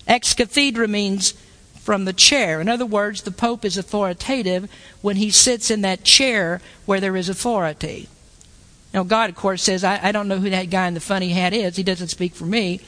Ex 0.07 0.33
cathedra 0.33 0.87
means 0.87 1.33
from 1.75 2.05
the 2.05 2.13
chair. 2.13 2.61
In 2.61 2.69
other 2.69 2.85
words, 2.85 3.21
the 3.21 3.31
Pope 3.31 3.65
is 3.65 3.77
authoritative 3.77 4.69
when 5.01 5.17
he 5.17 5.29
sits 5.29 5.69
in 5.69 5.81
that 5.81 6.03
chair 6.03 6.61
where 6.85 6.99
there 6.99 7.15
is 7.15 7.29
authority. 7.29 8.07
Now, 8.93 9.03
God, 9.03 9.29
of 9.29 9.35
course, 9.35 9.63
says, 9.63 9.83
I, 9.83 9.99
I 10.01 10.11
don't 10.11 10.27
know 10.27 10.37
who 10.37 10.49
that 10.51 10.69
guy 10.69 10.87
in 10.87 10.93
the 10.93 10.99
funny 10.99 11.29
hat 11.29 11.53
is. 11.53 11.75
He 11.75 11.83
doesn't 11.83 12.09
speak 12.09 12.35
for 12.35 12.45
me. 12.45 12.79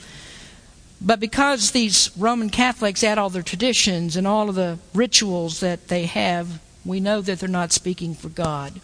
But 1.02 1.20
because 1.20 1.72
these 1.72 2.12
Roman 2.18 2.50
Catholics 2.50 3.04
add 3.04 3.18
all 3.18 3.30
their 3.30 3.42
traditions 3.42 4.16
and 4.16 4.28
all 4.28 4.50
of 4.50 4.56
the 4.56 4.80
rituals 4.94 5.60
that 5.60 5.88
they 5.88 6.06
have, 6.06 6.62
we 6.86 7.00
know 7.00 7.22
that 7.22 7.40
they're 7.40 7.50
not 7.50 7.72
speaking 7.72 8.14
for 8.14 8.30
God. 8.30 8.80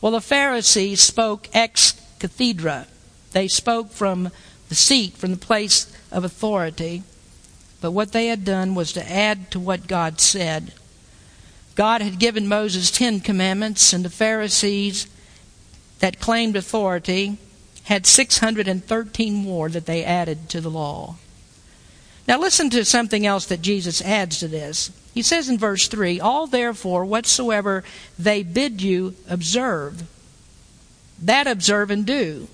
Well, 0.00 0.12
the 0.12 0.20
Pharisees 0.20 1.00
spoke 1.00 1.48
ex 1.52 2.00
cathedra. 2.18 2.86
They 3.32 3.48
spoke 3.48 3.90
from 3.90 4.30
the 4.68 4.74
seat, 4.74 5.14
from 5.14 5.30
the 5.30 5.36
place 5.36 5.92
of 6.10 6.24
authority. 6.24 7.02
But 7.80 7.92
what 7.92 8.12
they 8.12 8.28
had 8.28 8.44
done 8.44 8.74
was 8.74 8.92
to 8.92 9.10
add 9.10 9.50
to 9.50 9.60
what 9.60 9.86
God 9.86 10.20
said. 10.20 10.72
God 11.74 12.00
had 12.00 12.18
given 12.18 12.48
Moses 12.48 12.90
Ten 12.90 13.20
Commandments, 13.20 13.92
and 13.92 14.04
the 14.04 14.10
Pharisees 14.10 15.06
that 16.00 16.20
claimed 16.20 16.56
authority 16.56 17.38
had 17.84 18.06
613 18.06 19.34
more 19.34 19.68
that 19.68 19.86
they 19.86 20.04
added 20.04 20.48
to 20.50 20.60
the 20.60 20.70
law. 20.70 21.16
Now, 22.26 22.38
listen 22.38 22.68
to 22.70 22.84
something 22.84 23.24
else 23.24 23.46
that 23.46 23.62
Jesus 23.62 24.02
adds 24.02 24.38
to 24.40 24.48
this. 24.48 24.92
He 25.14 25.22
says 25.22 25.48
in 25.48 25.56
verse 25.56 25.88
3 25.88 26.20
All 26.20 26.46
therefore, 26.46 27.06
whatsoever 27.06 27.82
they 28.18 28.42
bid 28.42 28.82
you 28.82 29.14
observe, 29.28 30.02
that 31.22 31.46
observe 31.46 31.90
and 31.90 32.04
do. 32.04 32.48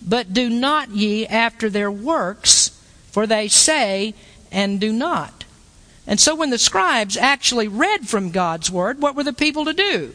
But 0.00 0.32
do 0.32 0.48
not 0.48 0.90
ye 0.90 1.26
after 1.26 1.68
their 1.68 1.90
works, 1.90 2.70
for 3.10 3.26
they 3.26 3.48
say, 3.48 4.14
and 4.52 4.80
do 4.80 4.92
not. 4.92 5.44
And 6.06 6.20
so 6.20 6.36
when 6.36 6.50
the 6.50 6.58
scribes 6.58 7.16
actually 7.16 7.66
read 7.66 8.08
from 8.08 8.30
God's 8.30 8.70
word, 8.70 9.02
what 9.02 9.16
were 9.16 9.24
the 9.24 9.32
people 9.32 9.64
to 9.64 9.72
do? 9.72 10.14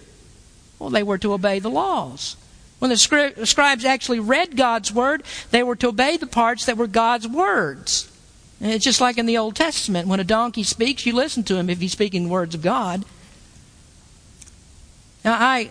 Well, 0.80 0.90
they 0.90 1.04
were 1.04 1.18
to 1.18 1.34
obey 1.34 1.60
the 1.60 1.70
laws. 1.70 2.38
When 2.82 2.90
the 2.90 2.98
scribes 3.46 3.86
actually 3.86 4.20
read 4.20 4.58
God's 4.58 4.92
word, 4.92 5.22
they 5.52 5.62
were 5.62 5.76
to 5.76 5.90
obey 5.90 6.18
the 6.18 6.26
parts 6.26 6.66
that 6.66 6.78
were 6.78 6.88
God's 6.88 7.28
words. 7.28 8.12
And 8.60 8.72
it's 8.72 8.84
just 8.84 9.00
like 9.00 9.20
in 9.20 9.28
the 9.28 9.38
Old 9.38 9.56
Testament. 9.56 10.08
When 10.08 10.20
a 10.20 10.24
donkey 10.24 10.64
speaks, 10.64 11.06
you 11.06 11.14
listen 11.14 11.44
to 11.44 11.58
him 11.58 11.70
if 11.70 11.80
he's 11.80 11.92
speaking 11.92 12.28
words 12.28 12.56
of 12.56 12.64
God. 12.64 13.06
Now, 15.24 15.38
I, 15.40 15.70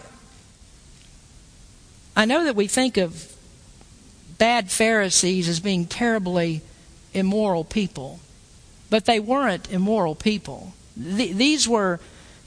I 2.14 2.26
know 2.26 2.44
that 2.44 2.54
we 2.54 2.68
think 2.68 2.96
of 2.96 3.36
bad 4.38 4.70
Pharisees 4.70 5.48
as 5.48 5.58
being 5.58 5.86
terribly 5.86 6.62
immoral 7.12 7.64
people. 7.64 8.20
But 8.88 9.06
they 9.06 9.18
weren't 9.18 9.68
immoral 9.72 10.14
people. 10.14 10.74
these 10.96 11.68
were 11.68 11.98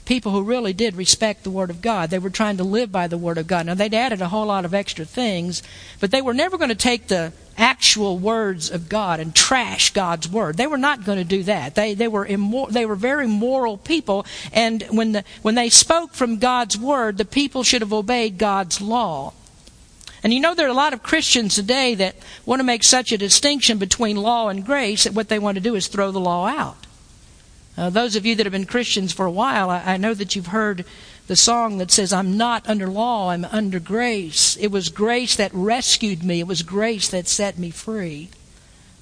people 0.04 0.32
who 0.32 0.42
really 0.42 0.72
did 0.72 0.96
respect 0.96 1.44
the 1.44 1.50
Word 1.50 1.70
of 1.70 1.80
God. 1.80 2.10
They 2.10 2.18
were 2.18 2.30
trying 2.30 2.58
to 2.58 2.64
live 2.64 2.92
by 2.92 3.08
the 3.08 3.18
Word 3.18 3.38
of 3.38 3.46
God. 3.46 3.66
Now, 3.66 3.74
they'd 3.74 3.94
added 3.94 4.20
a 4.20 4.28
whole 4.28 4.46
lot 4.46 4.64
of 4.64 4.74
extra 4.74 5.04
things, 5.04 5.62
but 6.00 6.10
they 6.10 6.22
were 6.22 6.34
never 6.34 6.58
going 6.58 6.68
to 6.68 6.74
take 6.74 7.08
the 7.08 7.32
actual 7.56 8.18
words 8.18 8.70
of 8.70 8.88
God 8.88 9.20
and 9.20 9.34
trash 9.34 9.92
God's 9.92 10.28
Word. 10.28 10.56
They 10.56 10.66
were 10.66 10.78
not 10.78 11.04
going 11.04 11.18
to 11.18 11.24
do 11.24 11.42
that. 11.44 11.74
They, 11.74 11.94
they, 11.94 12.08
were, 12.08 12.26
immor- 12.26 12.70
they 12.70 12.84
were 12.86 12.96
very 12.96 13.26
moral 13.26 13.76
people, 13.78 14.26
and 14.52 14.82
when, 14.90 15.12
the, 15.12 15.24
when 15.42 15.54
they 15.54 15.70
spoke 15.70 16.12
from 16.12 16.38
God's 16.38 16.76
Word, 16.76 17.16
the 17.16 17.24
people 17.24 17.62
should 17.62 17.80
have 17.80 17.92
obeyed 17.92 18.38
God's 18.38 18.80
law. 18.80 19.32
And 20.22 20.32
you 20.32 20.40
know, 20.40 20.54
there 20.54 20.66
are 20.66 20.70
a 20.70 20.74
lot 20.74 20.94
of 20.94 21.02
Christians 21.02 21.54
today 21.54 21.94
that 21.96 22.16
want 22.46 22.60
to 22.60 22.64
make 22.64 22.82
such 22.82 23.12
a 23.12 23.18
distinction 23.18 23.76
between 23.76 24.16
law 24.16 24.48
and 24.48 24.64
grace 24.64 25.04
that 25.04 25.12
what 25.12 25.28
they 25.28 25.38
want 25.38 25.56
to 25.56 25.60
do 25.60 25.74
is 25.74 25.86
throw 25.86 26.10
the 26.10 26.20
law 26.20 26.46
out. 26.46 26.83
Uh, 27.76 27.90
those 27.90 28.14
of 28.14 28.24
you 28.24 28.34
that 28.36 28.46
have 28.46 28.52
been 28.52 28.66
Christians 28.66 29.12
for 29.12 29.26
a 29.26 29.30
while, 29.30 29.68
I, 29.68 29.94
I 29.94 29.96
know 29.96 30.14
that 30.14 30.36
you've 30.36 30.48
heard 30.48 30.84
the 31.26 31.36
song 31.36 31.78
that 31.78 31.90
says, 31.90 32.12
I'm 32.12 32.36
not 32.36 32.68
under 32.68 32.86
law, 32.86 33.30
I'm 33.30 33.44
under 33.46 33.80
grace. 33.80 34.56
It 34.56 34.68
was 34.68 34.88
grace 34.90 35.36
that 35.36 35.50
rescued 35.54 36.22
me, 36.22 36.40
it 36.40 36.46
was 36.46 36.62
grace 36.62 37.08
that 37.08 37.26
set 37.26 37.58
me 37.58 37.70
free. 37.70 38.28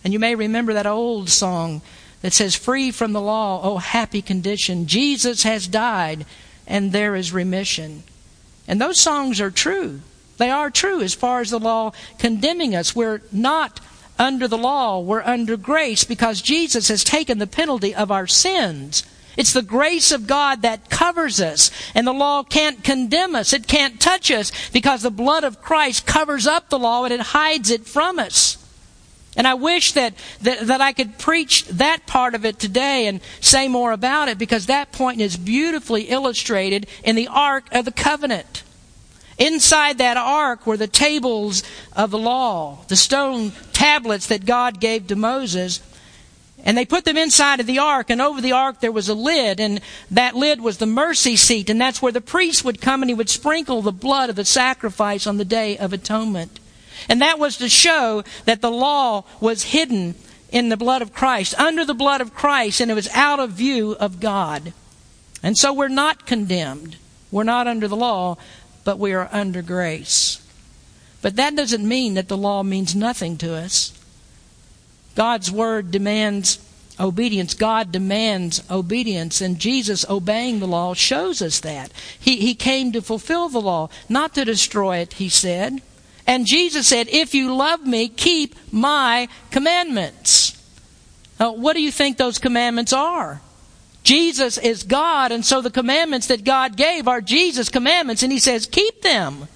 And 0.04 0.12
you 0.12 0.18
may 0.18 0.34
remember 0.34 0.72
that 0.72 0.86
old 0.86 1.28
song 1.28 1.82
that 2.22 2.32
says, 2.32 2.54
Free 2.54 2.90
from 2.90 3.12
the 3.12 3.20
law, 3.20 3.60
oh 3.62 3.78
happy 3.78 4.22
condition. 4.22 4.86
Jesus 4.86 5.42
has 5.42 5.66
died, 5.66 6.24
and 6.66 6.92
there 6.92 7.14
is 7.14 7.32
remission. 7.32 8.04
And 8.66 8.80
those 8.80 9.00
songs 9.00 9.40
are 9.40 9.50
true. 9.50 10.00
They 10.38 10.50
are 10.50 10.70
true 10.70 11.02
as 11.02 11.14
far 11.14 11.40
as 11.40 11.50
the 11.50 11.58
law 11.58 11.92
condemning 12.18 12.74
us. 12.74 12.96
We're 12.96 13.20
not 13.30 13.80
under 14.18 14.46
the 14.46 14.58
law, 14.58 15.00
we're 15.00 15.22
under 15.22 15.56
grace 15.56 16.04
because 16.04 16.42
Jesus 16.42 16.88
has 16.88 17.04
taken 17.04 17.38
the 17.38 17.46
penalty 17.46 17.94
of 17.94 18.10
our 18.10 18.26
sins. 18.26 19.04
It's 19.36 19.52
the 19.52 19.62
grace 19.62 20.12
of 20.12 20.26
God 20.26 20.62
that 20.62 20.90
covers 20.90 21.40
us, 21.40 21.70
and 21.94 22.06
the 22.06 22.12
law 22.12 22.42
can't 22.42 22.84
condemn 22.84 23.34
us. 23.34 23.52
It 23.52 23.66
can't 23.66 24.00
touch 24.00 24.30
us 24.30 24.52
because 24.70 25.02
the 25.02 25.10
blood 25.10 25.44
of 25.44 25.62
Christ 25.62 26.06
covers 26.06 26.46
up 26.46 26.68
the 26.68 26.78
law 26.78 27.04
and 27.04 27.12
it 27.12 27.20
hides 27.20 27.70
it 27.70 27.86
from 27.86 28.18
us. 28.18 28.58
And 29.34 29.48
I 29.48 29.54
wish 29.54 29.92
that, 29.92 30.14
that, 30.42 30.66
that 30.66 30.82
I 30.82 30.92
could 30.92 31.18
preach 31.18 31.66
that 31.68 32.06
part 32.06 32.34
of 32.34 32.44
it 32.44 32.58
today 32.58 33.06
and 33.06 33.22
say 33.40 33.66
more 33.66 33.92
about 33.92 34.28
it 34.28 34.36
because 34.36 34.66
that 34.66 34.92
point 34.92 35.22
is 35.22 35.38
beautifully 35.38 36.02
illustrated 36.02 36.86
in 37.02 37.16
the 37.16 37.28
Ark 37.28 37.64
of 37.72 37.86
the 37.86 37.92
Covenant. 37.92 38.62
Inside 39.38 39.98
that 39.98 40.16
ark 40.16 40.66
were 40.66 40.76
the 40.76 40.86
tables 40.86 41.62
of 41.94 42.10
the 42.10 42.18
law, 42.18 42.78
the 42.88 42.96
stone 42.96 43.52
tablets 43.72 44.26
that 44.26 44.46
God 44.46 44.80
gave 44.80 45.06
to 45.08 45.16
Moses. 45.16 45.80
And 46.64 46.78
they 46.78 46.84
put 46.84 47.04
them 47.04 47.16
inside 47.16 47.58
of 47.58 47.66
the 47.66 47.80
ark, 47.80 48.08
and 48.08 48.20
over 48.20 48.40
the 48.40 48.52
ark 48.52 48.80
there 48.80 48.92
was 48.92 49.08
a 49.08 49.14
lid, 49.14 49.58
and 49.58 49.80
that 50.10 50.36
lid 50.36 50.60
was 50.60 50.78
the 50.78 50.86
mercy 50.86 51.34
seat, 51.34 51.68
and 51.68 51.80
that's 51.80 52.00
where 52.00 52.12
the 52.12 52.20
priest 52.20 52.64
would 52.64 52.80
come 52.80 53.02
and 53.02 53.10
he 53.10 53.14
would 53.14 53.28
sprinkle 53.28 53.82
the 53.82 53.90
blood 53.90 54.30
of 54.30 54.36
the 54.36 54.44
sacrifice 54.44 55.26
on 55.26 55.38
the 55.38 55.44
day 55.44 55.76
of 55.76 55.92
atonement. 55.92 56.60
And 57.08 57.20
that 57.20 57.38
was 57.38 57.56
to 57.56 57.68
show 57.68 58.22
that 58.44 58.60
the 58.60 58.70
law 58.70 59.24
was 59.40 59.64
hidden 59.64 60.14
in 60.50 60.68
the 60.68 60.76
blood 60.76 61.02
of 61.02 61.12
Christ, 61.12 61.58
under 61.58 61.84
the 61.84 61.94
blood 61.94 62.20
of 62.20 62.34
Christ, 62.34 62.80
and 62.80 62.90
it 62.90 62.94
was 62.94 63.08
out 63.08 63.40
of 63.40 63.50
view 63.50 63.92
of 63.92 64.20
God. 64.20 64.72
And 65.42 65.58
so 65.58 65.72
we're 65.72 65.88
not 65.88 66.26
condemned. 66.26 66.96
We're 67.32 67.42
not 67.42 67.66
under 67.66 67.88
the 67.88 67.96
law, 67.96 68.36
but 68.84 68.98
we 68.98 69.12
are 69.12 69.28
under 69.32 69.62
grace. 69.62 70.38
But 71.20 71.36
that 71.36 71.54
doesn't 71.54 71.86
mean 71.86 72.14
that 72.14 72.28
the 72.28 72.36
law 72.36 72.62
means 72.62 72.94
nothing 72.94 73.36
to 73.38 73.54
us. 73.54 73.92
God's 75.14 75.50
word 75.50 75.90
demands 75.90 76.58
obedience. 76.98 77.54
God 77.54 77.92
demands 77.92 78.62
obedience, 78.70 79.40
and 79.40 79.58
Jesus 79.58 80.08
obeying 80.08 80.60
the 80.60 80.66
law 80.66 80.94
shows 80.94 81.42
us 81.42 81.60
that. 81.60 81.92
He, 82.18 82.36
he 82.36 82.54
came 82.54 82.92
to 82.92 83.02
fulfill 83.02 83.48
the 83.48 83.60
law, 83.60 83.88
not 84.08 84.34
to 84.34 84.44
destroy 84.44 84.98
it, 84.98 85.14
he 85.14 85.28
said. 85.28 85.80
And 86.26 86.46
Jesus 86.46 86.86
said, 86.88 87.08
If 87.08 87.34
you 87.34 87.54
love 87.54 87.86
me, 87.86 88.08
keep 88.08 88.54
my 88.72 89.28
commandments. 89.50 90.58
Now, 91.38 91.52
what 91.52 91.74
do 91.74 91.82
you 91.82 91.90
think 91.90 92.16
those 92.16 92.38
commandments 92.38 92.92
are? 92.92 93.40
Jesus 94.12 94.58
is 94.58 94.82
God, 94.82 95.32
and 95.32 95.42
so 95.42 95.62
the 95.62 95.70
commandments 95.70 96.26
that 96.26 96.44
God 96.44 96.76
gave 96.76 97.08
are 97.08 97.22
Jesus' 97.22 97.70
commandments, 97.70 98.22
and 98.22 98.30
He 98.30 98.38
says, 98.38 98.66
keep 98.66 99.00
them. 99.00 99.48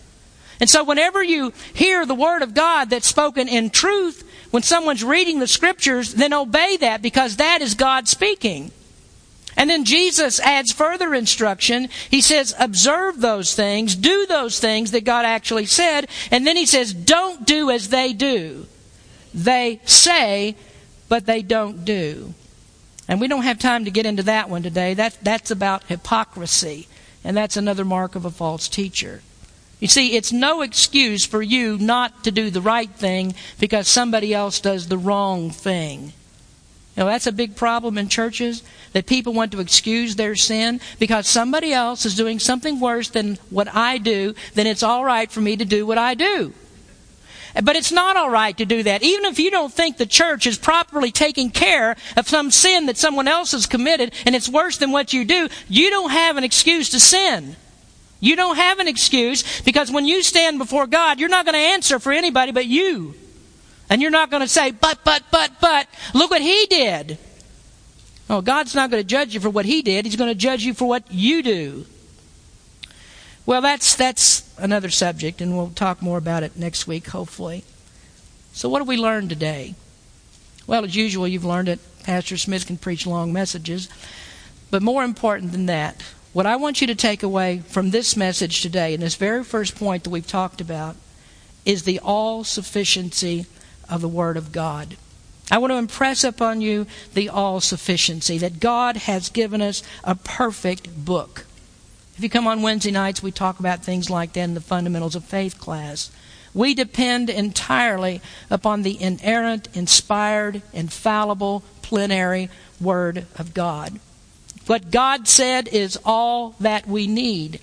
And 0.60 0.70
so 0.70 0.82
whenever 0.82 1.22
you 1.22 1.52
hear 1.74 2.06
the 2.06 2.14
Word 2.14 2.40
of 2.40 2.54
God 2.54 2.88
that's 2.88 3.06
spoken 3.06 3.48
in 3.48 3.68
truth, 3.68 4.26
when 4.52 4.62
someone's 4.62 5.04
reading 5.04 5.40
the 5.40 5.46
Scriptures, 5.46 6.14
then 6.14 6.32
obey 6.32 6.78
that 6.78 7.02
because 7.02 7.36
that 7.36 7.60
is 7.60 7.74
God 7.74 8.08
speaking. 8.08 8.70
And 9.58 9.68
then 9.68 9.84
Jesus 9.84 10.40
adds 10.40 10.72
further 10.72 11.14
instruction. 11.14 11.90
He 12.10 12.22
says, 12.22 12.54
observe 12.58 13.20
those 13.20 13.54
things, 13.54 13.94
do 13.94 14.24
those 14.24 14.58
things 14.58 14.90
that 14.92 15.04
God 15.04 15.26
actually 15.26 15.66
said, 15.66 16.08
and 16.30 16.46
then 16.46 16.56
He 16.56 16.64
says, 16.64 16.94
don't 16.94 17.46
do 17.46 17.68
as 17.68 17.90
they 17.90 18.14
do. 18.14 18.64
They 19.34 19.82
say, 19.84 20.56
but 21.10 21.26
they 21.26 21.42
don't 21.42 21.84
do. 21.84 22.32
And 23.08 23.20
we 23.20 23.28
don't 23.28 23.42
have 23.42 23.58
time 23.58 23.84
to 23.84 23.90
get 23.90 24.06
into 24.06 24.24
that 24.24 24.50
one 24.50 24.62
today. 24.62 24.94
That, 24.94 25.16
that's 25.22 25.50
about 25.50 25.84
hypocrisy. 25.84 26.88
And 27.22 27.36
that's 27.36 27.56
another 27.56 27.84
mark 27.84 28.14
of 28.14 28.24
a 28.24 28.30
false 28.30 28.68
teacher. 28.68 29.22
You 29.80 29.88
see, 29.88 30.16
it's 30.16 30.32
no 30.32 30.62
excuse 30.62 31.24
for 31.24 31.42
you 31.42 31.76
not 31.78 32.24
to 32.24 32.30
do 32.30 32.50
the 32.50 32.60
right 32.60 32.90
thing 32.90 33.34
because 33.60 33.88
somebody 33.88 34.32
else 34.32 34.60
does 34.60 34.88
the 34.88 34.98
wrong 34.98 35.50
thing. 35.50 36.12
You 36.96 37.02
know, 37.02 37.06
that's 37.06 37.26
a 37.26 37.32
big 37.32 37.56
problem 37.56 37.98
in 37.98 38.08
churches 38.08 38.62
that 38.94 39.04
people 39.04 39.34
want 39.34 39.52
to 39.52 39.60
excuse 39.60 40.16
their 40.16 40.34
sin 40.34 40.80
because 40.98 41.28
somebody 41.28 41.74
else 41.74 42.06
is 42.06 42.16
doing 42.16 42.38
something 42.38 42.80
worse 42.80 43.10
than 43.10 43.36
what 43.50 43.68
I 43.74 43.98
do, 43.98 44.34
then 44.54 44.66
it's 44.66 44.82
all 44.82 45.04
right 45.04 45.30
for 45.30 45.42
me 45.42 45.58
to 45.58 45.66
do 45.66 45.86
what 45.86 45.98
I 45.98 46.14
do. 46.14 46.54
But 47.62 47.76
it's 47.76 47.92
not 47.92 48.16
all 48.16 48.30
right 48.30 48.56
to 48.58 48.64
do 48.66 48.82
that. 48.82 49.02
Even 49.02 49.24
if 49.24 49.38
you 49.38 49.50
don't 49.50 49.72
think 49.72 49.96
the 49.96 50.06
church 50.06 50.46
is 50.46 50.58
properly 50.58 51.10
taking 51.10 51.50
care 51.50 51.96
of 52.16 52.28
some 52.28 52.50
sin 52.50 52.86
that 52.86 52.98
someone 52.98 53.28
else 53.28 53.52
has 53.52 53.66
committed 53.66 54.12
and 54.26 54.34
it's 54.34 54.48
worse 54.48 54.76
than 54.78 54.92
what 54.92 55.12
you 55.12 55.24
do, 55.24 55.48
you 55.68 55.90
don't 55.90 56.10
have 56.10 56.36
an 56.36 56.44
excuse 56.44 56.90
to 56.90 57.00
sin. 57.00 57.56
You 58.20 58.36
don't 58.36 58.56
have 58.56 58.78
an 58.78 58.88
excuse 58.88 59.60
because 59.62 59.90
when 59.90 60.06
you 60.06 60.22
stand 60.22 60.58
before 60.58 60.86
God, 60.86 61.18
you're 61.18 61.28
not 61.28 61.44
going 61.44 61.54
to 61.54 61.58
answer 61.58 61.98
for 61.98 62.12
anybody 62.12 62.52
but 62.52 62.66
you. 62.66 63.14
And 63.88 64.02
you're 64.02 64.10
not 64.10 64.30
going 64.30 64.42
to 64.42 64.48
say, 64.48 64.72
but, 64.72 64.98
but, 65.04 65.22
but, 65.30 65.52
but, 65.60 65.86
look 66.12 66.30
what 66.30 66.42
he 66.42 66.66
did. 66.66 67.18
Oh, 68.28 68.40
God's 68.40 68.74
not 68.74 68.90
going 68.90 69.02
to 69.02 69.06
judge 69.06 69.32
you 69.32 69.40
for 69.40 69.50
what 69.50 69.64
he 69.64 69.82
did. 69.82 70.04
He's 70.04 70.16
going 70.16 70.30
to 70.30 70.34
judge 70.34 70.64
you 70.64 70.74
for 70.74 70.88
what 70.88 71.10
you 71.10 71.42
do. 71.42 71.86
Well, 73.46 73.60
that's, 73.60 73.94
that's 73.94 74.52
another 74.58 74.90
subject, 74.90 75.40
and 75.40 75.56
we'll 75.56 75.70
talk 75.70 76.02
more 76.02 76.18
about 76.18 76.42
it 76.42 76.56
next 76.56 76.88
week, 76.88 77.06
hopefully. 77.06 77.62
So, 78.52 78.68
what 78.68 78.80
have 78.80 78.88
we 78.88 78.96
learned 78.96 79.30
today? 79.30 79.76
Well, 80.66 80.84
as 80.84 80.96
usual, 80.96 81.28
you've 81.28 81.44
learned 81.44 81.68
it. 81.68 81.78
Pastor 82.02 82.36
Smith 82.36 82.66
can 82.66 82.76
preach 82.76 83.06
long 83.06 83.32
messages. 83.32 83.88
But 84.70 84.82
more 84.82 85.04
important 85.04 85.52
than 85.52 85.66
that, 85.66 86.02
what 86.32 86.44
I 86.44 86.56
want 86.56 86.80
you 86.80 86.88
to 86.88 86.94
take 86.96 87.22
away 87.22 87.62
from 87.66 87.90
this 87.90 88.16
message 88.16 88.62
today, 88.62 88.92
and 88.92 89.02
this 89.02 89.14
very 89.14 89.44
first 89.44 89.76
point 89.76 90.02
that 90.02 90.10
we've 90.10 90.26
talked 90.26 90.60
about, 90.60 90.96
is 91.64 91.84
the 91.84 92.00
all 92.00 92.42
sufficiency 92.42 93.46
of 93.88 94.00
the 94.00 94.08
Word 94.08 94.36
of 94.36 94.50
God. 94.50 94.96
I 95.52 95.58
want 95.58 95.70
to 95.70 95.76
impress 95.76 96.24
upon 96.24 96.60
you 96.60 96.86
the 97.14 97.28
all 97.28 97.60
sufficiency 97.60 98.38
that 98.38 98.58
God 98.58 98.96
has 98.96 99.28
given 99.28 99.62
us 99.62 99.84
a 100.02 100.16
perfect 100.16 101.04
book. 101.04 101.46
If 102.16 102.22
you 102.22 102.30
come 102.30 102.46
on 102.46 102.62
Wednesday 102.62 102.92
nights, 102.92 103.22
we 103.22 103.30
talk 103.30 103.60
about 103.60 103.84
things 103.84 104.08
like 104.08 104.32
that 104.32 104.40
in 104.40 104.54
the 104.54 104.60
Fundamentals 104.62 105.14
of 105.14 105.24
Faith 105.24 105.60
class. 105.60 106.10
We 106.54 106.72
depend 106.72 107.28
entirely 107.28 108.22
upon 108.48 108.82
the 108.82 108.98
inerrant, 108.98 109.68
inspired, 109.74 110.62
infallible, 110.72 111.62
plenary 111.82 112.48
Word 112.80 113.26
of 113.38 113.52
God. 113.52 114.00
What 114.66 114.90
God 114.90 115.28
said 115.28 115.68
is 115.68 115.98
all 116.06 116.54
that 116.58 116.88
we 116.88 117.06
need. 117.06 117.60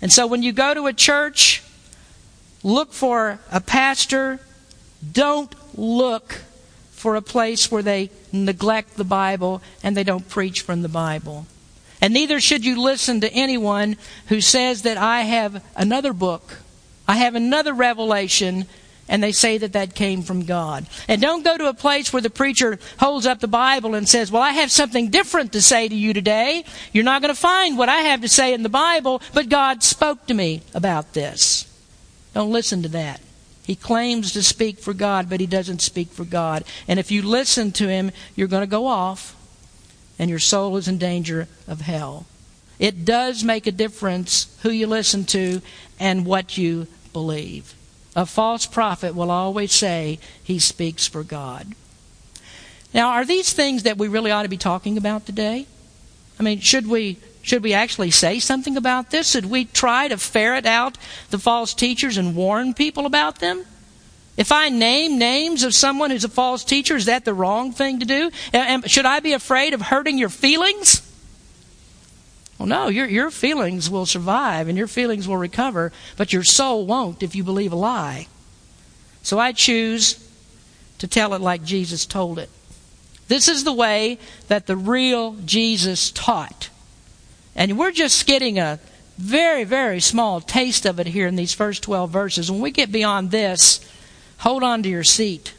And 0.00 0.12
so 0.12 0.26
when 0.26 0.42
you 0.42 0.50
go 0.50 0.74
to 0.74 0.88
a 0.88 0.92
church, 0.92 1.62
look 2.64 2.92
for 2.92 3.38
a 3.52 3.60
pastor. 3.60 4.40
Don't 5.12 5.54
look 5.78 6.42
for 6.90 7.14
a 7.14 7.22
place 7.22 7.70
where 7.70 7.84
they 7.84 8.10
neglect 8.32 8.96
the 8.96 9.04
Bible 9.04 9.62
and 9.80 9.96
they 9.96 10.04
don't 10.04 10.28
preach 10.28 10.62
from 10.62 10.82
the 10.82 10.88
Bible. 10.88 11.46
And 12.02 12.12
neither 12.12 12.40
should 12.40 12.64
you 12.64 12.80
listen 12.82 13.20
to 13.20 13.32
anyone 13.32 13.96
who 14.26 14.40
says 14.40 14.82
that 14.82 14.98
I 14.98 15.20
have 15.22 15.64
another 15.76 16.12
book, 16.12 16.58
I 17.06 17.16
have 17.16 17.36
another 17.36 17.72
revelation, 17.72 18.66
and 19.08 19.22
they 19.22 19.30
say 19.30 19.58
that 19.58 19.74
that 19.74 19.94
came 19.94 20.22
from 20.22 20.44
God. 20.44 20.86
And 21.06 21.22
don't 21.22 21.44
go 21.44 21.56
to 21.56 21.68
a 21.68 21.74
place 21.74 22.12
where 22.12 22.22
the 22.22 22.30
preacher 22.30 22.78
holds 22.98 23.24
up 23.24 23.38
the 23.38 23.46
Bible 23.46 23.94
and 23.94 24.08
says, 24.08 24.32
Well, 24.32 24.42
I 24.42 24.50
have 24.50 24.70
something 24.70 25.10
different 25.10 25.52
to 25.52 25.62
say 25.62 25.88
to 25.88 25.94
you 25.94 26.12
today. 26.12 26.64
You're 26.92 27.04
not 27.04 27.22
going 27.22 27.34
to 27.34 27.40
find 27.40 27.78
what 27.78 27.88
I 27.88 27.98
have 27.98 28.20
to 28.22 28.28
say 28.28 28.52
in 28.52 28.64
the 28.64 28.68
Bible, 28.68 29.22
but 29.32 29.48
God 29.48 29.82
spoke 29.82 30.26
to 30.26 30.34
me 30.34 30.62
about 30.74 31.12
this. 31.12 31.68
Don't 32.34 32.50
listen 32.50 32.82
to 32.82 32.88
that. 32.88 33.20
He 33.64 33.76
claims 33.76 34.32
to 34.32 34.42
speak 34.42 34.80
for 34.80 34.92
God, 34.92 35.30
but 35.30 35.38
he 35.38 35.46
doesn't 35.46 35.82
speak 35.82 36.08
for 36.08 36.24
God. 36.24 36.64
And 36.88 36.98
if 36.98 37.12
you 37.12 37.22
listen 37.22 37.70
to 37.72 37.88
him, 37.88 38.10
you're 38.34 38.48
going 38.48 38.62
to 38.62 38.66
go 38.66 38.88
off, 38.88 39.36
and 40.22 40.30
your 40.30 40.38
soul 40.38 40.76
is 40.76 40.86
in 40.86 40.98
danger 40.98 41.48
of 41.66 41.80
hell. 41.80 42.26
It 42.78 43.04
does 43.04 43.42
make 43.42 43.66
a 43.66 43.72
difference 43.72 44.56
who 44.62 44.70
you 44.70 44.86
listen 44.86 45.24
to 45.24 45.60
and 45.98 46.24
what 46.24 46.56
you 46.56 46.86
believe. 47.12 47.74
A 48.14 48.24
false 48.24 48.64
prophet 48.64 49.16
will 49.16 49.32
always 49.32 49.72
say 49.72 50.20
he 50.44 50.60
speaks 50.60 51.08
for 51.08 51.24
God. 51.24 51.74
Now, 52.94 53.08
are 53.08 53.24
these 53.24 53.52
things 53.52 53.82
that 53.82 53.98
we 53.98 54.06
really 54.06 54.30
ought 54.30 54.44
to 54.44 54.48
be 54.48 54.56
talking 54.56 54.96
about 54.96 55.26
today? 55.26 55.66
I 56.38 56.44
mean, 56.44 56.60
should 56.60 56.86
we 56.86 57.18
should 57.42 57.64
we 57.64 57.72
actually 57.72 58.12
say 58.12 58.38
something 58.38 58.76
about 58.76 59.10
this? 59.10 59.28
Should 59.28 59.46
we 59.46 59.64
try 59.64 60.06
to 60.06 60.16
ferret 60.18 60.66
out 60.66 60.98
the 61.30 61.38
false 61.38 61.74
teachers 61.74 62.16
and 62.16 62.36
warn 62.36 62.74
people 62.74 63.06
about 63.06 63.40
them? 63.40 63.64
If 64.36 64.50
I 64.50 64.70
name 64.70 65.18
names 65.18 65.62
of 65.62 65.74
someone 65.74 66.10
who's 66.10 66.24
a 66.24 66.28
false 66.28 66.64
teacher, 66.64 66.96
is 66.96 67.04
that 67.04 67.24
the 67.24 67.34
wrong 67.34 67.72
thing 67.72 68.00
to 68.00 68.06
do? 68.06 68.30
And 68.52 68.90
Should 68.90 69.04
I 69.04 69.20
be 69.20 69.34
afraid 69.34 69.74
of 69.74 69.82
hurting 69.82 70.18
your 70.18 70.30
feelings? 70.30 71.08
Well, 72.58 72.68
no, 72.68 72.88
your, 72.88 73.06
your 73.06 73.30
feelings 73.30 73.90
will 73.90 74.06
survive 74.06 74.68
and 74.68 74.78
your 74.78 74.86
feelings 74.86 75.26
will 75.26 75.36
recover, 75.36 75.92
but 76.16 76.32
your 76.32 76.44
soul 76.44 76.86
won't 76.86 77.22
if 77.22 77.34
you 77.34 77.44
believe 77.44 77.72
a 77.72 77.76
lie. 77.76 78.28
So 79.22 79.38
I 79.38 79.52
choose 79.52 80.28
to 80.98 81.08
tell 81.08 81.34
it 81.34 81.40
like 81.40 81.64
Jesus 81.64 82.06
told 82.06 82.38
it. 82.38 82.48
This 83.28 83.48
is 83.48 83.64
the 83.64 83.72
way 83.72 84.18
that 84.48 84.66
the 84.66 84.76
real 84.76 85.36
Jesus 85.44 86.10
taught. 86.10 86.70
And 87.54 87.78
we're 87.78 87.92
just 87.92 88.26
getting 88.26 88.58
a 88.58 88.78
very, 89.18 89.64
very 89.64 90.00
small 90.00 90.40
taste 90.40 90.86
of 90.86 90.98
it 90.98 91.06
here 91.06 91.26
in 91.26 91.36
these 91.36 91.52
first 91.52 91.82
12 91.82 92.10
verses. 92.10 92.50
When 92.50 92.60
we 92.60 92.70
get 92.70 92.92
beyond 92.92 93.30
this, 93.30 93.80
hold 94.42 94.62
on 94.62 94.82
to 94.82 94.88
your 94.88 95.04
seat 95.04 95.54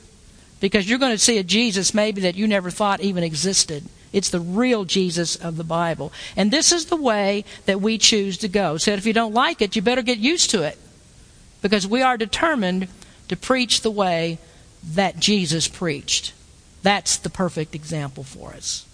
because 0.60 0.90
you're 0.90 1.00
going 1.00 1.12
to 1.12 1.18
see 1.18 1.38
a 1.38 1.44
Jesus 1.44 1.94
maybe 1.94 2.22
that 2.22 2.36
you 2.36 2.48
never 2.48 2.70
thought 2.70 3.02
even 3.02 3.24
existed. 3.24 3.84
It's 4.12 4.30
the 4.30 4.40
real 4.40 4.86
Jesus 4.86 5.36
of 5.36 5.58
the 5.58 5.64
Bible. 5.64 6.14
And 6.36 6.52
this 6.52 6.72
is 6.72 6.86
the 6.86 6.96
way 6.96 7.46
that 7.66 7.82
we 7.82 7.98
choose 7.98 8.38
to 8.40 8.48
go. 8.48 8.78
So 8.78 8.92
if 8.92 9.06
you 9.06 9.14
don't 9.14 9.34
like 9.34 9.62
it, 9.62 9.76
you 9.76 9.82
better 9.82 10.02
get 10.02 10.20
used 10.20 10.52
to 10.52 10.64
it 10.64 10.78
because 11.62 11.88
we 11.88 12.02
are 12.02 12.18
determined 12.18 12.90
to 13.30 13.36
preach 13.36 13.82
the 13.82 13.92
way 13.92 14.38
that 14.94 15.18
Jesus 15.18 15.68
preached. 15.68 16.34
That's 16.82 17.18
the 17.18 17.30
perfect 17.30 17.74
example 17.74 18.24
for 18.24 18.50
us. 18.50 18.86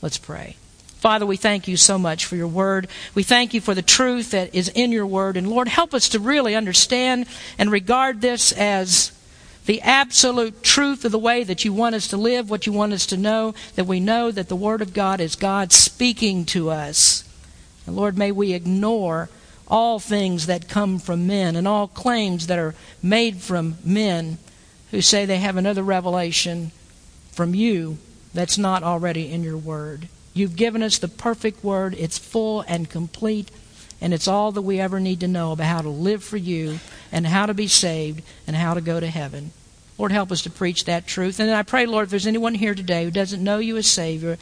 Let's 0.00 0.18
pray. 0.18 0.56
Father, 0.98 1.26
we 1.26 1.36
thank 1.36 1.68
you 1.68 1.76
so 1.76 1.98
much 1.98 2.24
for 2.24 2.36
your 2.36 2.48
word. 2.48 2.88
We 3.14 3.24
thank 3.24 3.52
you 3.52 3.60
for 3.60 3.74
the 3.74 3.82
truth 3.82 4.30
that 4.30 4.54
is 4.54 4.70
in 4.70 4.90
your 4.92 5.06
word. 5.06 5.36
And 5.36 5.50
Lord, 5.50 5.68
help 5.68 5.92
us 5.92 6.08
to 6.10 6.18
really 6.18 6.54
understand 6.54 7.26
and 7.58 7.70
regard 7.70 8.20
this 8.20 8.52
as 8.52 9.12
the 9.66 9.80
absolute 9.80 10.62
truth 10.62 11.04
of 11.04 11.12
the 11.12 11.18
way 11.18 11.44
that 11.44 11.64
you 11.64 11.72
want 11.72 11.94
us 11.94 12.08
to 12.08 12.16
live, 12.16 12.50
what 12.50 12.66
you 12.66 12.72
want 12.72 12.92
us 12.92 13.06
to 13.06 13.16
know, 13.16 13.54
that 13.76 13.86
we 13.86 14.00
know 14.00 14.30
that 14.30 14.48
the 14.48 14.56
Word 14.56 14.82
of 14.82 14.94
God 14.94 15.20
is 15.20 15.36
God 15.36 15.72
speaking 15.72 16.44
to 16.46 16.70
us. 16.70 17.28
And 17.86 17.96
Lord, 17.96 18.18
may 18.18 18.32
we 18.32 18.52
ignore 18.52 19.28
all 19.66 19.98
things 19.98 20.46
that 20.46 20.68
come 20.68 20.98
from 20.98 21.26
men 21.26 21.56
and 21.56 21.66
all 21.66 21.88
claims 21.88 22.46
that 22.48 22.58
are 22.58 22.74
made 23.02 23.38
from 23.38 23.76
men 23.84 24.38
who 24.90 25.00
say 25.00 25.24
they 25.24 25.38
have 25.38 25.56
another 25.56 25.82
revelation 25.82 26.70
from 27.32 27.54
you 27.54 27.98
that's 28.34 28.58
not 28.58 28.82
already 28.82 29.32
in 29.32 29.42
your 29.42 29.56
Word. 29.56 30.08
You've 30.34 30.56
given 30.56 30.82
us 30.82 30.98
the 30.98 31.08
perfect 31.08 31.62
word. 31.62 31.94
It's 31.96 32.18
full 32.18 32.62
and 32.62 32.90
complete, 32.90 33.50
and 34.04 34.12
it's 34.12 34.28
all 34.28 34.52
that 34.52 34.60
we 34.60 34.80
ever 34.80 35.00
need 35.00 35.20
to 35.20 35.26
know 35.26 35.52
about 35.52 35.64
how 35.64 35.80
to 35.80 35.88
live 35.88 36.22
for 36.22 36.36
you 36.36 36.78
and 37.10 37.26
how 37.26 37.46
to 37.46 37.54
be 37.54 37.66
saved 37.66 38.22
and 38.46 38.54
how 38.54 38.74
to 38.74 38.82
go 38.82 39.00
to 39.00 39.06
heaven. 39.06 39.50
Lord, 39.96 40.12
help 40.12 40.30
us 40.30 40.42
to 40.42 40.50
preach 40.50 40.84
that 40.84 41.06
truth. 41.06 41.40
And 41.40 41.50
I 41.50 41.62
pray, 41.62 41.86
Lord, 41.86 42.04
if 42.04 42.10
there's 42.10 42.26
anyone 42.26 42.54
here 42.54 42.74
today 42.74 43.04
who 43.04 43.10
doesn't 43.10 43.42
know 43.42 43.56
you 43.56 43.78
as 43.78 43.86
Savior, 43.86 44.36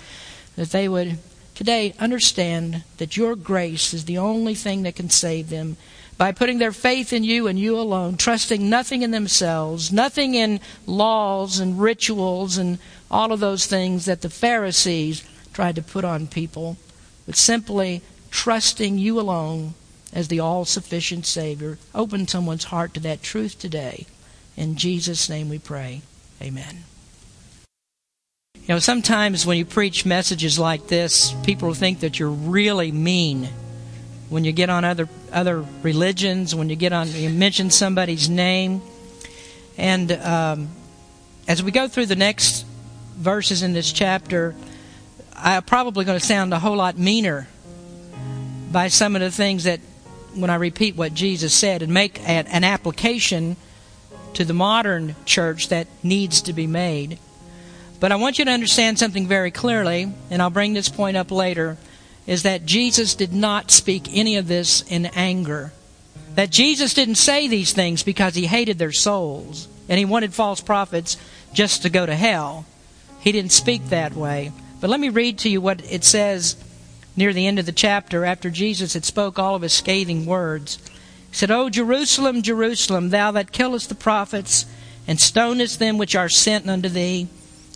that 0.57 0.73
they 0.73 0.89
would 0.89 1.19
today 1.55 1.95
understand 2.01 2.83
that 2.97 3.17
your 3.17 3.37
grace 3.37 3.95
is 3.95 4.05
the 4.05 4.19
only 4.19 4.57
thing 4.57 4.83
that 4.83 4.97
can 4.97 5.11
save 5.11 5.49
them 5.49 5.77
by 6.19 6.33
putting 6.33 6.59
their 6.59 6.73
faith 6.73 7.13
in 7.13 7.23
you 7.23 7.47
and 7.47 7.57
you 7.57 7.79
alone, 7.79 8.17
trusting 8.17 8.69
nothing 8.69 9.03
in 9.03 9.13
themselves, 9.13 9.93
nothing 9.93 10.35
in 10.35 10.59
laws 10.87 11.61
and 11.61 11.81
rituals 11.81 12.59
and 12.59 12.81
all 13.13 13.31
of 13.31 13.39
those 13.39 13.67
things 13.67 14.07
that 14.07 14.23
the 14.23 14.29
Pharisees 14.29 15.23
tried 15.53 15.77
to 15.77 15.83
put 15.83 16.05
on 16.05 16.27
people, 16.27 16.79
but 17.27 17.37
simply 17.37 18.03
trusting 18.33 18.99
you 18.99 19.21
alone 19.21 19.75
as 20.13 20.27
the 20.27 20.41
all 20.41 20.65
sufficient 20.65 21.25
Savior. 21.25 21.79
Open 21.95 22.27
someone's 22.27 22.65
heart 22.65 22.95
to 22.95 23.01
that 23.01 23.23
truth 23.23 23.59
today. 23.59 24.07
In 24.57 24.75
Jesus' 24.75 25.29
name 25.29 25.49
we 25.49 25.59
pray. 25.59 26.03
Amen. 26.41 26.85
You 28.55 28.69
know, 28.69 28.79
sometimes 28.79 29.47
when 29.47 29.59
you 29.59 29.65
preach 29.65 30.05
messages 30.05 30.59
like 30.59 30.89
this, 30.89 31.35
people 31.45 31.75
think 31.75 32.01
that 32.01 32.19
you're 32.19 32.31
really 32.31 32.91
mean. 32.91 33.49
When 34.29 34.45
you 34.45 34.53
get 34.53 34.71
on 34.71 34.85
other 34.85 35.09
other 35.31 35.65
religions, 35.83 36.55
when 36.55 36.71
you 36.71 36.77
get 36.77 36.93
on, 36.93 37.09
you 37.09 37.29
mention 37.29 37.71
somebody's 37.71 38.31
name, 38.31 38.81
and 39.77 40.11
um, 40.13 40.69
as 41.47 41.63
we 41.63 41.71
go 41.71 41.87
through 41.87 42.07
the 42.07 42.17
next 42.17 42.65
verses 43.17 43.63
in 43.63 43.75
this 43.75 43.93
chapter, 43.93 44.55
I'm 45.35 45.63
probably 45.65 46.07
going 46.07 46.19
to 46.19 46.25
sound 46.25 46.55
a 46.55 46.59
whole 46.59 46.77
lot 46.77 46.97
meaner 46.97 47.47
by 48.73 48.89
some 48.89 49.15
of 49.15 49.21
the 49.21 49.31
things 49.31 49.65
that, 49.65 49.81
when 50.35 50.51
I 50.51 50.57
repeat 50.57 50.97
what 50.97 51.15
Jesus 51.15 51.53
said 51.55 51.83
and 51.83 51.93
make 51.93 52.27
an 52.29 52.65
application 52.65 53.57
to 54.35 54.45
the 54.45 54.55
modern 54.55 55.15
church 55.27 55.69
that 55.69 55.87
needs 56.03 56.43
to 56.43 56.53
be 56.53 56.67
made. 56.67 57.19
But 58.01 58.13
I 58.13 58.17
want 58.17 58.39
you 58.39 58.45
to 58.47 58.51
understand 58.51 58.99
something 58.99 59.29
very 59.29 59.51
clearly, 59.51 60.13
and 60.31 60.43
I'll 60.43 60.51
bring 60.51 60.73
this 60.73 60.89
point 60.89 61.17
up 61.17 61.31
later, 61.31 61.77
is 62.27 62.45
that 62.45 62.67
Jesus 62.67 63.15
did 63.15 63.33
not 63.33 63.71
speak 63.71 64.09
any 64.11 64.37
of 64.37 64.49
this 64.49 64.83
in 64.83 65.07
anger. 65.07 65.73
That 66.35 66.51
Jesus 66.51 66.95
didn't 66.95 67.17
say 67.17 67.47
these 67.47 67.73
things 67.73 68.03
because 68.03 68.35
he 68.35 68.47
hated 68.47 68.79
their 68.79 68.93
souls 68.93 69.69
and 69.89 69.99
he 69.99 70.05
wanted 70.05 70.33
false 70.33 70.61
prophets 70.61 71.17
just 71.53 71.83
to 71.83 71.91
go 71.91 72.07
to 72.07 72.15
hell. 72.15 72.65
He 73.21 73.33
didn't 73.33 73.53
speak 73.53 73.91
that 73.91 74.15
way. 74.15 74.53
But 74.81 74.91
let 74.91 74.99
me 74.99 75.11
read 75.11 75.39
to 75.41 75.49
you 75.49 75.61
what 75.61 75.85
it 75.85 76.05
says 76.05 76.57
near 77.17 77.33
the 77.33 77.47
end 77.47 77.59
of 77.59 77.67
the 77.67 77.73
chapter 77.73 78.25
after 78.25 78.51
Jesus 78.51 78.95
had 78.95 79.05
spoke 79.05 79.39
all 79.39 79.55
of 79.55 79.63
his 79.63 79.73
scathing 79.73 80.27
words. 80.27 80.79
He 81.31 81.37
said, 81.37 81.51
O 81.51 81.69
Jerusalem, 81.69 82.43
Jerusalem, 82.43 83.11
thou 83.11 83.31
that 83.33 83.53
killest 83.53 83.89
the 83.89 83.95
prophets 83.95 84.67
and 85.07 85.21
stonest 85.21 85.79
them 85.79 85.99
which 85.99 86.15
are 86.15 86.29
sent 86.29 86.69
unto 86.69 86.89
thee, 86.89 87.29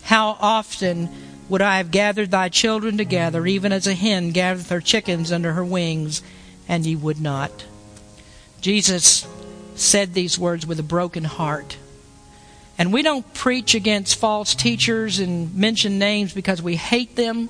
how 0.03 0.37
often 0.41 1.09
would 1.49 1.63
I 1.63 1.79
have 1.79 1.91
gathered 1.91 2.31
thy 2.31 2.49
children 2.49 2.97
together, 2.97 3.47
even 3.47 3.73
as 3.73 3.87
a 3.87 3.95
hen 3.95 4.31
gathereth 4.31 4.71
her 4.71 4.81
chickens 4.81 5.31
under 5.31 5.53
her 5.53 5.65
wings, 5.65 6.23
and 6.69 6.85
ye 6.85 6.97
would 6.97 7.21
not. 7.21 7.65
Jesus 8.61 9.27
said 9.75 10.15
these 10.15 10.39
words 10.39 10.67
with 10.67 10.81
a 10.81 10.85
broken 10.85 11.25
heart. 11.25 11.77
And 12.79 12.93
we 12.93 13.03
don't 13.03 13.33
preach 13.33 13.75
against 13.75 14.19
false 14.19 14.55
teachers 14.55 15.19
and 15.19 15.55
mention 15.55 15.99
names 15.99 16.33
because 16.35 16.61
we 16.61 16.77
hate 16.77 17.17
them, 17.17 17.49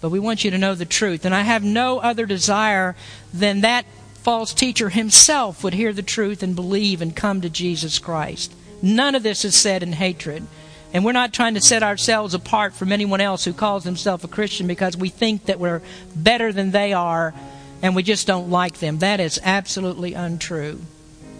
but 0.00 0.10
we 0.10 0.18
want 0.18 0.44
you 0.44 0.50
to 0.50 0.58
know 0.58 0.74
the 0.74 0.84
truth. 0.84 1.24
And 1.24 1.34
I 1.34 1.42
have 1.42 1.64
no 1.64 1.98
other 1.98 2.26
desire 2.26 2.96
than 3.32 3.62
that 3.62 3.86
false 4.16 4.52
teacher 4.52 4.88
himself 4.88 5.62
would 5.62 5.74
hear 5.74 5.92
the 5.92 6.02
truth 6.02 6.42
and 6.42 6.56
believe 6.56 7.00
and 7.00 7.14
come 7.14 7.40
to 7.40 7.48
Jesus 7.48 7.98
Christ. 7.98 8.52
None 8.82 9.14
of 9.14 9.22
this 9.22 9.44
is 9.44 9.54
said 9.54 9.82
in 9.82 9.92
hatred. 9.92 10.46
And 10.92 11.04
we're 11.04 11.12
not 11.12 11.32
trying 11.32 11.54
to 11.54 11.60
set 11.60 11.82
ourselves 11.82 12.34
apart 12.34 12.74
from 12.74 12.92
anyone 12.92 13.20
else 13.20 13.44
who 13.44 13.52
calls 13.52 13.84
himself 13.84 14.24
a 14.24 14.28
Christian 14.28 14.66
because 14.66 14.96
we 14.96 15.08
think 15.08 15.46
that 15.46 15.60
we're 15.60 15.82
better 16.14 16.52
than 16.52 16.70
they 16.70 16.92
are 16.92 17.34
and 17.82 17.94
we 17.94 18.02
just 18.02 18.26
don't 18.26 18.50
like 18.50 18.78
them. 18.78 18.98
That 18.98 19.20
is 19.20 19.38
absolutely 19.42 20.14
untrue. 20.14 20.80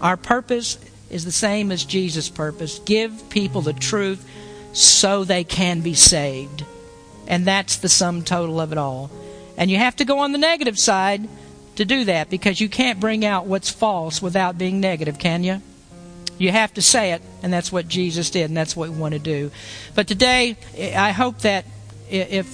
Our 0.00 0.16
purpose 0.16 0.78
is 1.11 1.24
the 1.24 1.32
same 1.32 1.72
as 1.72 1.84
Jesus' 1.84 2.28
purpose 2.28 2.78
give 2.80 3.30
people 3.30 3.62
the 3.62 3.72
truth 3.72 4.28
so 4.72 5.24
they 5.24 5.44
can 5.44 5.80
be 5.80 5.94
saved. 5.94 6.64
And 7.26 7.44
that's 7.44 7.76
the 7.76 7.88
sum 7.88 8.22
total 8.22 8.60
of 8.60 8.72
it 8.72 8.78
all. 8.78 9.10
And 9.56 9.70
you 9.70 9.78
have 9.78 9.96
to 9.96 10.04
go 10.04 10.20
on 10.20 10.32
the 10.32 10.38
negative 10.38 10.78
side 10.78 11.28
to 11.76 11.84
do 11.84 12.04
that 12.04 12.30
because 12.30 12.60
you 12.60 12.68
can't 12.68 13.00
bring 13.00 13.24
out 13.24 13.46
what's 13.46 13.70
false 13.70 14.20
without 14.20 14.58
being 14.58 14.80
negative, 14.80 15.18
can 15.18 15.44
you? 15.44 15.62
You 16.38 16.52
have 16.52 16.74
to 16.74 16.82
say 16.82 17.12
it, 17.12 17.22
and 17.42 17.52
that's 17.52 17.72
what 17.72 17.88
Jesus 17.88 18.30
did, 18.30 18.50
and 18.50 18.56
that's 18.56 18.76
what 18.76 18.90
we 18.90 18.96
want 18.96 19.14
to 19.14 19.18
do. 19.18 19.50
But 19.94 20.06
today, 20.06 20.56
I 20.94 21.12
hope 21.12 21.38
that 21.38 21.64
if, 22.10 22.46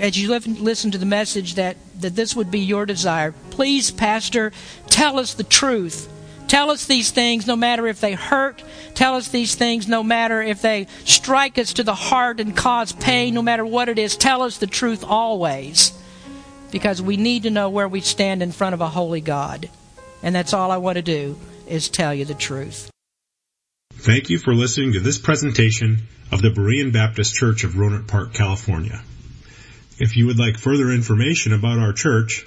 as 0.00 0.18
you 0.18 0.30
listen 0.38 0.90
to 0.92 0.98
the 0.98 1.06
message, 1.06 1.54
that, 1.56 1.76
that 2.00 2.16
this 2.16 2.34
would 2.34 2.50
be 2.50 2.60
your 2.60 2.86
desire. 2.86 3.34
Please, 3.50 3.90
Pastor, 3.90 4.52
tell 4.88 5.18
us 5.18 5.34
the 5.34 5.44
truth. 5.44 6.10
Tell 6.56 6.70
us 6.70 6.86
these 6.86 7.10
things 7.10 7.46
no 7.46 7.54
matter 7.54 7.86
if 7.86 8.00
they 8.00 8.14
hurt. 8.14 8.64
Tell 8.94 9.16
us 9.16 9.28
these 9.28 9.54
things 9.54 9.88
no 9.88 10.02
matter 10.02 10.40
if 10.40 10.62
they 10.62 10.86
strike 11.04 11.58
us 11.58 11.74
to 11.74 11.82
the 11.82 11.94
heart 11.94 12.40
and 12.40 12.56
cause 12.56 12.92
pain, 12.92 13.34
no 13.34 13.42
matter 13.42 13.66
what 13.66 13.90
it 13.90 13.98
is. 13.98 14.16
Tell 14.16 14.40
us 14.40 14.56
the 14.56 14.66
truth 14.66 15.04
always. 15.06 15.92
Because 16.70 17.02
we 17.02 17.18
need 17.18 17.42
to 17.42 17.50
know 17.50 17.68
where 17.68 17.86
we 17.86 18.00
stand 18.00 18.42
in 18.42 18.52
front 18.52 18.72
of 18.72 18.80
a 18.80 18.88
holy 18.88 19.20
God. 19.20 19.68
And 20.22 20.34
that's 20.34 20.54
all 20.54 20.70
I 20.70 20.78
want 20.78 20.96
to 20.96 21.02
do 21.02 21.38
is 21.66 21.90
tell 21.90 22.14
you 22.14 22.24
the 22.24 22.32
truth. 22.32 22.90
Thank 23.92 24.30
you 24.30 24.38
for 24.38 24.54
listening 24.54 24.94
to 24.94 25.00
this 25.00 25.18
presentation 25.18 26.08
of 26.32 26.40
the 26.40 26.48
Berean 26.48 26.90
Baptist 26.90 27.34
Church 27.34 27.64
of 27.64 27.72
Rohnert 27.72 28.08
Park, 28.08 28.32
California. 28.32 29.02
If 29.98 30.16
you 30.16 30.24
would 30.24 30.38
like 30.38 30.56
further 30.56 30.90
information 30.90 31.52
about 31.52 31.80
our 31.80 31.92
church, 31.92 32.46